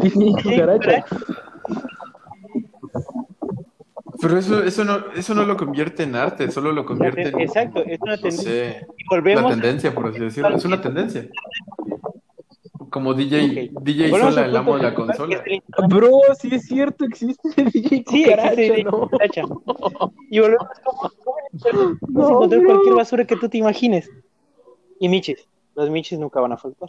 DJ 0.00 0.32
Cucaracha. 0.42 1.04
Pero 4.20 4.38
eso, 4.38 4.62
eso, 4.62 4.84
no, 4.84 5.12
eso 5.14 5.34
no 5.34 5.44
lo 5.44 5.56
convierte 5.56 6.02
en 6.02 6.16
arte, 6.16 6.50
solo 6.50 6.72
lo 6.72 6.84
convierte 6.84 7.28
en. 7.28 7.40
Exacto, 7.40 7.84
es 7.84 8.00
una 8.00 8.16
tendencia. 8.16 8.86
Volvemos... 9.08 9.42
La 9.44 9.50
tendencia, 9.50 9.94
por 9.94 10.06
así 10.08 10.18
decirlo. 10.18 10.56
Es 10.56 10.64
una 10.64 10.80
tendencia. 10.80 11.28
Como 12.90 13.14
DJ, 13.14 13.44
okay. 13.44 13.70
DJ 13.82 14.10
bueno, 14.10 14.30
Sola, 14.30 14.46
el 14.46 14.56
amo 14.56 14.76
de 14.76 14.82
la 14.82 14.94
consola. 14.94 15.42
Bro, 15.88 16.20
sí 16.38 16.48
es 16.52 16.66
cierto, 16.66 17.04
existe 17.04 17.64
DJ 17.64 18.04
Sí, 18.08 18.24
existe 18.24 18.84
¿no? 18.84 19.08
Y 20.30 20.40
volvemos 20.40 20.68
como 20.82 21.10
no, 22.08 22.28
encontrar 22.28 22.60
bro. 22.60 22.70
cualquier 22.70 22.94
basura 22.94 23.24
que 23.26 23.36
tú 23.36 23.48
te 23.48 23.58
imagines. 23.58 24.10
Y 24.98 25.08
michis, 25.08 25.46
los 25.74 25.90
michis 25.90 26.18
nunca 26.18 26.40
van 26.40 26.52
a 26.52 26.56
faltar. 26.56 26.88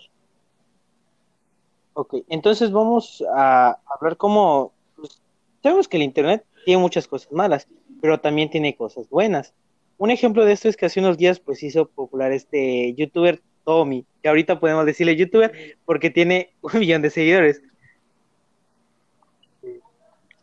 Ok, 1.93 2.15
entonces 2.29 2.71
vamos 2.71 3.23
a 3.35 3.77
hablar 3.93 4.15
cómo... 4.15 4.71
Pues, 4.95 5.21
sabemos 5.61 5.87
que 5.87 5.97
el 5.97 6.03
Internet 6.03 6.45
tiene 6.69 6.83
muchas 6.83 7.07
cosas 7.07 7.31
malas, 7.31 7.67
pero 7.99 8.19
también 8.19 8.51
tiene 8.51 8.75
cosas 8.75 9.09
buenas. 9.09 9.55
Un 9.97 10.11
ejemplo 10.11 10.45
de 10.45 10.51
esto 10.51 10.69
es 10.69 10.77
que 10.77 10.85
hace 10.85 10.99
unos 10.99 11.17
días 11.17 11.39
pues 11.39 11.63
hizo 11.63 11.87
popular 11.87 12.31
este 12.31 12.93
youtuber 12.93 13.41
Tommy, 13.65 14.05
que 14.21 14.29
ahorita 14.29 14.59
podemos 14.59 14.85
decirle 14.85 15.15
youtuber 15.15 15.51
porque 15.83 16.11
tiene 16.11 16.53
un 16.61 16.77
millón 16.77 17.01
de 17.01 17.09
seguidores. 17.09 17.63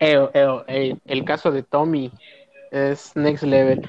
El 0.01 1.25
caso 1.25 1.53
de 1.53 1.63
Tommy 1.63 2.11
es 2.73 3.15
next 3.15 3.45
level. 3.45 3.89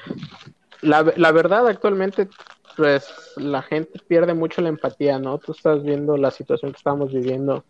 La, 0.80 1.12
la 1.16 1.32
verdad, 1.32 1.66
actualmente, 1.66 2.28
pues 2.76 3.04
la 3.34 3.62
gente 3.62 3.98
pierde 4.06 4.32
mucho 4.32 4.62
la 4.62 4.68
empatía, 4.68 5.18
¿no? 5.18 5.38
Tú 5.38 5.50
estás 5.50 5.82
viendo 5.82 6.16
la 6.16 6.30
situación 6.30 6.70
que 6.70 6.78
estamos 6.78 7.12
viviendo 7.12 7.64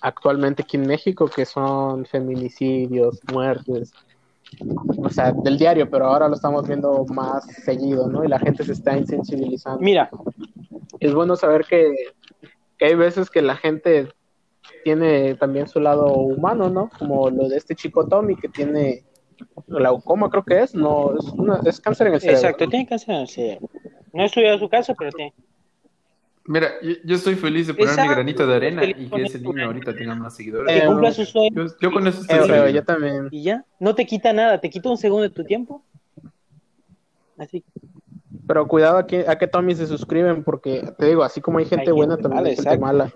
actualmente 0.00 0.62
aquí 0.62 0.76
en 0.76 0.86
México, 0.86 1.26
que 1.26 1.44
son 1.44 2.06
feminicidios, 2.06 3.20
muertes, 3.32 3.92
o 4.98 5.08
sea, 5.10 5.32
del 5.32 5.58
diario, 5.58 5.88
pero 5.88 6.06
ahora 6.06 6.28
lo 6.28 6.34
estamos 6.34 6.66
viendo 6.66 7.04
más 7.06 7.46
seguido, 7.64 8.08
¿no? 8.08 8.24
Y 8.24 8.28
la 8.28 8.38
gente 8.38 8.64
se 8.64 8.72
está 8.72 8.96
insensibilizando. 8.96 9.80
Mira, 9.80 10.10
es 10.98 11.14
bueno 11.14 11.36
saber 11.36 11.64
que, 11.64 11.94
que 12.78 12.86
hay 12.86 12.94
veces 12.94 13.30
que 13.30 13.42
la 13.42 13.56
gente 13.56 14.08
tiene 14.84 15.34
también 15.34 15.68
su 15.68 15.80
lado 15.80 16.12
humano, 16.12 16.68
¿no? 16.68 16.90
Como 16.98 17.30
lo 17.30 17.48
de 17.48 17.56
este 17.56 17.74
chico 17.74 18.06
Tommy 18.08 18.36
que 18.36 18.48
tiene 18.48 19.04
glaucoma, 19.66 20.30
creo 20.30 20.44
que 20.44 20.62
es, 20.62 20.74
no, 20.74 21.16
es, 21.16 21.24
una, 21.26 21.60
es 21.64 21.80
cáncer 21.80 22.08
en 22.08 22.14
el 22.14 22.20
cerebro. 22.20 22.40
Exacto, 22.40 22.68
tiene 22.68 22.86
cáncer 22.86 23.14
en 23.14 23.20
el 23.20 23.28
cerebro. 23.28 23.70
No 24.12 24.22
he 24.22 24.26
estudiado 24.26 24.58
su 24.58 24.68
caso, 24.68 24.94
pero 24.98 25.12
tiene. 25.12 25.34
Mira, 26.46 26.70
yo, 26.82 26.94
yo, 27.04 27.16
estoy 27.16 27.34
feliz 27.34 27.66
de 27.66 27.74
poner 27.74 27.90
Exacto. 27.90 28.08
mi 28.08 28.14
granito 28.14 28.46
de 28.46 28.54
arena 28.56 28.84
y 28.84 29.08
que 29.08 29.22
ese 29.22 29.40
niño 29.40 29.66
ahorita 29.66 29.94
tenga 29.94 30.14
más 30.14 30.34
seguidores. 30.34 30.80
Que 30.80 30.86
cumpla 30.86 31.12
su 31.12 31.24
sueño. 31.24 31.66
Yo, 31.66 31.74
yo, 31.80 31.92
con 31.92 32.06
eso 32.06 32.22
estoy 32.22 32.48
feliz. 32.48 32.74
Yo 32.74 32.84
también. 32.84 33.28
Y 33.30 33.42
ya, 33.42 33.64
no 33.78 33.94
te 33.94 34.06
quita 34.06 34.32
nada, 34.32 34.60
te 34.60 34.70
quita 34.70 34.88
un 34.88 34.96
segundo 34.96 35.22
de 35.22 35.30
tu 35.30 35.44
tiempo. 35.44 35.84
Así. 37.38 37.64
Pero 38.46 38.66
cuidado 38.66 38.98
a 38.98 39.06
que, 39.06 39.24
a 39.28 39.38
que 39.38 39.46
Tommy 39.46 39.74
se 39.74 39.86
suscriben, 39.86 40.42
porque 40.42 40.82
te 40.98 41.06
digo, 41.06 41.22
así 41.22 41.40
como 41.40 41.58
hay 41.58 41.66
gente 41.66 41.90
hay 41.90 41.92
buena, 41.92 42.14
gente 42.14 42.22
también 42.28 42.46
hay 42.46 42.56
gente 42.56 42.62
exacto. 42.62 42.86
mala. 42.86 43.12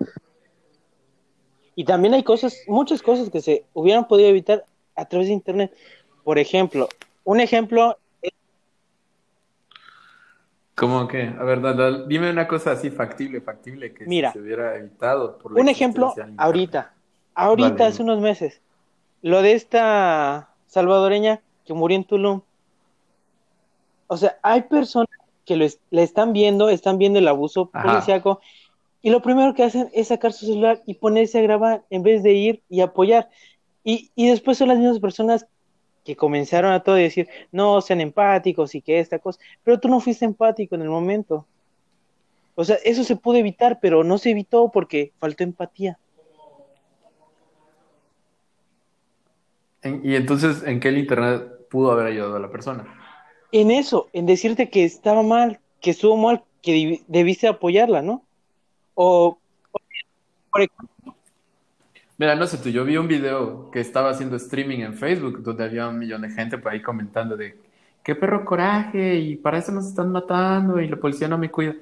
Y 1.75 1.85
también 1.85 2.15
hay 2.15 2.23
cosas, 2.23 2.57
muchas 2.69 3.03
cosas 3.03 3.31
que 3.31 3.41
se 3.41 3.65
hubieran 3.73 4.07
podido 4.07 4.29
evitar 4.29 4.65
a 4.95 5.07
través 5.07 5.29
de 5.29 5.35
internet. 5.35 5.75
Por 6.23 6.39
ejemplo, 6.39 6.89
un 7.25 7.41
ejemplo 7.41 7.99
¿Cómo 10.85 11.09
que? 11.09 11.23
A 11.23 11.45
ver, 11.45 12.07
dime 12.07 12.31
una 12.31 12.47
cosa 12.47 12.73
así 12.73 12.91
factible, 12.91 13.41
factible 13.41 13.95
que 13.95 14.05
Mira, 14.05 14.33
se 14.33 14.39
hubiera 14.39 14.77
evitado. 14.77 15.39
Por 15.39 15.59
un 15.59 15.69
ejemplo, 15.71 16.15
ahorita, 16.37 16.93
ahorita 17.35 17.71
vale. 17.71 17.85
hace 17.85 18.03
unos 18.03 18.21
meses, 18.21 18.61
lo 19.23 19.41
de 19.41 19.53
esta 19.53 20.51
salvadoreña 20.67 21.41
que 21.65 21.73
murió 21.73 21.97
en 21.97 22.05
Tulum. 22.05 22.43
O 24.09 24.17
sea, 24.19 24.37
hay 24.43 24.63
personas 24.63 25.09
que 25.47 25.57
lo 25.57 25.65
es, 25.65 25.81
le 25.91 26.03
están 26.03 26.35
viendo, 26.35 26.69
están 26.69 26.99
viendo 26.99 27.19
el 27.19 27.29
abuso 27.29 27.71
policíaco 27.71 28.43
y 29.01 29.09
lo 29.09 29.23
primero 29.23 29.55
que 29.55 29.65
hacen 29.65 29.89
es 29.95 30.09
sacar 30.09 30.35
su 30.35 30.45
celular 30.45 30.83
y 30.85 30.95
ponerse 30.95 31.39
a 31.39 31.43
grabar 31.43 31.83
en 31.89 32.03
vez 32.03 32.23
de 32.23 32.35
ir 32.35 32.63
y 32.69 32.83
apoyar. 32.83 33.31
Y, 33.83 34.11
y 34.15 34.29
después 34.29 34.59
son 34.59 34.69
las 34.69 34.79
mismas 34.79 35.01
personas 35.01 35.47
que 36.05 36.17
comenzaron 36.17 36.73
a 36.73 36.83
todo 36.83 36.97
decir, 36.97 37.29
no, 37.51 37.81
sean 37.81 38.01
empáticos 38.01 38.75
y 38.75 38.83
que 38.83 39.01
esta 39.01 39.19
cosa, 39.19 39.41
pero 39.63 39.81
tú 39.81 39.89
no 39.89 40.01
fuiste 40.01 40.25
empático 40.25 40.75
en 40.75 40.83
el 40.83 40.91
momento. 40.91 41.47
O 42.55 42.65
sea, 42.65 42.77
eso 42.85 43.03
se 43.03 43.17
pudo 43.17 43.37
evitar, 43.37 43.81
pero 43.81 44.05
no 44.05 44.19
se 44.19 44.31
evitó 44.31 44.71
porque 44.71 45.13
faltó 45.19 45.43
empatía. 45.43 45.99
Y 49.83 50.15
entonces, 50.15 50.63
¿en 50.63 50.81
qué 50.81 50.89
el 50.89 50.99
Internet 50.99 51.69
pudo 51.69 51.91
haber 51.91 52.07
ayudado 52.07 52.37
a 52.37 52.41
la 52.41 52.51
persona? 52.51 52.87
En 53.53 53.71
eso, 53.71 54.09
en 54.13 54.27
decirte 54.27 54.71
que 54.71 54.85
estaba 54.85 55.23
mal, 55.23 55.61
que 55.81 55.91
estuvo 55.91 56.17
mal, 56.17 56.43
que 56.63 57.03
debiste 57.07 57.49
apoyarla, 57.49 58.01
¿no? 58.01 58.25
O, 58.95 59.39
por 60.51 60.63
ejemplo, 60.63 60.89
Mira, 62.17 62.37
no 62.37 62.47
sé 62.47 62.59
tú, 62.59 62.69
yo 62.69 62.85
vi 62.85 62.97
un 62.97 63.09
video 63.09 63.71
que 63.73 63.81
estaba 63.81 64.11
haciendo 64.11 64.37
streaming 64.37 64.81
en 64.81 64.95
Facebook 64.95 65.43
donde 65.43 65.65
había 65.65 65.89
un 65.89 65.99
millón 65.99 66.23
de 66.23 66.31
gente 66.31 66.59
por 66.59 66.73
ahí 66.73 66.81
comentando 66.81 67.37
de 67.37 67.59
qué 68.05 68.15
perro 68.15 68.45
coraje 68.45 69.17
y 69.17 69.37
para 69.37 69.59
eso 69.59 69.73
nos 69.73 69.87
están 69.87 70.13
matando 70.13 70.81
y 70.81 70.87
la 70.87 70.97
policía 70.97 71.27
no 71.27 71.39
me 71.39 71.51
cuida. 71.51 71.75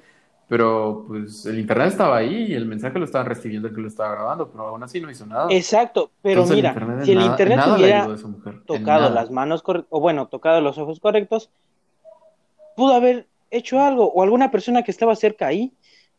Pero 0.48 1.04
pues 1.06 1.46
el 1.46 1.58
internet 1.58 1.88
estaba 1.88 2.16
ahí 2.16 2.46
y 2.48 2.54
el 2.54 2.66
mensaje 2.66 2.98
lo 2.98 3.04
estaban 3.04 3.26
recibiendo 3.26 3.68
el 3.68 3.74
que 3.74 3.80
lo 3.80 3.88
estaba 3.88 4.12
grabando, 4.12 4.48
pero 4.50 4.68
aún 4.68 4.82
así 4.82 5.00
no 5.00 5.10
hizo 5.10 5.26
nada. 5.26 5.48
Exacto, 5.50 6.10
pero 6.22 6.42
Entonces, 6.42 6.56
mira, 6.56 6.98
el 6.98 7.04
si 7.04 7.12
el 7.12 7.18
nada, 7.18 7.30
internet 7.30 7.60
hubiera 7.74 8.08
tocado 8.66 9.10
las 9.10 9.30
manos 9.30 9.62
o 9.64 10.00
bueno, 10.00 10.28
tocado 10.28 10.60
los 10.60 10.78
ojos 10.78 11.00
correctos, 11.00 11.50
pudo 12.76 12.94
haber 12.94 13.26
hecho 13.50 13.80
algo 13.80 14.10
o 14.10 14.22
alguna 14.22 14.50
persona 14.50 14.82
que 14.82 14.90
estaba 14.90 15.14
cerca 15.14 15.46
ahí 15.46 15.72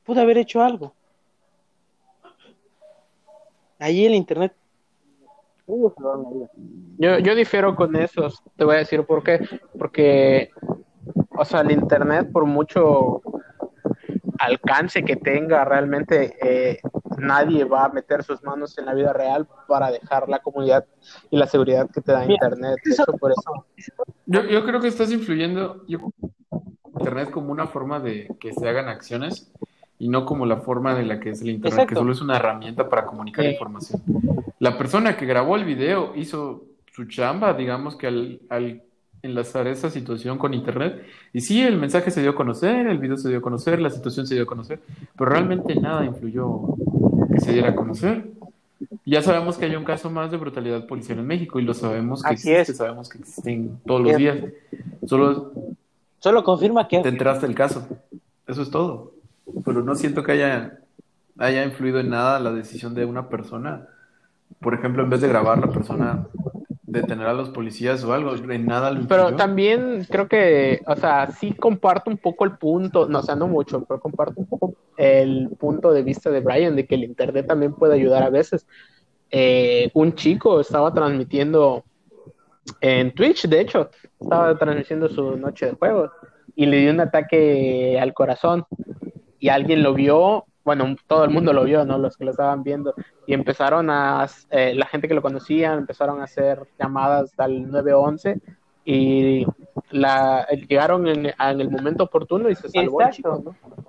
pudo 0.04 0.22
haber 0.22 0.38
hecho 0.38 0.62
algo. 0.62 0.94
Ahí 3.80 4.06
el 4.06 4.16
internet. 4.16 4.54
Yo, 6.98 7.20
yo 7.20 7.36
difiero 7.36 7.76
con 7.76 7.96
eso, 7.96 8.30
te 8.56 8.66
voy 8.66 8.76
a 8.76 8.80
decir 8.80 9.04
por 9.06 9.24
qué. 9.24 9.40
Porque, 9.78 10.50
o 11.38 11.46
sea, 11.46 11.62
el 11.62 11.72
internet, 11.72 12.30
por 12.32 12.46
mucho 12.46 13.22
alcance 14.40 15.04
que 15.04 15.16
tenga, 15.16 15.64
realmente 15.64 16.38
eh, 16.42 16.80
nadie 17.18 17.64
va 17.64 17.86
a 17.86 17.90
meter 17.90 18.24
sus 18.24 18.44
manos 18.44 18.78
en 18.78 18.86
la 18.86 18.94
vida 18.94 19.14
real 19.14 19.48
para 19.68 19.92
dejar 19.92 20.28
la 20.28 20.40
comunidad 20.40 20.86
y 21.30 21.38
la 21.38 21.48
seguridad 21.48 21.90
que 21.90 22.02
te 22.02 22.12
da 22.12 22.26
Mira, 22.26 22.48
internet. 22.48 22.78
Eso, 22.84 23.06
por 23.20 23.32
eso. 23.32 23.66
Yo, 24.26 24.44
yo 24.44 24.66
creo 24.66 24.82
que 24.82 24.88
estás 24.88 25.12
influyendo 25.12 25.86
yo, 25.88 26.00
internet 27.00 27.32
como 27.32 27.52
una 27.52 27.68
forma 27.68 28.00
de 28.00 28.28
que 28.40 28.54
se 28.54 28.68
hagan 28.68 28.90
acciones 28.90 29.52
y 30.04 30.10
no 30.10 30.26
como 30.26 30.46
la 30.46 30.58
forma 30.58 30.94
de 30.96 31.06
la 31.06 31.20
que 31.20 31.30
es 31.30 31.42
el 31.42 31.50
Internet, 31.52 31.74
Exacto. 31.74 31.90
que 31.90 32.00
solo 32.00 32.12
es 32.12 32.22
una 32.22 32.36
herramienta 32.36 32.90
para 32.90 33.06
comunicar 33.06 33.46
Sí. 33.46 33.52
información. 33.52 34.02
La 34.60 34.78
persona 34.78 35.16
que 35.16 35.26
grabó 35.26 35.56
el 35.56 35.64
video 35.64 36.14
hizo 36.16 36.64
su 36.94 37.06
chamba, 37.06 37.54
digamos 37.54 37.96
que 37.96 38.08
al, 38.08 38.40
al 38.50 38.82
enlazar 39.22 39.68
esa 39.68 39.90
situación 39.90 40.38
con 40.38 40.54
Internet, 40.54 41.04
y 41.32 41.40
sí, 41.40 41.62
el 41.62 41.78
mensaje 41.78 42.12
se 42.12 42.22
dio 42.22 42.32
a 42.32 42.36
conocer, 42.36 42.86
el 42.88 42.98
video 42.98 43.16
se 43.18 43.30
dio 43.30 43.38
a 43.38 43.42
conocer, 43.42 43.80
la 43.80 43.90
situación 43.90 44.28
se 44.28 44.34
dio 44.36 44.44
a 44.44 44.48
conocer, 44.48 44.80
pero 45.18 45.30
realmente 45.32 45.74
nada 45.76 46.04
influyó 46.06 46.76
que 47.34 47.40
se 47.40 47.54
diera 47.54 47.70
a 47.70 47.76
conocer. 47.76 48.28
Ya 49.06 49.22
sabemos 49.22 49.58
que 49.58 49.66
hay 49.66 49.76
un 49.78 49.86
caso 49.86 50.10
más 50.10 50.30
de 50.32 50.38
brutalidad 50.38 50.86
policial 50.86 51.20
en 51.20 51.28
México 51.28 51.60
y 51.60 51.64
lo 51.64 51.74
sabemos 51.74 52.22
que 52.22 52.34
Así 52.34 52.52
existe, 52.52 52.72
es. 52.74 52.78
sabemos 52.78 53.08
que 53.08 53.20
existen 53.20 53.80
todos 53.86 54.02
los 54.02 54.18
días. 54.18 54.38
Solo 55.06 55.54
Solo 56.20 56.44
confirma 56.44 56.88
que 56.88 57.00
te 57.00 57.10
enteraste 57.10 57.48
del 57.48 57.56
caso. 57.56 57.86
Eso 58.48 58.62
es 58.62 58.70
todo. 58.70 59.13
Pero 59.66 59.84
no 59.84 59.96
siento 59.96 60.24
que 60.24 60.34
haya, 60.34 60.80
haya 61.38 61.64
influido 61.64 62.00
en 62.00 62.10
nada 62.10 62.40
la 62.40 62.52
decisión 62.52 62.94
de 62.96 63.06
una 63.06 63.30
persona. 63.30 63.88
Por 64.60 64.74
ejemplo, 64.74 65.04
en 65.04 65.10
vez 65.10 65.22
de 65.22 65.28
grabar 65.28 65.60
la 65.60 65.72
persona, 65.72 66.28
detener 66.94 67.28
a 67.28 67.34
los 67.34 67.50
policías 67.50 68.04
o 68.04 68.14
algo, 68.14 68.36
en 68.36 68.66
nada 68.66 68.92
lo 68.92 69.08
Pero 69.08 69.36
también 69.36 70.06
creo 70.10 70.28
que, 70.28 70.82
o 70.86 70.96
sea, 70.96 71.32
sí 71.32 71.54
comparto 71.54 72.10
un 72.10 72.18
poco 72.18 72.46
el 72.46 72.58
punto, 72.58 73.10
no, 73.10 73.20
o 73.20 73.24
sea, 73.24 73.36
no 73.36 73.48
mucho, 73.48 73.84
pero 73.84 74.00
comparto 74.00 74.40
un 74.40 74.46
poco 74.46 74.76
el 74.96 75.50
punto 75.60 75.92
de 75.92 76.04
vista 76.04 76.30
de 76.30 76.40
Brian 76.40 76.76
de 76.76 76.86
que 76.86 76.96
el 76.96 77.04
Internet 77.04 77.48
también 77.48 77.74
puede 77.74 77.96
ayudar 77.96 78.24
a 78.24 78.30
veces. 78.30 78.68
Eh, 79.32 79.90
un 79.96 80.14
chico 80.14 80.62
estaba 80.62 80.94
transmitiendo 80.94 81.84
en 82.80 83.12
Twitch, 83.14 83.48
de 83.48 83.62
hecho, 83.62 83.90
estaba 84.20 84.58
transmitiendo 84.58 85.10
su 85.10 85.36
noche 85.36 85.66
de 85.66 85.74
juego 85.74 86.12
y 86.56 86.68
le 86.68 86.78
dio 86.78 86.92
un 86.92 87.00
ataque 87.00 88.00
al 88.00 88.14
corazón 88.14 88.66
y 89.44 89.50
alguien 89.50 89.84
lo 89.84 89.94
vio, 89.94 90.46
bueno, 90.64 90.96
todo 91.06 91.26
el 91.26 91.30
mundo 91.30 91.52
lo 91.52 91.66
vio, 91.66 91.84
¿no? 91.84 91.98
Los 91.98 92.16
que 92.16 92.24
lo 92.24 92.32
estaban 92.32 92.64
viendo 92.64 92.96
y 93.28 93.34
empezaron 93.34 93.90
a, 93.90 94.26
eh, 94.52 94.74
la 94.74 94.86
gente 94.86 95.10
que 95.10 95.14
lo 95.14 95.22
conocía, 95.22 95.74
empezaron 95.74 96.22
a 96.22 96.24
hacer 96.24 96.66
llamadas 96.80 97.38
al 97.38 97.70
911 97.70 98.40
y 98.86 99.46
la, 99.92 100.48
llegaron 100.70 101.10
en, 101.10 101.26
en 101.26 101.60
el 101.60 101.70
momento 101.70 102.06
oportuno 102.06 102.50
y 102.50 102.56
se 102.56 102.70
salvó 102.70 103.02
el 103.02 103.08
Exacto. 103.08 103.44
chico, 103.44 103.56
¿no? 103.68 103.84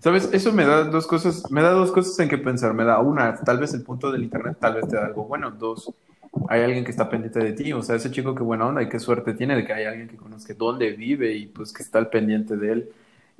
¿Sabes? 0.00 0.28
Eso 0.32 0.50
me 0.50 0.64
da 0.64 0.82
dos 0.82 1.06
cosas, 1.06 1.48
me 1.48 1.62
da 1.62 1.70
dos 1.70 1.92
cosas 1.92 2.18
en 2.18 2.28
que 2.28 2.38
pensar. 2.38 2.74
Me 2.74 2.82
da 2.82 2.98
una, 2.98 3.36
tal 3.36 3.58
vez 3.58 3.72
el 3.74 3.84
punto 3.84 4.10
del 4.10 4.24
internet, 4.24 4.56
tal 4.58 4.74
vez 4.74 4.88
te 4.88 4.96
da 4.96 5.06
algo 5.06 5.22
bueno. 5.22 5.52
Dos, 5.52 5.94
hay 6.48 6.62
alguien 6.62 6.84
que 6.84 6.90
está 6.90 7.08
pendiente 7.08 7.38
de 7.38 7.52
ti. 7.52 7.72
O 7.72 7.82
sea, 7.84 7.94
ese 7.94 8.10
chico 8.10 8.34
que 8.34 8.42
buena 8.42 8.66
onda 8.66 8.82
y 8.82 8.88
qué 8.88 8.98
suerte 8.98 9.34
tiene 9.34 9.54
de 9.54 9.64
que 9.64 9.72
hay 9.72 9.84
alguien 9.84 10.08
que 10.08 10.16
conozca 10.16 10.52
dónde 10.54 10.90
vive 10.90 11.32
y 11.32 11.46
pues 11.46 11.72
que 11.72 11.84
está 11.84 12.00
al 12.00 12.10
pendiente 12.10 12.56
de 12.56 12.72
él. 12.72 12.90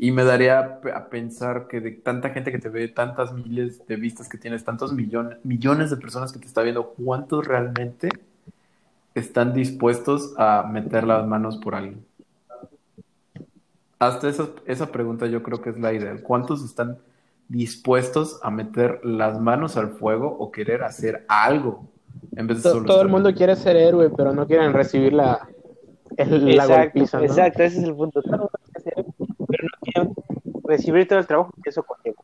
Y 0.02 0.12
me 0.12 0.24
daría 0.24 0.80
a, 0.94 1.10
pensar 1.10 1.68
que 1.68 1.78
de 1.78 1.90
tanta 1.90 2.30
gente 2.30 2.50
que 2.50 2.58
te 2.58 2.70
ve, 2.70 2.88
tantas 2.88 3.34
miles 3.34 3.86
de 3.86 3.96
vistas 3.96 4.30
que 4.30 4.38
tienes, 4.38 4.64
tantos 4.64 4.94
millones, 4.94 5.36
millones 5.44 5.90
de 5.90 5.98
personas 5.98 6.32
que 6.32 6.38
te 6.38 6.46
está 6.46 6.62
viendo, 6.62 6.94
¿cuántos 6.94 7.46
realmente 7.46 8.08
están 9.14 9.52
dispuestos 9.52 10.32
a 10.38 10.66
meter 10.72 11.04
las 11.04 11.26
manos 11.26 11.58
por 11.58 11.74
alguien? 11.74 12.02
Hasta 13.98 14.30
esa, 14.30 14.48
esa 14.64 14.90
pregunta 14.90 15.26
yo 15.26 15.42
creo 15.42 15.60
que 15.60 15.68
es 15.68 15.78
la 15.78 15.92
idea. 15.92 16.16
¿Cuántos 16.22 16.64
están 16.64 16.96
dispuestos 17.50 18.40
a 18.42 18.50
meter 18.50 19.04
las 19.04 19.38
manos 19.38 19.76
al 19.76 19.90
fuego 19.90 20.34
o 20.34 20.50
querer 20.50 20.82
hacer 20.82 21.26
algo 21.28 21.84
en 22.36 22.46
vez 22.46 22.56
de 22.56 22.62
To- 22.62 22.72
solo 22.72 22.86
Todo 22.86 23.02
el 23.02 23.08
mundo 23.08 23.34
quiere 23.34 23.54
ser 23.54 23.76
héroe, 23.76 24.08
pero 24.16 24.32
no 24.32 24.46
quieren 24.46 24.72
recibir 24.72 25.12
la, 25.12 25.46
el, 26.16 26.56
la 26.56 26.64
Exacto, 26.64 27.00
golpiza, 27.00 27.18
¿no? 27.18 27.24
exacto, 27.24 27.62
ese 27.64 27.78
es 27.80 27.84
el 27.84 27.94
punto. 27.94 28.22
Recibir 30.64 31.08
todo 31.08 31.18
el 31.18 31.26
trabajo 31.26 31.52
que 31.62 31.70
eso 31.70 31.82
conlleva. 31.82 32.22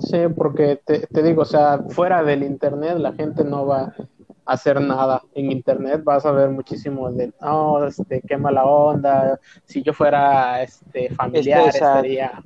Sí, 0.00 0.18
porque 0.34 0.80
te, 0.84 1.06
te 1.06 1.22
digo, 1.22 1.42
o 1.42 1.46
sea, 1.46 1.80
fuera 1.90 2.22
del 2.22 2.42
internet 2.42 2.96
la 2.98 3.12
gente 3.12 3.44
no 3.44 3.66
va 3.66 3.82
a 3.82 4.52
hacer 4.52 4.80
nada. 4.80 5.22
En 5.34 5.52
internet 5.52 6.02
vas 6.02 6.24
a 6.26 6.32
ver 6.32 6.50
muchísimo 6.50 7.10
de, 7.10 7.32
no, 7.40 7.84
este, 7.84 8.22
qué 8.26 8.36
mala 8.36 8.64
onda. 8.64 9.38
Si 9.64 9.82
yo 9.82 9.92
fuera 9.92 10.62
este 10.62 11.10
familiar 11.10 11.68
estaría 11.68 12.42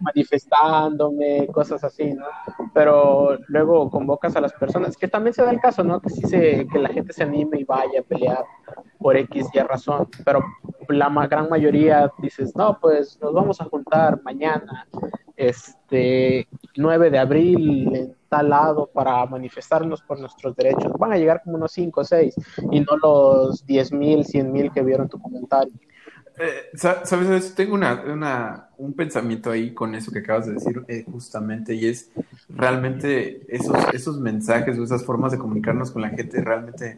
manifestándome, 0.00 1.46
cosas 1.48 1.82
así, 1.82 2.12
¿no? 2.12 2.26
Pero 2.72 3.38
luego 3.48 3.90
convocas 3.90 4.36
a 4.36 4.40
las 4.40 4.52
personas, 4.52 4.96
que 4.96 5.08
también 5.08 5.32
se 5.32 5.42
da 5.42 5.50
el 5.50 5.60
caso, 5.60 5.82
¿no? 5.82 6.00
Que 6.00 6.10
sí 6.10 6.22
se, 6.22 6.66
que 6.66 6.78
la 6.78 6.90
gente 6.90 7.12
se 7.12 7.22
anime 7.22 7.60
y 7.60 7.64
vaya 7.64 8.00
a 8.00 8.02
pelear 8.02 8.44
por 8.98 9.16
X 9.16 9.46
y 9.52 9.58
razón, 9.60 10.08
pero 10.24 10.40
la 10.88 11.08
gran 11.26 11.48
mayoría 11.48 12.10
dices, 12.18 12.54
no, 12.56 12.78
pues 12.80 13.18
nos 13.20 13.32
vamos 13.32 13.60
a 13.60 13.64
juntar 13.64 14.22
mañana, 14.22 14.86
este 15.36 16.48
9 16.76 17.10
de 17.10 17.18
abril 17.18 17.94
en 17.94 18.16
tal 18.28 18.50
lado 18.50 18.90
para 18.92 19.24
manifestarnos 19.26 20.02
por 20.02 20.18
nuestros 20.18 20.54
derechos. 20.56 20.92
Van 20.98 21.12
a 21.12 21.16
llegar 21.16 21.42
como 21.42 21.56
unos 21.56 21.72
5 21.72 22.00
o 22.00 22.04
6 22.04 22.34
y 22.70 22.80
no 22.80 22.96
los 23.02 23.64
10 23.66 23.92
mil, 23.92 24.24
100 24.24 24.52
mil 24.52 24.72
que 24.72 24.82
vieron 24.82 25.08
tu 25.08 25.20
comentario. 25.20 25.72
Eh, 26.36 26.70
sa- 26.74 27.04
¿Sabes? 27.06 27.54
Tengo 27.54 27.74
una- 27.74 28.68
un 28.76 28.92
pensamiento 28.94 29.50
ahí 29.52 29.72
con 29.72 29.94
eso 29.94 30.10
que 30.10 30.18
acabas 30.18 30.46
de 30.46 30.54
decir 30.54 30.82
eh, 30.88 31.04
justamente 31.10 31.74
y 31.74 31.86
es 31.86 32.10
realmente 32.48 33.42
esos, 33.54 33.76
esos 33.92 34.18
mensajes 34.20 34.76
o 34.78 34.82
esas 34.84 35.04
formas 35.04 35.30
de 35.30 35.38
comunicarnos 35.38 35.92
con 35.92 36.02
la 36.02 36.08
gente 36.10 36.40
realmente 36.42 36.96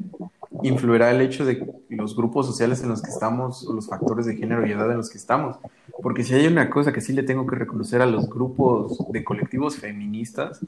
influirá 0.62 1.10
el 1.10 1.20
hecho 1.20 1.44
de 1.44 1.70
los 1.90 2.16
grupos 2.16 2.46
sociales 2.46 2.82
en 2.82 2.88
los 2.88 3.02
que 3.02 3.10
estamos 3.10 3.66
o 3.68 3.74
los 3.74 3.88
factores 3.88 4.24
de 4.24 4.36
género 4.36 4.66
y 4.66 4.72
edad 4.72 4.90
en 4.90 4.96
los 4.96 5.10
que 5.10 5.18
estamos. 5.18 5.58
Porque 6.02 6.24
si 6.24 6.32
hay 6.34 6.46
una 6.46 6.70
cosa 6.70 6.92
que 6.92 7.02
sí 7.02 7.12
le 7.12 7.22
tengo 7.22 7.46
que 7.46 7.56
reconocer 7.56 8.00
a 8.00 8.06
los 8.06 8.30
grupos 8.30 8.98
de 9.12 9.22
colectivos 9.22 9.76
feministas, 9.76 10.60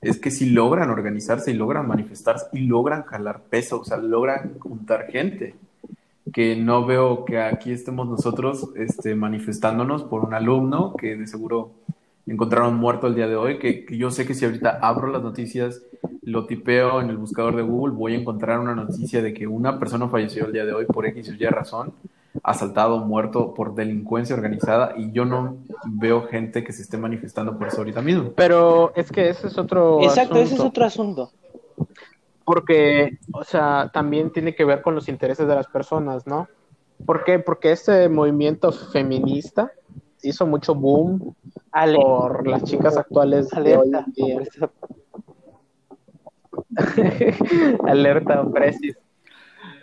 es 0.00 0.18
que 0.18 0.30
si 0.30 0.50
logran 0.50 0.90
organizarse 0.90 1.50
y 1.50 1.54
logran 1.54 1.88
manifestarse 1.88 2.46
y 2.52 2.60
logran 2.66 3.02
jalar 3.02 3.40
peso, 3.50 3.80
o 3.80 3.84
sea, 3.84 3.96
logran 3.96 4.58
juntar 4.60 5.06
gente 5.10 5.54
que 6.32 6.56
no 6.56 6.86
veo 6.86 7.24
que 7.24 7.40
aquí 7.40 7.72
estemos 7.72 8.08
nosotros 8.08 8.70
este, 8.76 9.14
manifestándonos 9.14 10.04
por 10.04 10.24
un 10.24 10.34
alumno 10.34 10.94
que 10.94 11.16
de 11.16 11.26
seguro 11.26 11.72
encontraron 12.26 12.76
muerto 12.76 13.06
el 13.06 13.14
día 13.14 13.26
de 13.26 13.36
hoy, 13.36 13.58
que, 13.58 13.84
que 13.84 13.96
yo 13.96 14.10
sé 14.10 14.26
que 14.26 14.34
si 14.34 14.44
ahorita 14.44 14.78
abro 14.80 15.08
las 15.08 15.22
noticias, 15.22 15.82
lo 16.22 16.46
tipeo 16.46 17.00
en 17.00 17.10
el 17.10 17.16
buscador 17.16 17.56
de 17.56 17.62
Google, 17.62 17.94
voy 17.94 18.14
a 18.14 18.18
encontrar 18.18 18.60
una 18.60 18.74
noticia 18.74 19.22
de 19.22 19.34
que 19.34 19.46
una 19.46 19.78
persona 19.78 20.08
falleció 20.08 20.46
el 20.46 20.52
día 20.52 20.64
de 20.64 20.72
hoy 20.72 20.86
por 20.86 21.06
X 21.06 21.30
o 21.30 21.32
Y 21.32 21.46
razón, 21.46 21.92
asaltado, 22.42 22.98
muerto 22.98 23.54
por 23.54 23.74
delincuencia 23.74 24.34
organizada, 24.34 24.94
y 24.96 25.10
yo 25.12 25.24
no 25.24 25.56
veo 25.84 26.22
gente 26.28 26.64
que 26.64 26.72
se 26.72 26.82
esté 26.82 26.96
manifestando 26.96 27.58
por 27.58 27.68
eso 27.68 27.78
ahorita 27.78 28.02
mismo. 28.02 28.32
Pero 28.36 28.92
es 28.94 29.10
que 29.10 29.28
ese 29.28 29.48
es 29.48 29.58
otro 29.58 30.02
Exacto, 30.02 30.36
ese 30.36 30.54
es 30.54 30.60
otro 30.60 30.84
asunto. 30.84 31.30
Porque, 32.44 33.18
o 33.32 33.44
sea, 33.44 33.90
también 33.92 34.30
tiene 34.32 34.54
que 34.54 34.64
ver 34.64 34.82
con 34.82 34.94
los 34.94 35.08
intereses 35.08 35.46
de 35.46 35.54
las 35.54 35.66
personas, 35.68 36.26
¿no? 36.26 36.48
¿Por 37.06 37.24
qué? 37.24 37.38
Porque 37.38 37.72
este 37.72 38.08
movimiento 38.08 38.70
feminista 38.72 39.72
hizo 40.22 40.46
mucho 40.46 40.74
boom 40.74 41.34
Ale- 41.72 41.96
por 41.96 42.46
las 42.46 42.62
chicas 42.64 42.96
actuales 42.96 43.48
de 43.50 43.76
hoy 43.76 43.88
alerta. 43.92 44.04
en 44.06 44.12
día. 44.12 44.40
Alerta, 47.86 48.44
Precis. 48.52 48.96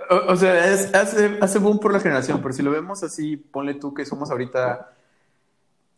O, 0.10 0.32
o 0.34 0.36
sea, 0.36 0.72
es- 0.74 0.94
hace, 0.94 1.38
hace 1.42 1.60
boom 1.60 1.80
por 1.80 1.94
la 1.94 2.00
generación, 2.00 2.40
pero 2.42 2.54
si 2.54 2.64
lo 2.64 2.72
vemos 2.72 3.04
así, 3.04 3.38
ponle 3.38 3.76
tú 3.76 3.94
que 3.94 4.06
somos 4.06 4.32
ahorita 4.32 4.92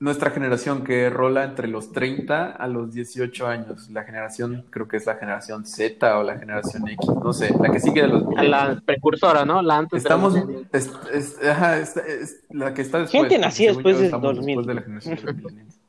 nuestra 0.02 0.32
generación 0.32 0.84
que 0.84 1.10
rola 1.10 1.43
entre 1.45 1.68
los 1.68 1.91
30 1.93 2.47
a 2.52 2.68
los 2.68 2.91
18 2.91 3.47
años. 3.47 3.89
La 3.91 4.04
generación, 4.04 4.66
creo 4.70 4.88
que 4.88 4.97
es 4.97 5.06
la 5.06 5.16
generación 5.16 5.64
Z 5.66 6.18
o 6.18 6.24
la 6.24 6.38
generación 6.39 6.88
X, 6.89 7.08
no 7.24 7.32
sé, 7.32 7.54
la 7.62 7.70
que 7.72 7.80
sigue 7.80 8.02
de 8.02 8.08
los 8.10 8.24
A 8.36 8.43
la 8.43 8.82
precursora, 8.84 9.45
¿no? 9.45 9.62
La 9.62 9.78
antes 9.78 10.04
de 10.04 10.10
los 10.10 10.36
Estamos, 10.36 10.66
es, 10.74 10.91
es- 11.14 11.47
ajá, 11.47 11.78
es- 11.78 11.95
es 11.97 12.43
la 12.49 12.74
que 12.74 12.82
está 12.82 12.97
después. 12.99 13.22
Gente 13.22 13.38
nacida 13.38 13.74
después 13.74 13.95
del 13.97 14.06
estamos 14.06 14.36
2000. 14.36 14.47
Después 14.58 14.68
de 14.68 14.74
la 14.74 14.82
generación 14.82 15.16
de 15.16 15.22
los 15.24 15.36
millennials. 15.36 15.80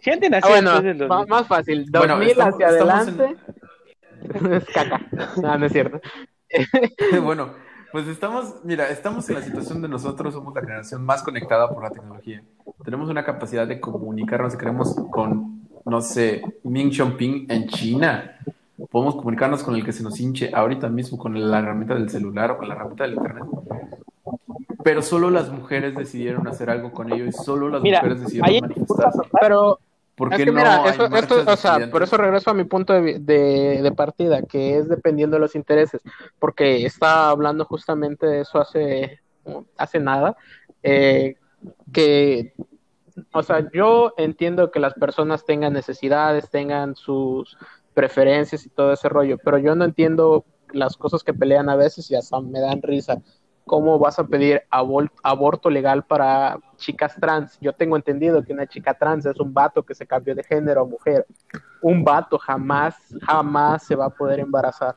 Gente 0.00 0.26
Ah, 0.26 0.30
nació 0.30 0.50
bueno, 0.50 0.70
después 0.70 0.98
del 0.98 1.02
va- 1.10 1.16
2000. 1.16 1.30
más 1.30 1.46
fácil. 1.48 1.84
2000 1.90 2.08
Bueno, 2.08 2.22
estamos- 2.30 2.54
hacia 2.54 2.68
estamos 2.68 3.08
en- 3.08 3.20
adelante. 3.20 3.36
es 4.56 4.64
caca. 4.74 5.00
No, 5.42 5.58
no 5.58 5.66
es 5.66 5.72
cierto. 5.72 6.00
bueno, 7.22 7.54
pues 7.94 8.08
estamos, 8.08 8.56
mira, 8.64 8.90
estamos 8.90 9.28
en 9.28 9.36
la 9.36 9.42
situación 9.42 9.80
de 9.80 9.86
nosotros 9.86 10.34
somos 10.34 10.52
la 10.52 10.62
generación 10.62 11.04
más 11.04 11.22
conectada 11.22 11.68
por 11.68 11.84
la 11.84 11.90
tecnología. 11.90 12.42
Tenemos 12.84 13.08
una 13.08 13.24
capacidad 13.24 13.68
de 13.68 13.78
comunicarnos 13.78 14.52
si 14.52 14.58
queremos 14.58 14.96
con, 15.12 15.62
no 15.84 16.00
sé, 16.00 16.42
Ming 16.64 16.90
Xiaoping 16.90 17.46
en 17.48 17.68
China. 17.68 18.36
Podemos 18.90 19.14
comunicarnos 19.14 19.62
con 19.62 19.76
el 19.76 19.84
que 19.84 19.92
se 19.92 20.02
nos 20.02 20.18
hinche 20.18 20.50
ahorita 20.52 20.88
mismo 20.88 21.18
con 21.18 21.40
la 21.48 21.60
herramienta 21.60 21.94
del 21.94 22.10
celular 22.10 22.50
o 22.50 22.58
con 22.58 22.66
la 22.66 22.74
herramienta 22.74 23.04
del 23.04 23.14
internet. 23.14 23.44
Pero 24.82 25.00
solo 25.00 25.30
las 25.30 25.52
mujeres 25.52 25.94
decidieron 25.94 26.48
hacer 26.48 26.70
algo 26.70 26.90
con 26.90 27.12
ello 27.12 27.26
y 27.26 27.32
solo 27.32 27.68
las 27.68 27.80
Mira, 27.80 28.00
mujeres 28.00 28.22
decidieron 28.24 28.70
manifestarse. 28.70 29.20
Pero 29.40 29.78
¿Por 30.16 30.32
es 30.32 30.38
qué 30.38 30.44
que 30.44 30.52
no 30.52 30.58
mira, 30.58 30.88
eso, 30.88 31.06
esto, 31.06 31.52
o 31.52 31.56
sea, 31.56 31.90
por 31.90 32.02
eso 32.02 32.16
regreso 32.16 32.50
a 32.50 32.54
mi 32.54 32.64
punto 32.64 32.92
de, 32.92 33.18
de, 33.18 33.82
de 33.82 33.92
partida, 33.92 34.42
que 34.42 34.78
es 34.78 34.88
dependiendo 34.88 35.36
de 35.36 35.40
los 35.40 35.54
intereses, 35.56 36.00
porque 36.38 36.86
estaba 36.86 37.30
hablando 37.30 37.64
justamente 37.64 38.26
de 38.26 38.40
eso 38.42 38.60
hace, 38.60 39.20
hace 39.76 39.98
nada, 39.98 40.36
eh, 40.82 41.36
que, 41.92 42.54
o 43.32 43.42
sea, 43.42 43.68
yo 43.72 44.12
entiendo 44.16 44.70
que 44.70 44.80
las 44.80 44.94
personas 44.94 45.44
tengan 45.44 45.72
necesidades, 45.72 46.48
tengan 46.48 46.94
sus 46.94 47.56
preferencias 47.92 48.66
y 48.66 48.70
todo 48.70 48.92
ese 48.92 49.08
rollo, 49.08 49.38
pero 49.38 49.58
yo 49.58 49.74
no 49.74 49.84
entiendo 49.84 50.44
las 50.72 50.96
cosas 50.96 51.22
que 51.22 51.34
pelean 51.34 51.68
a 51.68 51.76
veces 51.76 52.10
y 52.10 52.14
hasta 52.16 52.40
me 52.40 52.60
dan 52.60 52.82
risa. 52.82 53.22
¿Cómo 53.66 53.98
vas 53.98 54.18
a 54.18 54.26
pedir 54.26 54.62
abol- 54.70 55.10
aborto 55.22 55.70
legal 55.70 56.04
para 56.04 56.58
chicas 56.84 57.16
trans? 57.18 57.58
Yo 57.60 57.72
tengo 57.72 57.96
entendido 57.96 58.42
que 58.44 58.52
una 58.52 58.66
chica 58.66 58.94
trans 58.94 59.24
es 59.26 59.38
un 59.40 59.52
vato 59.52 59.82
que 59.82 59.94
se 59.94 60.06
cambió 60.06 60.34
de 60.34 60.44
género 60.44 60.82
a 60.82 60.84
mujer. 60.84 61.26
Un 61.80 62.04
vato 62.04 62.38
jamás, 62.38 62.94
jamás 63.22 63.84
se 63.84 63.96
va 63.96 64.06
a 64.06 64.10
poder 64.10 64.40
embarazar. 64.40 64.94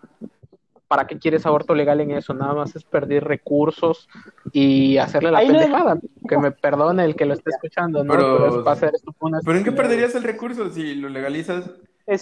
¿Para 0.88 1.06
qué 1.06 1.18
quieres 1.20 1.46
aborto 1.46 1.74
legal 1.76 2.00
en 2.00 2.12
eso? 2.12 2.34
Nada 2.34 2.54
más 2.54 2.76
es 2.76 2.84
perder 2.84 3.24
recursos 3.26 4.08
y 4.54 4.98
hacerle 4.98 5.32
la 5.32 5.40
Ahí 5.40 5.48
no- 5.50 5.60
pendejada. 5.60 5.98
Que 6.30 6.38
me 6.38 6.52
perdone 6.52 7.04
el 7.04 7.16
que 7.16 7.26
lo 7.26 7.34
esté 7.34 7.50
escuchando, 7.52 8.04
¿no? 8.04 8.14
Pero- 8.14 8.38
Pero, 8.38 8.48
es 8.60 8.64
para 8.64 8.72
hacer 8.72 8.92
esto 8.96 9.14
una 9.20 9.40
¿Pero 9.44 9.58
en 9.58 9.64
qué 9.66 9.72
perderías 9.74 10.16
el 10.16 10.24
recurso 10.24 10.70
si 10.70 10.96
lo 10.96 11.10
legalizas? 11.10 11.70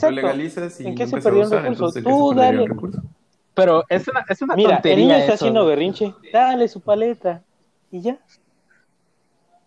Lo 0.01 0.09
legalizas 0.09 0.79
y 0.81 0.87
¿En 0.87 0.95
qué 0.95 1.05
se 1.05 1.17
perdió 1.21 1.43
el 1.43 1.49
recurso? 1.51 1.67
entonces, 1.67 1.97
¿en 1.97 2.03
qué 2.05 2.09
Tú, 2.09 2.31
el 2.31 2.37
dale. 2.37 2.67
recurso? 2.67 3.01
Pero 3.53 3.83
es 3.87 4.07
una, 4.07 4.25
es 4.27 4.41
una 4.41 4.55
Mira, 4.55 4.69
el 4.69 4.75
tontería 4.77 4.97
niño 5.05 5.15
está 5.15 5.33
eso. 5.33 5.45
haciendo 5.45 5.65
berrinche. 5.67 6.13
Dale 6.33 6.67
su 6.67 6.81
paleta. 6.81 7.43
Y 7.91 8.01
ya. 8.01 8.17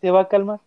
Se 0.00 0.10
va 0.10 0.22
a 0.22 0.28
calmar. 0.28 0.60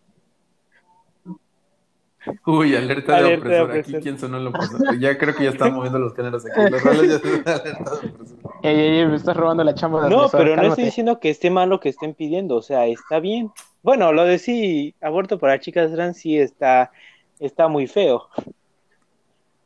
Uy, 2.46 2.76
alerta 2.76 3.12
de 3.12 3.18
Alerta 3.18 3.48
de 3.48 3.60
opresor. 3.62 3.96
Aquí. 3.96 4.02
¿quién 4.02 4.18
sonó 4.18 4.36
el 4.36 4.46
opresor? 4.46 4.98
Ya 4.98 5.18
creo 5.18 5.34
que 5.34 5.44
ya 5.44 5.50
están 5.50 5.74
moviendo 5.74 5.98
los 5.98 6.14
géneros 6.14 6.44
aquí. 6.46 6.70
Los 6.70 6.82
roles 6.82 7.10
ya 7.10 7.18
son 7.18 7.30
alerta 7.46 7.90
de 7.90 8.08
opresor. 8.08 8.38
Ey, 8.62 8.78
ey, 8.78 8.98
ey, 9.00 9.06
me 9.06 9.16
estás 9.16 9.36
robando 9.36 9.64
la 9.64 9.74
chamba 9.74 10.04
de 10.04 10.10
No, 10.10 10.26
opresor, 10.26 10.40
pero 10.40 10.56
no 10.56 10.68
estoy 10.68 10.84
diciendo 10.84 11.18
que 11.18 11.30
esté 11.30 11.50
mal 11.50 11.68
lo 11.68 11.80
que 11.80 11.88
estén 11.88 12.14
pidiendo. 12.14 12.56
O 12.56 12.62
sea, 12.62 12.86
está 12.86 13.18
bien. 13.18 13.50
Bueno, 13.82 14.12
lo 14.12 14.24
de 14.24 14.38
sí, 14.38 14.94
aborto 15.00 15.38
para 15.38 15.58
chicas 15.58 15.90
trans 15.90 16.16
sí 16.16 16.38
está, 16.38 16.92
está 17.40 17.66
muy 17.66 17.88
feo. 17.88 18.28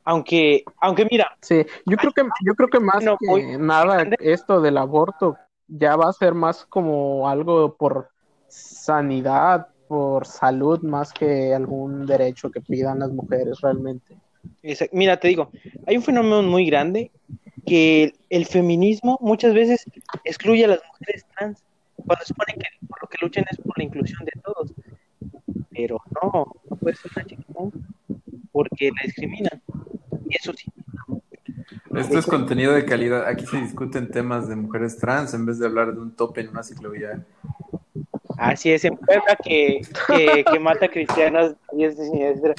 Aunque, 0.04 0.64
aunque 0.80 1.06
mira, 1.10 1.36
Sí, 1.42 1.66
yo 1.84 1.96
creo 1.96 2.12
que, 2.12 2.22
yo 2.44 2.54
creo 2.54 2.68
que 2.68 2.80
más 2.80 3.02
No, 3.02 3.18
que 3.18 3.58
nada 3.58 4.06
esto 4.20 4.60
del 4.60 4.78
aborto 4.78 5.36
ya 5.66 5.96
va 5.96 6.08
a 6.08 6.12
ser 6.12 6.32
más 6.32 6.64
como 6.64 7.28
algo 7.28 7.76
por 7.76 8.10
sanidad, 8.48 9.68
por 9.88 10.26
salud, 10.26 10.82
más 10.82 11.12
que 11.12 11.54
algún 11.54 12.06
derecho 12.06 12.50
que 12.50 12.60
pidan 12.60 12.98
las 13.00 13.10
mujeres 13.10 13.60
realmente. 13.60 14.16
Mira, 14.92 15.18
te 15.18 15.28
digo, 15.28 15.50
hay 15.86 15.96
un 15.96 16.02
fenómeno 16.02 16.42
muy 16.42 16.66
grande 16.66 17.10
que 17.64 18.14
el 18.30 18.46
feminismo 18.46 19.18
muchas 19.20 19.54
veces 19.54 19.84
excluye 20.24 20.64
a 20.64 20.68
las 20.68 20.80
mujeres 20.88 21.24
trans 21.36 21.62
cuando 21.96 22.24
supone 22.24 22.54
que 22.54 22.86
por 22.86 23.02
lo 23.02 23.08
que 23.08 23.18
luchan 23.20 23.44
es 23.50 23.58
por 23.58 23.76
la 23.78 23.84
inclusión 23.84 24.24
de 24.24 24.40
todos. 24.42 24.72
Pero 25.70 26.00
no, 26.22 26.46
no 26.70 26.76
puede 26.76 26.96
ser 26.96 27.10
una 27.16 27.24
chica 27.24 27.42
trans 27.52 27.74
porque 28.52 28.90
la 28.90 29.02
discriminan. 29.04 29.62
Y 30.28 30.36
eso 30.36 30.52
sí. 30.52 30.72
Esto 31.94 32.18
es 32.18 32.26
contenido 32.26 32.72
de 32.72 32.84
calidad. 32.84 33.26
Aquí 33.26 33.46
se 33.46 33.58
discuten 33.58 34.10
temas 34.10 34.48
de 34.48 34.56
mujeres 34.56 34.98
trans 34.98 35.34
en 35.34 35.46
vez 35.46 35.58
de 35.58 35.66
hablar 35.66 35.94
de 35.94 36.00
un 36.00 36.14
tope 36.14 36.42
en 36.42 36.48
una 36.48 36.62
ciclovía. 36.62 37.24
Así 38.36 38.72
es, 38.72 38.84
en 38.84 38.96
Puebla 38.96 39.36
que, 39.42 39.80
que, 40.06 40.44
que 40.44 40.58
mata 40.58 40.88
cristianos 40.88 41.54
y 41.72 41.84
es 41.84 41.96
siniestra. 41.96 42.54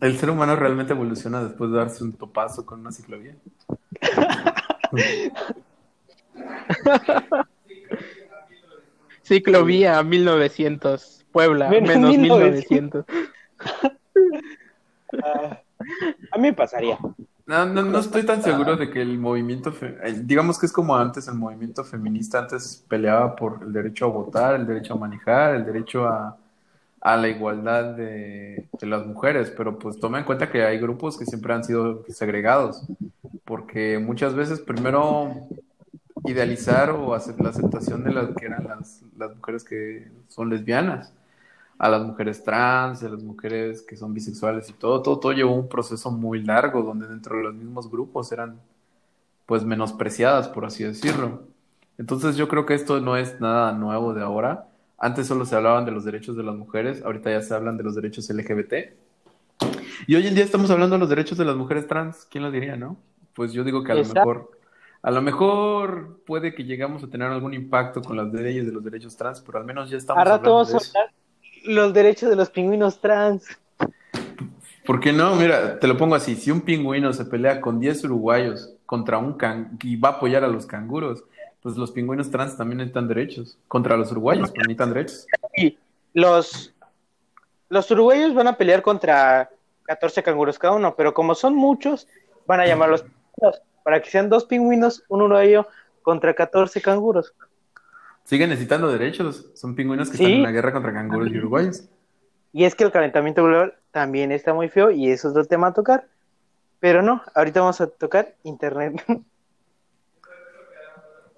¿El 0.00 0.18
ser 0.18 0.30
humano 0.30 0.56
realmente 0.56 0.92
evoluciona 0.92 1.44
después 1.44 1.70
de 1.70 1.78
darse 1.78 2.04
un 2.04 2.14
topazo 2.14 2.66
con 2.66 2.80
una 2.80 2.90
ciclovía? 2.90 3.36
Ciclovía 9.22 10.02
1900, 10.02 11.26
Puebla, 11.30 11.68
Menos 11.68 11.88
menos 11.88 12.10
1900. 12.10 13.04
1900. 13.06 14.00
Ah, 15.22 15.60
a 16.32 16.38
mí 16.38 16.42
me 16.42 16.52
pasaría. 16.52 16.98
No, 17.50 17.66
no, 17.66 17.82
no 17.82 17.98
estoy 17.98 18.24
tan 18.24 18.42
seguro 18.42 18.76
de 18.76 18.90
que 18.90 19.02
el 19.02 19.18
movimiento, 19.18 19.72
fe- 19.72 19.96
digamos 20.24 20.58
que 20.58 20.66
es 20.66 20.72
como 20.72 20.96
antes, 20.96 21.26
el 21.26 21.34
movimiento 21.34 21.84
feminista 21.84 22.38
antes 22.40 22.84
peleaba 22.88 23.34
por 23.34 23.60
el 23.64 23.72
derecho 23.72 24.04
a 24.06 24.08
votar, 24.08 24.54
el 24.56 24.66
derecho 24.66 24.94
a 24.94 24.98
manejar, 24.98 25.56
el 25.56 25.64
derecho 25.66 26.06
a, 26.06 26.38
a 27.00 27.16
la 27.16 27.28
igualdad 27.28 27.96
de, 27.96 28.68
de 28.80 28.86
las 28.86 29.06
mujeres, 29.06 29.52
pero 29.56 29.78
pues 29.78 29.98
toma 30.00 30.18
en 30.20 30.24
cuenta 30.26 30.50
que 30.50 30.64
hay 30.64 30.78
grupos 30.78 31.18
que 31.18 31.26
siempre 31.26 31.54
han 31.54 31.64
sido 31.64 32.04
segregados, 32.08 32.86
porque 33.44 33.98
muchas 33.98 34.34
veces 34.34 34.60
primero 34.60 35.48
idealizar 36.24 36.90
o 36.90 37.14
hacer 37.14 37.40
la 37.40 37.50
aceptación 37.50 38.04
de 38.04 38.12
las 38.12 38.30
que 38.36 38.46
eran 38.46 38.66
las, 38.68 39.02
las 39.16 39.34
mujeres 39.36 39.64
que 39.64 40.10
son 40.28 40.50
lesbianas, 40.50 41.12
a 41.80 41.88
las 41.88 42.02
mujeres 42.04 42.44
trans, 42.44 43.02
a 43.02 43.08
las 43.08 43.22
mujeres 43.22 43.80
que 43.80 43.96
son 43.96 44.12
bisexuales 44.12 44.68
y 44.68 44.74
todo, 44.74 45.00
todo, 45.00 45.18
todo 45.18 45.32
llevó 45.32 45.54
un 45.54 45.66
proceso 45.66 46.10
muy 46.10 46.42
largo 46.42 46.82
donde 46.82 47.08
dentro 47.08 47.38
de 47.38 47.42
los 47.44 47.54
mismos 47.54 47.90
grupos 47.90 48.30
eran 48.32 48.60
pues 49.46 49.64
menospreciadas, 49.64 50.46
por 50.48 50.66
así 50.66 50.84
decirlo. 50.84 51.40
Entonces 51.96 52.36
yo 52.36 52.48
creo 52.48 52.66
que 52.66 52.74
esto 52.74 53.00
no 53.00 53.16
es 53.16 53.40
nada 53.40 53.72
nuevo 53.72 54.12
de 54.12 54.22
ahora. 54.22 54.68
Antes 54.98 55.26
solo 55.26 55.46
se 55.46 55.56
hablaban 55.56 55.86
de 55.86 55.90
los 55.92 56.04
derechos 56.04 56.36
de 56.36 56.42
las 56.42 56.54
mujeres, 56.54 57.02
ahorita 57.02 57.30
ya 57.30 57.40
se 57.40 57.54
hablan 57.54 57.78
de 57.78 57.82
los 57.84 57.94
derechos 57.94 58.28
LGBT. 58.28 58.74
Y 60.06 60.16
hoy 60.16 60.26
en 60.26 60.34
día 60.34 60.44
estamos 60.44 60.70
hablando 60.70 60.96
de 60.96 61.00
los 61.00 61.08
derechos 61.08 61.38
de 61.38 61.46
las 61.46 61.56
mujeres 61.56 61.86
trans, 61.86 62.26
¿quién 62.30 62.44
lo 62.44 62.50
diría, 62.50 62.76
no? 62.76 62.98
Pues 63.34 63.54
yo 63.54 63.64
digo 63.64 63.82
que 63.84 63.92
a 63.92 63.94
lo 63.94 64.04
mejor, 64.04 64.50
a 65.00 65.10
lo 65.10 65.22
mejor 65.22 66.20
puede 66.26 66.54
que 66.54 66.64
llegamos 66.64 67.02
a 67.04 67.08
tener 67.08 67.28
algún 67.28 67.54
impacto 67.54 68.02
con 68.02 68.18
las 68.18 68.30
leyes 68.34 68.66
de 68.66 68.72
los 68.72 68.84
derechos 68.84 69.16
trans, 69.16 69.40
pero 69.40 69.58
al 69.58 69.64
menos 69.64 69.88
ya 69.88 69.96
estamos 69.96 70.20
A 70.20 70.24
rato 70.24 70.50
hablando 70.50 70.52
vamos 70.52 70.68
de 70.68 70.74
a 70.74 70.76
eso. 70.76 70.98
hablar 70.98 71.19
los 71.64 71.92
derechos 71.92 72.30
de 72.30 72.36
los 72.36 72.50
pingüinos 72.50 73.00
trans. 73.00 73.46
¿Por 74.86 75.00
qué 75.00 75.12
no? 75.12 75.34
Mira, 75.36 75.78
te 75.78 75.86
lo 75.86 75.96
pongo 75.96 76.14
así, 76.14 76.34
si 76.34 76.50
un 76.50 76.62
pingüino 76.62 77.12
se 77.12 77.24
pelea 77.24 77.60
con 77.60 77.78
10 77.78 78.04
uruguayos 78.04 78.74
contra 78.86 79.18
un 79.18 79.34
can 79.34 79.78
y 79.82 79.96
va 79.96 80.08
a 80.08 80.12
apoyar 80.12 80.42
a 80.42 80.48
los 80.48 80.66
canguros, 80.66 81.22
pues 81.62 81.76
los 81.76 81.90
pingüinos 81.92 82.30
trans 82.30 82.56
también 82.56 82.78
necesitan 82.78 83.06
derechos 83.06 83.58
contra 83.68 83.96
los 83.96 84.10
uruguayos, 84.10 84.50
pues 84.50 84.58
necesitan 84.58 84.92
derechos. 84.92 85.26
Los, 86.12 86.74
los 87.68 87.90
uruguayos 87.90 88.34
van 88.34 88.48
a 88.48 88.56
pelear 88.56 88.82
contra 88.82 89.50
14 89.84 90.22
canguros 90.22 90.58
cada 90.58 90.74
uno, 90.74 90.94
pero 90.96 91.14
como 91.14 91.34
son 91.34 91.54
muchos, 91.54 92.08
van 92.46 92.60
a 92.60 92.66
llamarlos 92.66 93.02
pingüinos, 93.02 93.62
para 93.82 94.00
que 94.00 94.10
sean 94.10 94.28
dos 94.28 94.44
pingüinos, 94.44 95.04
un 95.08 95.22
uruguayo 95.22 95.66
contra 96.02 96.34
14 96.34 96.80
canguros. 96.80 97.34
Siguen 98.30 98.50
necesitando 98.50 98.92
derechos, 98.92 99.50
son 99.54 99.74
pingüinos 99.74 100.08
que 100.08 100.16
Sí. 100.16 100.22
están 100.22 100.36
en 100.36 100.42
la 100.44 100.52
guerra 100.52 100.72
contra 100.72 100.92
canguros 100.92 101.32
y 101.32 101.38
uruguayos. 101.38 101.82
Y 102.52 102.62
es 102.62 102.76
que 102.76 102.84
el 102.84 102.92
calentamiento 102.92 103.42
global 103.42 103.74
también 103.90 104.30
está 104.30 104.54
muy 104.54 104.68
feo 104.68 104.92
y 104.92 105.10
eso 105.10 105.26
es 105.26 105.32
otro 105.32 105.46
tema 105.46 105.66
a 105.66 105.72
tocar. 105.72 106.06
Pero 106.78 107.02
no, 107.02 107.22
ahorita 107.34 107.58
vamos 107.58 107.80
a 107.80 107.88
tocar 107.88 108.36
internet. 108.44 109.04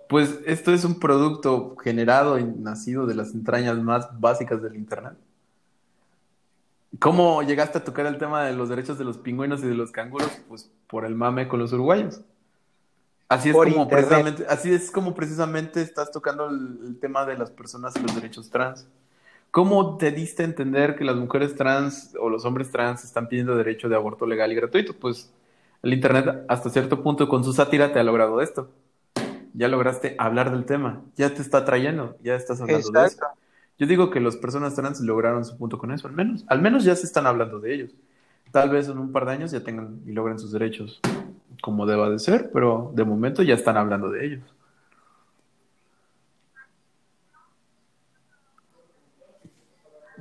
Pues 0.07 0.41
esto 0.45 0.75
es 0.75 0.85
un 0.85 1.01
producto 1.01 1.75
generado 1.77 2.39
y 2.39 2.45
nacido 2.45 3.07
de 3.07 3.15
las 3.15 3.33
entrañas 3.33 3.79
más 3.79 4.21
básicas 4.21 4.61
del 4.61 4.77
Internet. 4.77 5.15
¿Cómo 6.99 7.43
llegaste 7.43 7.79
a 7.79 7.85
tocar 7.85 8.05
el 8.05 8.19
tema 8.19 8.45
de 8.45 8.53
los 8.53 8.69
derechos 8.69 8.99
de 8.99 9.05
los 9.05 9.17
pingüinos 9.17 9.65
y 9.65 9.69
de 9.69 9.75
los 9.75 9.91
canguros? 9.91 10.31
Pues 10.51 10.71
por 10.87 11.07
el 11.07 11.15
mame 11.15 11.49
con 11.49 11.61
los 11.61 11.73
uruguayos. 11.73 12.21
Así 13.33 13.49
es 13.49 13.55
Por 13.55 13.69
como 13.71 13.85
internet. 13.85 14.09
precisamente, 14.09 14.47
así 14.49 14.73
es 14.73 14.91
como 14.91 15.15
precisamente 15.15 15.81
estás 15.81 16.11
tocando 16.11 16.51
el, 16.51 16.79
el 16.87 16.99
tema 17.01 17.25
de 17.25 17.39
las 17.39 17.51
personas 17.51 17.95
y 17.97 18.01
los 18.01 18.15
derechos 18.15 18.51
trans. 18.51 18.87
¿Cómo 19.51 19.97
te 19.97 20.11
diste 20.11 20.43
a 20.43 20.47
entender 20.47 20.97
que 20.97 21.05
las 21.05 21.17
mujeres 21.17 21.55
trans 21.55 22.15
o 22.21 22.29
los 22.29 22.45
hombres 22.45 22.71
trans 22.71 23.05
están 23.05 23.29
pidiendo 23.29 23.57
derecho 23.57 23.89
de 23.89 23.97
aborto 23.97 24.27
legal 24.27 24.53
y 24.53 24.55
gratuito? 24.55 24.95
Pues 24.95 25.33
el 25.83 25.95
internet 25.95 26.45
hasta 26.49 26.69
cierto 26.69 27.03
punto 27.03 27.29
con 27.29 27.43
su 27.43 27.55
sátira 27.55 27.93
te 27.93 27.99
ha 27.99 28.03
logrado 28.03 28.43
esto. 28.43 28.71
Ya 29.55 29.69
lograste 29.69 30.15
hablar 30.19 30.51
del 30.51 30.65
tema, 30.67 31.03
ya 31.17 31.33
te 31.33 31.41
está 31.41 31.65
trayendo, 31.65 32.17
ya 32.23 32.35
estás 32.35 32.61
hablando 32.61 32.91
de 32.91 33.07
eso. 33.07 33.19
Yo 33.79 33.87
digo 33.87 34.11
que 34.11 34.21
las 34.21 34.37
personas 34.37 34.75
trans 34.75 35.01
lograron 35.01 35.45
su 35.45 35.57
punto 35.57 35.79
con 35.79 35.91
eso, 35.91 36.07
al 36.07 36.15
menos. 36.15 36.45
Al 36.49 36.61
menos 36.61 36.85
ya 36.85 36.97
se 36.97 37.07
están 37.07 37.27
hablando 37.27 37.61
de 37.61 37.75
ellos. 37.75 37.91
Tal 38.51 38.69
vez 38.69 38.89
en 38.89 38.99
un 38.99 39.11
par 39.11 39.25
de 39.25 39.33
años 39.33 39.51
ya 39.51 39.65
tengan 39.65 40.01
y 40.07 40.13
logren 40.13 40.39
sus 40.39 40.53
derechos 40.53 41.01
como 41.63 41.87
deba 41.87 42.11
de 42.11 42.19
ser, 42.19 42.51
pero 42.53 42.91
de 42.93 43.05
momento 43.05 43.43
ya 43.43 43.55
están 43.55 43.79
hablando 43.79 44.11
de 44.11 44.27
ellos. 44.27 44.43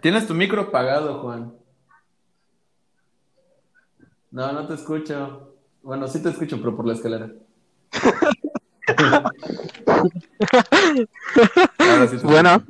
Tienes 0.02 0.28
tu 0.28 0.34
micro 0.36 0.62
apagado, 0.62 1.20
Juan. 1.22 1.54
No, 4.30 4.54
no 4.54 4.68
te 4.68 4.76
escucho. 4.76 5.56
Bueno, 5.82 6.08
sí 6.08 6.22
te 6.22 6.30
escucho, 6.30 6.58
pero 6.58 6.76
por 6.76 6.88
la 6.88 6.94
escalera. 6.94 7.32
Sí 12.08 12.18
Bueno. 12.24 12.64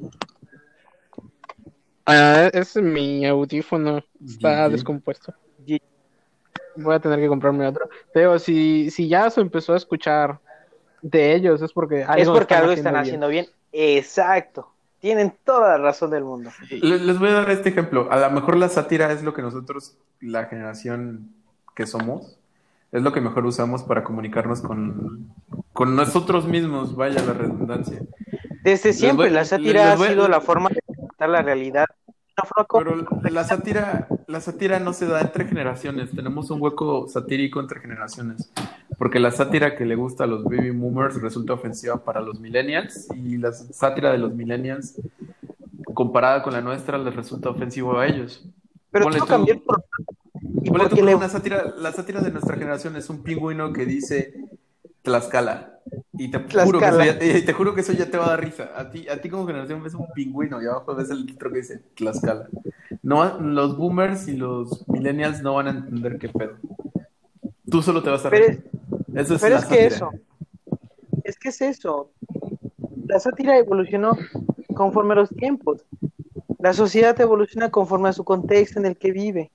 Ah, 2.05 2.49
es 2.53 2.75
mi 2.77 3.25
audífono, 3.25 4.01
está 4.25 4.69
descompuesto. 4.69 5.33
Voy 6.75 6.95
a 6.95 6.99
tener 6.99 7.19
que 7.19 7.27
comprarme 7.27 7.67
otro. 7.67 7.89
Pero 8.13 8.39
si, 8.39 8.89
si 8.91 9.07
ya 9.07 9.29
se 9.29 9.41
empezó 9.41 9.73
a 9.73 9.77
escuchar 9.77 10.39
de 11.01 11.33
ellos, 11.35 11.61
es 11.61 11.73
porque 11.73 12.03
algo 12.03 12.21
es 12.21 12.27
porque 12.29 12.53
están 12.53 12.59
algo 12.61 12.71
haciendo 12.71 12.89
están 12.89 12.93
bien. 12.93 13.01
haciendo 13.01 13.27
bien. 13.27 13.47
Exacto. 13.71 14.67
Tienen 14.99 15.33
toda 15.43 15.69
la 15.69 15.83
razón 15.83 16.11
del 16.11 16.23
mundo. 16.23 16.51
Les, 16.69 17.01
les 17.01 17.17
voy 17.17 17.29
a 17.29 17.33
dar 17.33 17.49
este 17.49 17.69
ejemplo. 17.69 18.07
A 18.11 18.17
lo 18.19 18.29
mejor 18.31 18.55
la 18.57 18.69
sátira 18.69 19.11
es 19.11 19.23
lo 19.23 19.33
que 19.33 19.41
nosotros, 19.41 19.97
la 20.19 20.45
generación 20.45 21.29
que 21.75 21.87
somos, 21.87 22.37
es 22.91 23.01
lo 23.01 23.11
que 23.11 23.19
mejor 23.21 23.45
usamos 23.45 23.81
para 23.83 24.03
comunicarnos 24.03 24.61
con, 24.61 25.33
con 25.73 25.95
nosotros 25.95 26.45
mismos, 26.45 26.95
vaya 26.95 27.23
la 27.23 27.33
redundancia. 27.33 28.01
Desde 28.63 28.93
siempre 28.93 29.27
voy- 29.27 29.33
la 29.33 29.43
sátira 29.45 29.93
ha 29.93 29.97
sido 29.97 30.27
la 30.27 30.39
forma 30.39 30.69
de 30.69 30.81
contar 30.95 31.29
la 31.29 31.41
realidad. 31.41 31.87
Pero 32.71 32.95
la 33.29 33.43
sátira, 33.43 34.07
la 34.27 34.39
sátira 34.41 34.79
no 34.79 34.93
se 34.93 35.05
da 35.05 35.21
entre 35.21 35.45
generaciones. 35.45 36.11
Tenemos 36.11 36.49
un 36.49 36.61
hueco 36.61 37.07
satírico 37.07 37.59
entre 37.59 37.79
generaciones. 37.79 38.51
Porque 38.97 39.19
la 39.19 39.31
sátira 39.31 39.75
que 39.75 39.85
le 39.85 39.95
gusta 39.95 40.23
a 40.23 40.27
los 40.27 40.43
baby 40.43 40.71
boomers 40.71 41.21
resulta 41.21 41.53
ofensiva 41.53 42.03
para 42.03 42.21
los 42.21 42.39
millennials 42.39 43.07
y 43.15 43.37
la 43.37 43.51
sátira 43.51 44.11
de 44.11 44.17
los 44.17 44.33
millennials 44.33 44.99
comparada 45.93 46.41
con 46.43 46.53
la 46.53 46.61
nuestra 46.61 46.97
les 46.97 47.15
resulta 47.15 47.49
ofensivo 47.49 47.97
a 47.99 48.07
ellos. 48.07 48.45
Pero 48.91 49.05
Ponle 49.05 49.19
tú- 49.19 49.25
cambiar 49.25 49.59
por... 49.61 49.83
Ponle 50.67 50.89
tú 50.89 51.03
le- 51.03 51.15
una 51.15 51.29
sátira, 51.29 51.73
la 51.77 51.91
sátira 51.91 52.21
de 52.21 52.31
nuestra 52.31 52.55
generación 52.55 52.95
es 52.95 53.09
un 53.09 53.23
pingüino 53.23 53.73
que 53.73 53.85
dice 53.85 54.33
Tlaxcala. 55.01 55.79
Y 56.13 56.29
te, 56.29 56.39
Juro 56.39 56.79
que 56.79 56.85
eso 56.85 57.03
ya, 57.03 57.17
te 57.19 57.53
juro 57.53 57.73
que 57.73 57.81
eso 57.81 57.93
ya 57.93 58.05
te 58.05 58.17
va 58.17 58.25
a 58.25 58.29
dar 58.29 58.43
risa. 58.43 58.71
A 58.75 58.89
ti, 58.89 59.07
a 59.09 59.19
ti 59.19 59.29
como 59.29 59.47
generación 59.47 59.83
ves 59.83 59.95
un 59.95 60.07
pingüino 60.13 60.61
y 60.61 60.67
abajo 60.67 60.95
ves 60.95 61.09
el 61.09 61.25
título 61.25 61.51
que 61.51 61.57
dice 61.57 61.83
Tlaxcala. 61.95 62.47
No, 63.01 63.39
los 63.39 63.77
boomers 63.77 64.27
y 64.27 64.37
los 64.37 64.87
millennials 64.87 65.41
no 65.41 65.55
van 65.55 65.67
a 65.67 65.71
entender 65.71 66.17
qué 66.19 66.29
pedo. 66.29 66.57
Tú 67.69 67.81
solo 67.81 68.03
te 68.03 68.09
vas 68.09 68.25
a 68.25 68.29
Pero 68.29 68.47
reír. 68.47 68.69
Eso 69.15 69.35
es 69.35 69.41
Pero 69.41 69.57
es 69.57 69.65
que 69.65 69.85
eso, 69.85 70.11
es 71.23 71.37
que 71.37 71.49
es 71.49 71.61
eso. 71.61 72.11
La 73.07 73.19
sátira 73.19 73.57
evolucionó 73.57 74.17
conforme 74.73 75.13
a 75.13 75.17
los 75.17 75.29
tiempos. 75.29 75.85
La 76.59 76.73
sociedad 76.73 77.19
evoluciona 77.19 77.71
conforme 77.71 78.09
a 78.09 78.13
su 78.13 78.23
contexto 78.23 78.79
en 78.79 78.85
el 78.85 78.97
que 78.97 79.11
vive. 79.11 79.51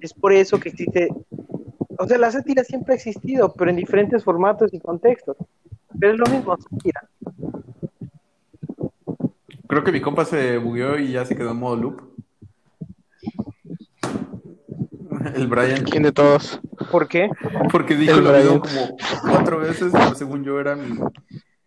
Es 0.00 0.12
por 0.12 0.32
eso 0.32 0.58
que 0.58 0.70
existe, 0.70 1.08
o 1.98 2.06
sea, 2.06 2.18
la 2.18 2.30
sátira 2.30 2.64
siempre 2.64 2.94
ha 2.94 2.96
existido, 2.96 3.52
pero 3.52 3.70
en 3.70 3.76
diferentes 3.76 4.22
formatos 4.24 4.72
y 4.74 4.80
contextos. 4.80 5.36
Pero 5.98 6.12
es 6.12 6.18
lo 6.18 6.26
mismo, 6.26 6.56
sátira. 6.56 7.08
Creo 9.66 9.84
que 9.84 9.92
mi 9.92 10.00
compa 10.00 10.24
se 10.24 10.58
bugueó 10.58 10.98
y 10.98 11.12
ya 11.12 11.24
se 11.24 11.36
quedó 11.36 11.52
en 11.52 11.56
modo 11.58 11.76
loop. 11.76 12.02
El 15.34 15.46
Brian. 15.46 15.84
¿Quién 15.84 16.02
de 16.02 16.12
todos? 16.12 16.60
¿Por 16.90 17.08
qué? 17.08 17.30
Porque 17.72 17.96
dijo 17.96 18.18
El 18.18 18.24
lo 18.24 18.30
Brian. 18.30 18.60
mismo 18.60 18.60
como 18.60 18.96
cuatro 19.22 19.58
veces, 19.58 19.92
pero 19.92 20.14
según 20.14 20.44
yo 20.44 20.60
era 20.60 20.76
mi, 20.76 20.98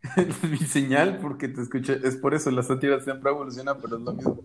mi 0.49 0.57
señal, 0.57 1.17
porque 1.21 1.47
te 1.47 1.61
escuché. 1.61 1.99
Es 2.03 2.17
por 2.17 2.33
eso, 2.33 2.51
la 2.51 2.63
sátira 2.63 2.99
siempre 2.99 3.31
evoluciona, 3.31 3.75
pero 3.75 3.97
es 3.97 4.03
lo 4.03 4.13
mismo. 4.13 4.39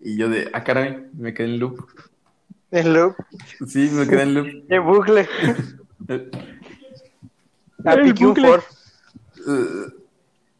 Y 0.00 0.16
yo 0.16 0.28
de, 0.28 0.50
ah, 0.52 0.64
caray, 0.64 1.06
me 1.12 1.32
quedé 1.32 1.48
en 1.48 1.58
loop. 1.60 1.86
El 2.72 2.92
loop, 2.94 3.16
Sí, 3.68 3.90
me 3.92 4.08
quedé 4.08 4.22
en 4.22 4.34
loop. 4.34 4.48
el 4.68 4.80
bucle, 4.80 5.28
a 7.84 7.94
El 7.94 8.02
pique 8.02 8.26
un 8.26 8.34
bucle. 8.34 8.48
for. 8.48 8.64
eh, 9.48 9.86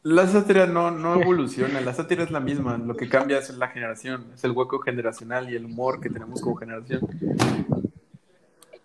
la 0.05 0.27
sátira 0.27 0.67
no, 0.67 0.91
no 0.91 1.15
evoluciona, 1.23 1.81
la 1.81 1.95
sátira 1.95 2.25
es 2.25 2.31
la 2.33 2.41
misma, 2.41 2.77
lo 2.79 2.97
que 2.97 3.09
cambia 3.09 3.39
es 3.39 3.51
la 3.57 3.69
generación, 3.69 4.27
es 4.35 4.45
el 4.45 4.51
hueco 4.53 4.81
generacional 4.81 5.51
y 5.51 5.57
el 5.57 5.65
humor 5.67 6.01
que 6.01 6.11
tenemos 6.11 6.41
como 6.41 6.57
generación. 6.57 7.03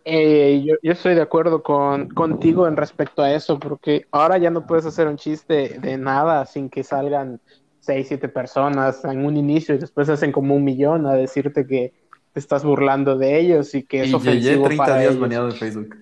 Eh, 0.05 0.63
yo, 0.65 0.75
yo 0.81 0.91
estoy 0.93 1.15
de 1.15 1.21
acuerdo 1.21 1.63
con, 1.63 2.09
contigo 2.09 2.67
en 2.67 2.77
respecto 2.77 3.21
a 3.23 3.33
eso, 3.33 3.59
porque 3.59 4.05
ahora 4.11 4.37
ya 4.37 4.51
no 4.51 4.65
puedes 4.65 4.85
hacer 4.85 5.07
un 5.07 5.17
chiste 5.17 5.79
de 5.79 5.97
nada 5.97 6.45
sin 6.45 6.69
que 6.69 6.83
salgan 6.83 7.41
seis, 7.79 8.07
siete 8.07 8.29
personas 8.29 9.03
en 9.05 9.25
un 9.25 9.35
inicio 9.37 9.75
y 9.75 9.79
después 9.79 10.07
hacen 10.09 10.31
como 10.31 10.55
un 10.55 10.63
millón 10.63 11.07
a 11.07 11.13
decirte 11.13 11.67
que 11.67 11.93
te 12.37 12.41
estás 12.41 12.63
burlando 12.63 13.17
de 13.17 13.39
ellos 13.39 13.73
y 13.73 13.81
que 13.81 14.01
es 14.01 14.09
Y 14.09 14.11
llegué 14.11 14.17
ofensivo 14.29 14.65
30 14.65 14.83
para 14.85 14.99
días 14.99 15.09
ellos. 15.09 15.19
baneado 15.21 15.47
de 15.47 15.53
Facebook. 15.53 15.97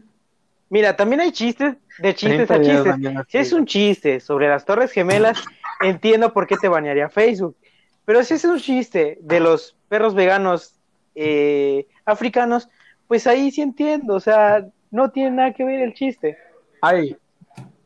Mira, 0.70 0.94
también 0.98 1.22
hay 1.22 1.32
chistes, 1.32 1.78
de 1.98 2.14
chistes 2.14 2.46
30 2.50 2.54
a 2.56 2.62
chistes. 2.62 3.26
Si 3.30 3.38
es 3.38 3.54
un 3.54 3.66
chiste 3.66 4.20
sobre 4.20 4.50
las 4.50 4.66
Torres 4.66 4.92
Gemelas, 4.92 5.42
entiendo 5.82 6.34
por 6.34 6.46
qué 6.46 6.58
te 6.58 6.68
banearía 6.68 7.08
Facebook. 7.08 7.56
Pero 8.04 8.22
si 8.26 8.34
es 8.34 8.44
un 8.44 8.60
chiste 8.60 9.18
de 9.22 9.40
los 9.40 9.78
perros 9.88 10.14
veganos 10.14 10.74
eh, 11.16 11.88
africanos, 12.04 12.68
pues 13.08 13.28
ahí 13.28 13.50
sí 13.52 13.62
entiendo. 13.62 14.16
O 14.16 14.20
sea, 14.20 14.66
no 14.92 15.12
tiene 15.12 15.32
nada 15.32 15.54
que 15.54 15.64
ver 15.64 15.80
el 15.84 15.94
chiste. 15.94 16.38
Hay 16.82 17.16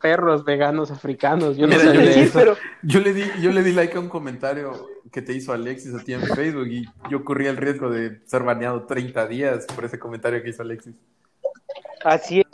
perros 0.01 0.43
veganos 0.43 0.89
africanos. 0.89 1.55
Yo 1.55 1.67
no 1.67 1.75
Mira, 1.77 1.93
yo 1.93 2.01
le- 2.01 2.19
eso. 2.23 2.39
pero 2.39 2.57
Yo 2.81 2.99
le 2.99 3.13
di, 3.13 3.23
yo 3.43 3.51
le 3.51 3.61
di 3.61 3.73
like 3.73 3.95
a 3.95 3.99
un 3.99 4.09
comentario 4.09 4.87
que 5.11 5.21
te 5.21 5.33
hizo 5.33 5.53
Alexis 5.53 5.93
a 5.95 5.99
ti 6.03 6.13
en 6.13 6.21
Facebook 6.21 6.67
y 6.67 6.85
yo 7.09 7.23
corría 7.23 7.49
el 7.49 7.57
riesgo 7.57 7.89
de 7.89 8.21
ser 8.25 8.43
baneado 8.43 8.83
30 8.85 9.27
días 9.27 9.65
por 9.75 9.85
ese 9.85 9.99
comentario 9.99 10.41
que 10.43 10.49
hizo 10.49 10.61
Alexis. 10.61 10.95
así 12.03 12.39
es. 12.41 12.45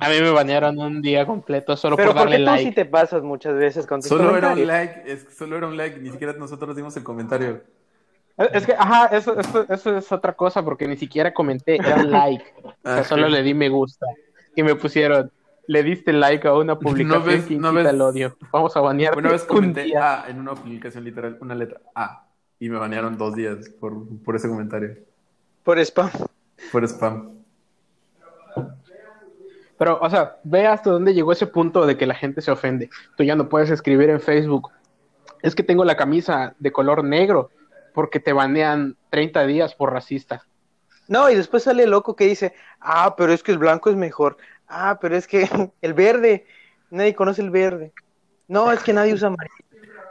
A 0.00 0.08
mí 0.08 0.20
me 0.20 0.30
banearon 0.30 0.78
un 0.78 1.02
día 1.02 1.26
completo 1.26 1.76
solo 1.76 1.96
Pero 1.96 2.12
por 2.14 2.22
porque 2.22 2.38
darle 2.38 2.38
tú 2.38 2.44
like. 2.44 2.64
sí 2.70 2.72
te 2.74 2.84
pasas 2.84 3.22
muchas 3.22 3.54
veces 3.54 3.86
con 3.86 4.00
tus 4.00 4.08
Solo 4.08 4.36
era 4.36 4.52
un 4.52 4.66
like, 4.66 5.02
es, 5.04 5.26
solo 5.36 5.56
era 5.56 5.66
un 5.66 5.76
like, 5.76 5.98
ni 5.98 6.10
siquiera 6.10 6.32
nosotros 6.34 6.76
dimos 6.76 6.96
el 6.96 7.02
comentario. 7.02 7.62
Es 8.38 8.64
que, 8.64 8.72
ajá, 8.72 9.06
eso, 9.14 9.38
eso, 9.38 9.66
eso 9.68 9.98
es 9.98 10.10
otra 10.12 10.32
cosa 10.32 10.64
porque 10.64 10.88
ni 10.88 10.96
siquiera 10.96 11.34
comenté, 11.34 11.76
era 11.76 11.96
un 11.96 12.10
like. 12.10 12.44
O 12.82 12.88
sea, 12.88 12.98
Ah, 13.00 13.04
solo 13.04 13.28
le 13.28 13.42
di 13.42 13.52
me 13.52 13.68
gusta. 13.68 14.06
Y 14.56 14.62
me 14.62 14.74
pusieron, 14.76 15.30
le 15.70 15.82
diste 15.84 16.12
like 16.12 16.48
a 16.48 16.54
una 16.54 16.76
publicación 16.78 17.24
ves- 17.24 17.44
que 17.46 17.54
no 17.56 17.72
ves- 17.72 17.86
el 17.86 18.00
odio. 18.00 18.36
Vamos 18.50 18.76
a 18.76 18.80
banearte 18.80 19.18
Una 19.20 19.30
vez 19.30 19.42
un 19.42 19.48
comenté 19.48 19.82
día. 19.84 20.24
A 20.24 20.28
en 20.28 20.40
una 20.40 20.54
publicación 20.54 21.04
literal, 21.04 21.38
una 21.40 21.54
letra 21.54 21.80
A, 21.94 22.26
y 22.58 22.68
me 22.68 22.76
banearon 22.78 23.16
dos 23.16 23.34
días 23.36 23.68
por, 23.78 23.92
por 24.24 24.34
ese 24.34 24.48
comentario, 24.48 24.96
Por 25.62 25.78
spam. 25.78 26.10
por 26.72 26.82
spam. 26.88 27.36
Pero, 29.78 29.98
o 30.02 30.10
sea, 30.10 30.36
ve 30.44 30.66
hasta 30.66 30.90
dónde 30.90 31.14
llegó 31.14 31.32
ese 31.32 31.46
punto 31.46 31.86
de 31.86 31.96
que 31.96 32.06
la 32.06 32.14
gente 32.14 32.42
se 32.42 32.50
ofende. 32.50 32.90
Tú 33.16 33.22
ya 33.22 33.34
no 33.36 33.48
puedes 33.48 33.70
escribir 33.70 34.10
en 34.10 34.20
Facebook. 34.20 34.70
Es 35.42 35.54
que 35.54 35.62
tengo 35.62 35.84
la 35.84 35.96
camisa 35.96 36.54
de 36.58 36.70
color 36.72 37.02
negro 37.04 37.50
porque 37.94 38.20
te 38.20 38.32
banean 38.32 38.96
30 39.10 39.46
días 39.46 39.74
por 39.74 39.92
racista. 39.92 40.44
No, 41.08 41.30
y 41.30 41.34
después 41.34 41.62
sale 41.62 41.84
el 41.84 41.90
loco 41.90 42.14
que 42.14 42.26
dice, 42.26 42.54
ah, 42.80 43.14
pero 43.16 43.32
es 43.32 43.42
que 43.42 43.52
el 43.52 43.58
blanco 43.58 43.88
es 43.90 43.96
mejor. 43.96 44.36
Ah, 44.70 44.98
pero 45.00 45.16
es 45.16 45.26
que 45.26 45.48
el 45.82 45.94
verde, 45.94 46.46
nadie 46.90 47.14
conoce 47.14 47.42
el 47.42 47.50
verde. 47.50 47.92
No, 48.48 48.70
es 48.72 48.82
que 48.82 48.92
nadie 48.92 49.12
usa 49.14 49.28
amarillo. 49.28 49.54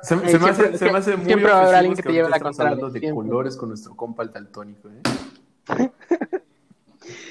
Se, 0.01 0.15
Eh, 0.15 0.19
se 0.29 0.39
me 0.39 0.49
hace, 0.49 0.61
siempre- 0.61 0.77
se 0.77 0.91
me 0.91 0.97
hace 0.97 1.15
muy 1.17 1.25
siempre 1.25 1.49
va 1.51 1.57
a 1.57 1.61
haber 1.63 1.75
alguien 1.75 1.95
que 1.95 2.03
te 2.03 2.11
lleve 2.13 2.29
la 2.29 2.39
contraria, 2.39 2.71
hablando 2.71 2.89
de 2.89 2.99
siempre. 2.99 3.15
colores 3.23 3.57
con 3.57 3.69
nuestro 3.69 3.95
compa 3.95 4.23
el 4.23 4.31
daltónico, 4.31 4.89
¿eh? 4.89 5.01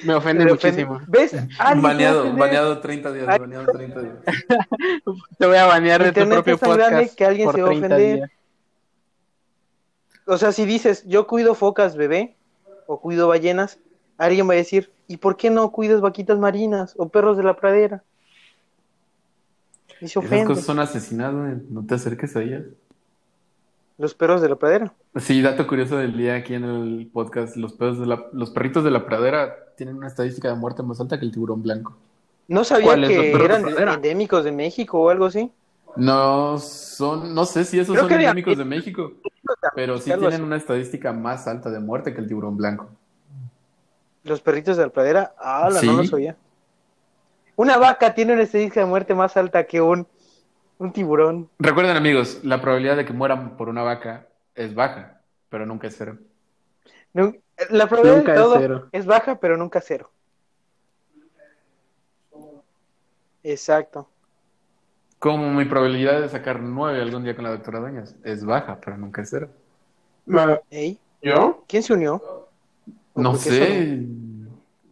Me 0.05 0.15
ofende 0.15 0.45
Le 0.45 0.51
muchísimo. 0.53 1.01
¿Ves? 1.07 1.37
Ah, 1.59 1.75
ni 1.75 1.81
Baneado, 1.83 2.33
baneado 2.35 2.79
30 2.81 3.13
días, 3.13 3.27
Ay. 3.29 3.39
baneado 3.39 3.67
30 3.67 4.01
días. 4.01 4.15
Te 5.39 5.47
voy 5.47 5.57
a 5.57 5.67
banear 5.67 6.03
de 6.03 6.13
tu 6.13 6.21
Internet 6.21 6.37
propio 6.37 6.55
es 6.55 6.61
tan 6.61 6.73
grande 6.77 6.97
podcast 7.03 7.17
que 7.19 7.25
alguien 7.25 7.45
por 7.47 7.55
se 7.55 7.63
va 7.63 7.69
a 7.69 7.71
30 7.71 7.87
ofender. 7.87 8.17
días. 8.17 8.31
O 10.27 10.37
sea, 10.37 10.53
si 10.53 10.65
dices, 10.67 11.05
yo 11.07 11.27
cuido 11.27 11.55
focas 11.55 11.97
bebé 11.97 12.37
o 12.87 13.01
cuido 13.01 13.29
ballenas, 13.29 13.79
alguien 14.19 14.49
va 14.49 14.53
a 14.53 14.57
decir, 14.57 14.91
¿y 15.07 15.17
por 15.17 15.37
qué 15.37 15.49
no 15.49 15.71
cuidas 15.73 16.01
vaquitas 16.01 16.39
marinas 16.39 16.95
o 16.99 17.09
perros 17.09 17.37
de 17.37 17.45
la 17.45 17.57
pradera? 17.57 18.03
Y 20.01 20.07
se 20.09 20.19
Esas 20.19 20.25
ofende. 20.25 20.45
cosas 20.45 20.65
son 20.65 20.79
asesinadas, 20.79 21.35
güey. 21.35 21.67
No 21.71 21.85
te 21.87 21.95
acerques 21.95 22.37
a 22.37 22.43
ellas. 22.43 22.65
Los 23.97 24.15
perros 24.15 24.41
de 24.41 24.49
la 24.49 24.57
pradera. 24.57 24.93
Sí, 25.17 25.43
dato 25.43 25.67
curioso 25.67 25.97
del 25.97 26.17
día 26.17 26.37
aquí 26.37 26.55
en 26.55 26.65
el 26.65 27.11
podcast, 27.13 27.57
los 27.57 27.73
perros 27.73 27.99
de 27.99 28.07
la, 28.07 28.27
los 28.33 28.51
perritos 28.51 28.85
de 28.85 28.93
la 28.93 29.05
pradera 29.07 29.57
tienen 29.77 29.97
una 29.97 30.07
estadística 30.07 30.49
de 30.49 30.55
muerte 30.55 30.85
más 30.85 31.01
alta 31.01 31.19
que 31.19 31.25
el 31.25 31.33
tiburón 31.33 31.63
blanco. 31.63 31.97
No 32.47 32.63
sabía 32.63 32.87
¿Cuáles? 32.87 33.11
¿Los 33.11 33.19
que 33.19 33.37
de 33.37 33.83
eran 33.83 33.95
endémicos 33.97 34.45
de 34.45 34.53
México 34.53 35.01
o 35.01 35.11
algo 35.11 35.27
así. 35.27 35.51
No 35.97 36.59
son, 36.59 37.35
no 37.35 37.45
sé 37.45 37.65
si 37.65 37.81
esos 37.81 37.97
Creo 37.97 38.09
son 38.09 38.21
endémicos 38.21 38.57
de 38.57 38.65
México, 38.65 39.13
pero 39.75 39.99
sí 39.99 40.13
tienen 40.17 40.45
una 40.45 40.57
estadística 40.57 41.13
más 41.13 41.49
alta 41.49 41.69
de 41.71 41.81
muerte 41.81 42.15
que 42.15 42.21
el 42.21 42.29
tiburón 42.29 42.57
blanco. 42.57 42.89
Los 44.25 44.41
perritos 44.41 44.77
de 44.77 44.85
la 44.85 44.89
pradera, 44.91 45.35
ah, 45.39 45.71
Sí. 45.73 45.87
no 45.87 45.99
lo 45.99 46.05
sabía. 46.05 46.37
Una 47.57 47.77
vaca 47.79 48.15
tiene 48.15 48.33
una 48.35 48.43
estadística 48.43 48.81
de 48.81 48.87
muerte 48.87 49.15
más 49.15 49.37
alta 49.37 49.65
que 49.67 49.81
un, 49.81 50.07
un 50.79 50.93
tiburón. 50.93 51.49
Recuerden 51.59 51.97
amigos, 51.97 52.41
la 52.45 52.61
probabilidad 52.61 52.97
de 52.97 53.05
que 53.05 53.13
mueran 53.13 53.57
por 53.57 53.69
una 53.69 53.83
vaca 53.83 54.29
es 54.55 54.75
baja, 54.75 55.21
pero 55.49 55.67
nunca 55.67 55.87
es 55.89 55.97
cero. 55.97 56.19
La 57.71 57.89
probabilidad 57.89 58.17
Nunca 58.19 58.33
de 58.33 58.39
es 58.39 58.45
todo 58.45 58.59
cero. 58.59 58.89
es 58.93 59.07
baja, 59.07 59.41
pero 59.41 59.57
nunca 59.57 59.81
cero. 59.81 60.11
Exacto. 63.43 64.09
Como 65.19 65.51
mi 65.53 65.65
probabilidad 65.65 66.21
de 66.21 66.29
sacar 66.29 66.61
nueve 66.61 67.01
algún 67.01 67.25
día 67.25 67.35
con 67.35 67.45
la 67.45 67.51
doctora 67.51 67.81
Dueñas 67.81 68.15
es 68.23 68.45
baja, 68.45 68.79
pero 68.85 68.97
nunca 68.97 69.23
es 69.23 69.31
cero. 69.31 69.49
Ey, 70.71 70.99
¿Yo? 71.23 71.65
¿Quién 71.67 71.83
se 71.83 71.95
unió? 71.95 72.38
¿O 73.19 73.23
No 73.23 73.35
sé. 73.35 73.99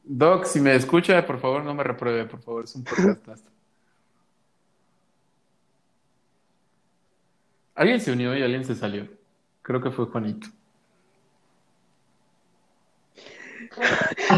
Doc, 0.02 0.44
si 0.44 0.60
me 0.60 0.74
escucha, 0.74 1.24
por 1.26 1.38
favor, 1.38 1.64
no 1.64 1.74
me 1.74 1.82
repruebe, 1.82 2.26
por 2.26 2.40
favor, 2.40 2.64
es 2.64 2.74
un 2.74 2.84
podcast. 2.84 3.46
Alguien 7.74 8.00
se 8.00 8.12
unió 8.12 8.36
y 8.36 8.42
alguien 8.42 8.64
se 8.64 8.74
salió. 8.74 9.06
Creo 9.62 9.80
que 9.80 9.90
fue 9.90 10.06
Juanito. 10.06 10.48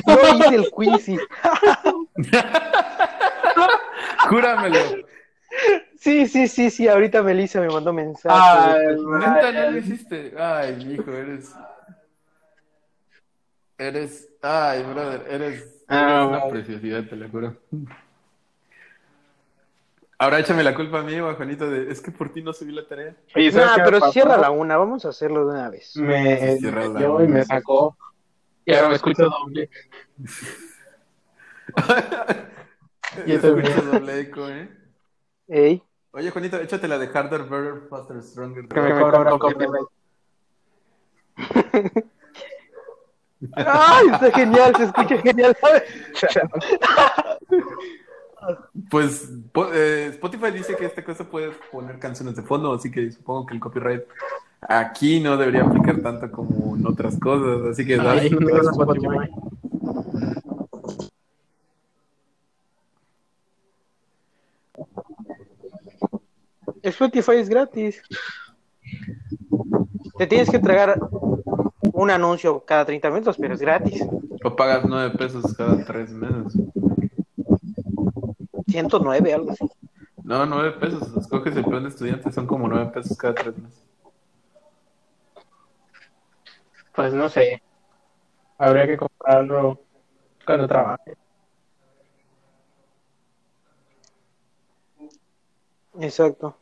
Yo 0.07 0.37
hice 0.37 0.55
el 0.55 0.71
quiz. 0.71 1.07
Júramelo. 4.29 4.79
Sí, 5.99 6.27
sí, 6.27 6.49
sí, 6.49 6.71
sí. 6.71 6.89
Ahorita 6.89 7.23
Melissa 7.23 7.61
me 7.61 7.69
mandó 7.69 7.93
mensaje. 7.93 8.35
Ay, 8.37 8.97
Neta, 8.97 9.53
no 9.53 9.71
lo 9.71 9.79
hiciste. 9.79 10.35
Ay, 10.39 10.95
hijo, 10.95 11.13
eres. 11.13 11.55
Eres. 13.79 14.29
Ay, 14.43 14.83
brother, 14.83 15.25
eres. 15.29 15.61
eres 15.63 15.85
Ah, 15.89 16.27
una 16.29 16.49
preciosidad, 16.49 17.05
te 17.09 17.17
lo 17.17 17.29
juro. 17.31 17.57
Ahora 20.19 20.41
échame 20.41 20.65
la 20.65 20.75
culpa 20.75 20.99
a 20.99 21.03
mí, 21.05 21.17
Juanito, 21.19 21.71
de. 21.71 21.91
Es 21.93 22.01
que 22.01 22.11
por 22.11 22.33
ti 22.33 22.43
no 22.43 22.53
subí 22.53 22.73
la 22.73 22.87
tarea. 22.87 23.15
Oye, 23.37 23.53
No, 23.53 23.53
¿sabes 23.53 23.71
qué 23.73 23.79
me 23.79 23.85
pero 23.85 24.01
pasó? 24.01 24.13
cierra 24.13 24.37
la 24.37 24.51
una. 24.51 24.77
Vamos 24.77 25.05
a 25.05 25.11
hacerlo 25.11 25.47
de 25.47 25.53
una 25.53 25.71
vez. 25.71 25.97
Me 25.97 26.59
cierra 26.59 26.83
la 26.89 26.89
metió 26.91 27.21
y 27.21 27.25
una. 27.27 27.35
me 27.37 27.45
sacó. 27.45 27.97
Y 28.65 28.75
ahora 28.75 28.89
me 28.89 28.95
escucho 28.97 29.29
doble. 29.31 29.71
Y 33.27 33.33
eso 33.33 33.57
Escucho 33.59 33.83
doble 33.83 34.21
eco, 34.21 34.49
¿eh? 34.49 34.69
Ey. 35.49 35.83
Oye, 36.11 36.31
Juanito, 36.31 36.59
échate 36.61 36.87
la 36.87 36.99
de 36.99 37.07
Harder, 37.07 37.45
Better, 37.45 37.89
Faster, 37.89 38.23
Stronger. 38.23 38.69
Que 38.69 38.81
me 38.81 38.91
cobran 39.01 39.39
copyright. 39.39 39.87
¡Ay! 43.55 44.07
Está 44.13 44.33
genial, 44.33 44.73
se 44.77 44.85
escucha 44.85 45.19
genial. 45.19 45.57
Pues 48.91 49.29
eh, 49.75 50.09
Spotify 50.13 50.51
dice 50.51 50.77
que 50.77 50.87
esta 50.87 51.05
cosa 51.05 51.25
puede 51.25 51.51
poner 51.71 51.99
canciones 51.99 52.37
de 52.37 52.43
fondo, 52.43 52.73
así 52.73 52.91
que 52.91 53.11
supongo 53.11 53.47
que 53.47 53.55
el 53.55 53.61
copyright 53.61 54.05
aquí 54.63 55.21
no 55.21 55.37
debería 55.37 55.63
aplicar 55.63 56.01
tanto 56.01 56.31
como 56.31 56.77
en 56.77 56.87
otras 56.87 57.19
cosas, 57.19 57.73
así 57.73 57.85
que 57.85 57.97
dale. 57.97 58.23
Ay, 58.23 58.31
no 58.31 58.39
tengo 58.39 58.71
Spotify. 58.71 59.31
Spotify 66.83 67.37
es 67.37 67.49
gratis. 67.49 68.03
Te 70.17 70.27
tienes 70.27 70.51
que 70.51 70.59
tragar 70.59 70.99
un 71.93 72.11
anuncio 72.11 72.65
cada 72.65 72.85
30 72.85 73.11
minutos, 73.11 73.37
pero 73.39 73.55
es 73.55 73.61
gratis. 73.61 74.05
O 74.45 74.55
pagas 74.55 74.85
nueve 74.85 75.17
pesos 75.17 75.55
cada 75.57 75.85
tres 75.85 76.11
meses. 76.11 76.55
109, 78.69 79.35
algo 79.35 79.51
así. 79.51 79.69
No, 80.23 80.45
nueve 80.47 80.73
pesos. 80.73 81.17
Escoges 81.17 81.57
el 81.57 81.65
plan 81.65 81.83
de 81.83 81.89
estudiante, 81.89 82.31
son 82.31 82.47
como 82.47 82.69
nueve 82.69 82.91
pesos 82.93 83.17
cada 83.17 83.35
tres 83.35 83.57
meses. 83.57 83.85
Pues 86.95 87.13
no 87.15 87.29
sé. 87.29 87.63
Habría 88.59 88.87
que 88.87 88.97
comprarlo 88.97 89.81
cuando 90.45 90.67
trabaje. 90.67 91.17
Exacto. 96.01 96.57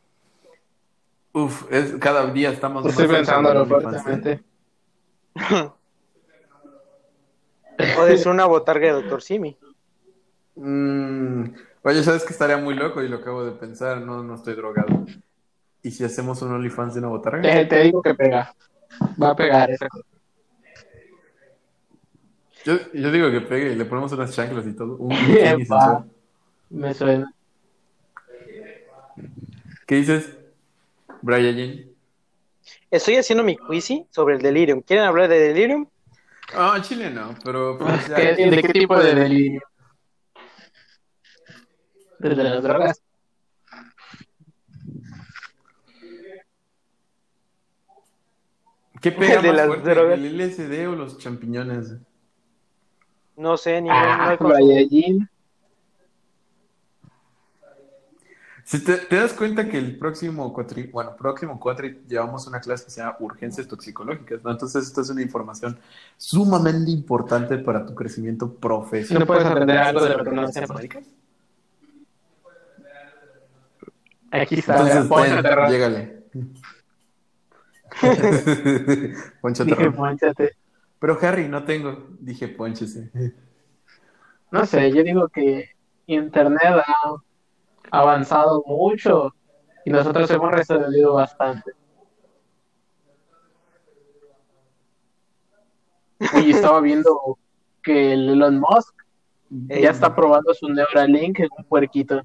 Uf, 1.36 1.70
es, 1.70 1.92
cada 1.96 2.32
día 2.32 2.48
estamos 2.48 2.82
más 2.82 2.92
Estoy 2.92 3.14
pensándolo 3.14 3.66
fuertemente. 3.66 4.42
O 7.98 8.04
de 8.06 8.16
ser 8.16 8.32
una 8.32 8.46
botarga 8.46 8.86
de 8.86 8.92
Doctor 8.94 9.20
Simi. 9.20 9.54
Mm, 10.54 11.44
oye, 11.82 12.02
¿sabes 12.02 12.24
que 12.24 12.32
estaría 12.32 12.56
muy 12.56 12.72
loco? 12.72 13.02
Y 13.02 13.08
lo 13.08 13.18
acabo 13.18 13.44
de 13.44 13.52
pensar, 13.52 14.00
no, 14.00 14.22
no 14.22 14.36
estoy 14.36 14.54
drogado. 14.54 15.04
¿Y 15.82 15.90
si 15.90 16.04
hacemos 16.04 16.40
un 16.40 16.52
OnlyFans 16.52 16.94
de 16.94 17.00
una 17.00 17.08
botarga? 17.08 17.42
Te, 17.42 17.66
te 17.66 17.82
digo 17.82 18.00
que 18.00 18.14
pega. 18.14 18.54
Va 19.22 19.32
a 19.32 19.36
pegar 19.36 19.70
esa 19.70 19.90
cosa. 19.90 20.06
Yo, 22.64 22.78
yo 22.94 23.12
digo 23.12 23.30
que 23.30 23.42
pegue 23.42 23.72
y 23.72 23.76
le 23.76 23.84
ponemos 23.84 24.10
unas 24.12 24.34
chanclas 24.34 24.66
y 24.66 24.72
todo. 24.72 24.96
Un. 24.96 25.14
Me 26.70 26.94
suena. 26.94 27.30
¿Qué 29.86 29.96
dices, 29.96 30.36
Brian? 31.22 31.84
Estoy 32.90 33.16
haciendo 33.16 33.44
mi 33.44 33.56
quizy 33.56 34.06
sobre 34.10 34.36
el 34.36 34.42
delirium. 34.42 34.82
¿Quieren 34.82 35.04
hablar 35.06 35.28
de 35.28 35.38
delirium? 35.40 35.88
Ah, 36.54 36.80
Chile 36.82 37.10
no, 37.10 37.34
pero 37.44 37.76
pues, 37.78 38.08
ya- 38.08 38.16
¿Qué- 38.16 38.34
¿De 38.50 38.62
qué 38.62 38.68
tipo 38.72 38.98
de 38.98 39.14
delirio? 39.14 39.60
¿Desde 42.18 42.42
las 42.42 42.62
drogas? 42.62 43.02
¿qué 49.00 49.12
pega 49.12 49.40
de 49.42 49.48
más 49.48 49.56
las 49.56 49.66
fuerte, 49.66 49.90
drogas. 49.90 50.18
el 50.18 50.40
LSD 50.40 50.86
o 50.88 50.96
los 50.96 51.18
champiñones? 51.18 51.94
No 53.36 53.56
sé, 53.56 53.82
ni 53.82 53.88
no 53.88 53.94
Ah, 53.94 54.30
he 54.34 54.38
consumido. 54.38 55.26
Si 58.66 58.82
te, 58.82 58.96
te 58.96 59.14
das 59.14 59.32
cuenta 59.32 59.68
que 59.68 59.78
el 59.78 59.96
próximo 59.96 60.52
cuatri, 60.52 60.88
bueno, 60.88 61.14
próximo 61.14 61.60
cuatri 61.60 62.00
llevamos 62.08 62.48
una 62.48 62.58
clase 62.58 62.86
que 62.86 62.90
se 62.90 63.00
llama 63.00 63.16
urgencias 63.20 63.68
toxicológicas, 63.68 64.42
¿no? 64.42 64.50
Entonces 64.50 64.84
esto 64.84 65.02
es 65.02 65.08
una 65.08 65.22
información 65.22 65.78
sumamente 66.16 66.90
importante 66.90 67.58
para 67.58 67.86
tu 67.86 67.94
crecimiento 67.94 68.52
profesional. 68.52 69.20
¿No 69.20 69.26
puedes 69.28 69.44
aprender 69.46 69.78
algo 69.78 70.04
de 70.04 70.16
lo 70.16 70.24
que 70.24 70.30
no? 70.32 70.46
Aquí 74.32 74.58
está. 74.58 74.80
Entonces, 74.80 75.42
Terror. 75.42 75.70
llégale. 75.70 76.24
Poncho 79.40 79.64
Dije, 79.64 79.90
ponchate. 79.92 80.56
Pero 80.98 81.16
Harry, 81.22 81.48
no 81.48 81.62
tengo. 81.62 82.08
Dije, 82.18 82.48
ponchese. 82.48 83.12
No 84.50 84.66
sé, 84.66 84.90
yo 84.92 85.04
digo 85.04 85.28
que 85.28 85.70
Internet 86.08 86.64
ha 86.64 87.22
avanzado 87.90 88.62
mucho 88.66 89.32
y 89.84 89.90
nosotros 89.90 90.30
hemos 90.30 90.50
retrocedido 90.50 91.14
bastante. 91.14 91.72
Y 96.42 96.50
estaba 96.50 96.80
viendo 96.80 97.38
que 97.82 98.12
el 98.12 98.30
Elon 98.30 98.58
Musk 98.60 98.94
ya 99.50 99.90
está 99.90 100.14
probando 100.14 100.52
su 100.54 100.68
Neuralink 100.68 101.40
en 101.40 101.48
un 101.56 101.64
puerquito. 101.64 102.20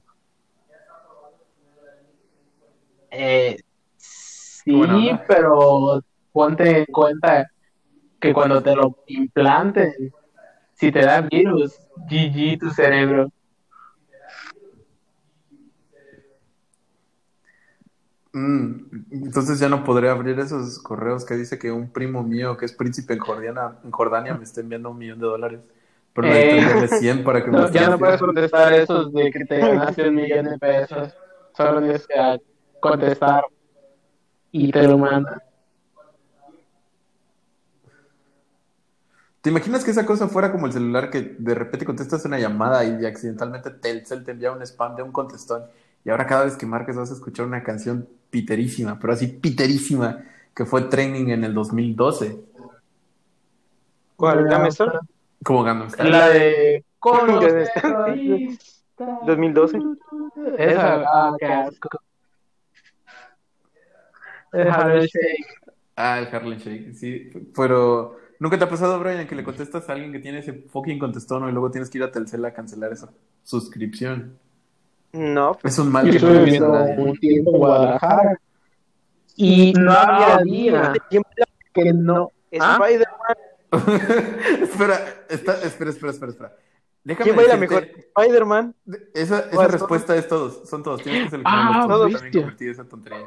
Eh, 3.12 3.58
sí, 3.98 5.12
pero 5.28 6.02
ponte 6.32 6.80
en 6.80 6.86
cuenta 6.86 7.52
que 8.20 8.34
cuando 8.34 8.62
te 8.64 8.76
lo 8.76 8.96
implanten, 9.08 10.14
si 10.74 10.92
te 10.92 11.02
da 11.02 11.22
virus, 11.22 11.78
GG 12.10 12.60
tu 12.60 12.70
cerebro. 12.72 13.32
Mm, 18.34 19.06
entonces 19.12 19.60
ya 19.60 19.68
no 19.68 19.84
podré 19.84 20.10
abrir 20.10 20.40
esos 20.40 20.80
correos 20.80 21.26
que 21.26 21.36
dice 21.36 21.60
que 21.60 21.72
un 21.72 21.92
primo 21.92 22.24
mío 22.24 22.56
que 22.56 22.66
es 22.66 22.72
príncipe 22.74 23.14
en 23.14 23.20
Jordania, 23.20 23.76
en 23.84 23.92
Jordania 23.92 24.34
me 24.36 24.44
está 24.44 24.62
enviando 24.62 24.90
un 24.92 24.98
millón 24.98 25.20
de 25.20 25.26
dólares. 25.26 25.60
Pero 26.14 26.28
Eh. 26.28 26.32
necesito 26.32 26.58
enviarle 26.62 26.88
100 27.00 27.24
para 27.24 27.44
que 27.44 27.52
me 27.52 27.58
No, 27.58 27.70
ya 27.72 27.90
no 27.90 27.98
puedes 28.00 28.22
contestar 28.22 28.74
esos 28.74 29.12
de 29.14 29.32
que 29.32 29.46
te 29.46 29.58
ganaste 29.60 30.08
un 30.10 30.16
millón 30.16 30.46
de 30.46 30.58
pesos. 30.58 31.14
Solo 31.56 31.80
tienes 31.82 32.08
que 32.08 32.42
contestar 32.80 33.44
y 34.52 34.72
te 34.72 34.84
lo 34.88 34.98
mandan. 34.98 35.42
¿Te 39.42 39.50
imaginas 39.50 39.84
que 39.84 39.92
esa 39.92 40.06
cosa 40.06 40.28
fuera 40.28 40.52
como 40.52 40.68
el 40.68 40.74
celular 40.74 41.10
que 41.10 41.36
de 41.40 41.56
repente 41.56 41.86
contestas 41.86 42.24
una 42.26 42.38
llamada 42.38 42.84
y 42.86 43.06
accidentalmente 43.06 43.72
Telcel 43.72 44.24
te 44.24 44.32
envía 44.32 44.52
un 44.52 44.62
spam 44.62 44.96
de 44.96 45.02
un 45.04 45.12
contestón 45.12 45.64
y 46.06 46.12
ahora 46.12 46.28
cada 46.28 46.46
vez 46.46 46.56
que 46.58 46.68
marques 46.68 46.96
vas 46.96 47.10
a 47.10 47.16
escuchar 47.16 47.48
una 47.48 47.64
canción 47.64 48.08
piterísima, 48.32 48.98
pero 49.00 49.14
así 49.14 49.28
piterísima, 49.28 50.24
que 50.56 50.66
fue 50.66 50.84
training 50.84 51.28
en 51.30 51.44
el 51.44 51.54
2012, 51.54 52.40
¿Cuál? 54.22 54.48
¿Dame 54.48 54.68
Store? 54.70 55.00
como 55.44 55.64
Gangnam 55.64 55.90
Style. 55.90 56.12
La 56.12 56.30
de 56.30 56.86
Gangnam 57.02 57.66
Style. 57.66 58.60
2012. 59.26 59.80
Esa, 60.60 61.04
ah, 61.08 61.36
qué 61.40 61.46
asco. 61.46 61.90
El 64.54 64.70
Harlem 64.70 65.02
Shake. 65.02 65.74
Ah, 65.96 66.20
el 66.20 66.36
Harlem 66.36 66.60
Shake, 66.60 66.94
sí, 66.94 67.32
pero 67.56 68.18
¿nunca 68.40 68.60
te 68.60 68.66
ha 68.66 68.70
pasado, 68.70 69.00
Brian, 69.00 69.28
que 69.28 69.36
le 69.36 69.44
contestas 69.44 69.90
a 69.90 69.94
alguien 69.94 70.12
que 70.12 70.20
tiene 70.20 70.40
ese 70.40 70.54
fucking 70.54 71.00
contestón 71.00 71.50
y 71.50 71.52
luego 71.52 71.72
tienes 71.72 71.90
que 71.90 71.98
ir 71.98 72.04
a 72.04 72.12
Telcel 72.12 72.46
a 72.46 72.54
cancelar 72.54 72.94
esa 72.94 73.10
suscripción? 73.44 74.38
No. 75.14 75.58
Es 75.64 75.78
un 75.80 75.92
mal 75.92 76.06
Yo 76.06 76.12
que 76.14 76.20
no 76.20 76.28
estuve 76.28 76.40
le 76.40 76.46
viviendo 76.46 76.72
un 77.04 77.18
tiempo 77.18 77.52
en 77.52 77.58
Guadalajara 77.58 78.40
y 79.36 79.74
no 79.74 79.92
había 79.92 80.38
día 80.44 80.94
¿Quién 81.10 81.24
que 81.74 81.94
no. 81.94 82.32
¿Ah? 82.60 82.80
Spider-Man. 82.82 83.38
espera, 84.64 85.00
está- 85.30 85.62
espera, 85.64 85.90
espera, 85.92 86.12
espera, 86.12 86.32
espera. 86.32 86.56
Déjame 87.04 87.24
¿Quién 87.24 87.36
baila 87.36 87.58
mejor? 87.58 87.84
Spider-Man. 87.84 88.76
Esa, 89.14 89.40
esa 89.52 89.68
respuesta 89.68 90.16
es 90.16 90.28
todos, 90.28 90.70
son 90.70 90.84
todos. 90.84 91.02
Tienes 91.02 91.24
que 91.26 91.30
seleccionar 91.32 91.72
Ah, 91.74 91.86
todos. 91.88 92.12
También 92.14 92.56
esa 92.70 92.84
tontería. 92.84 93.26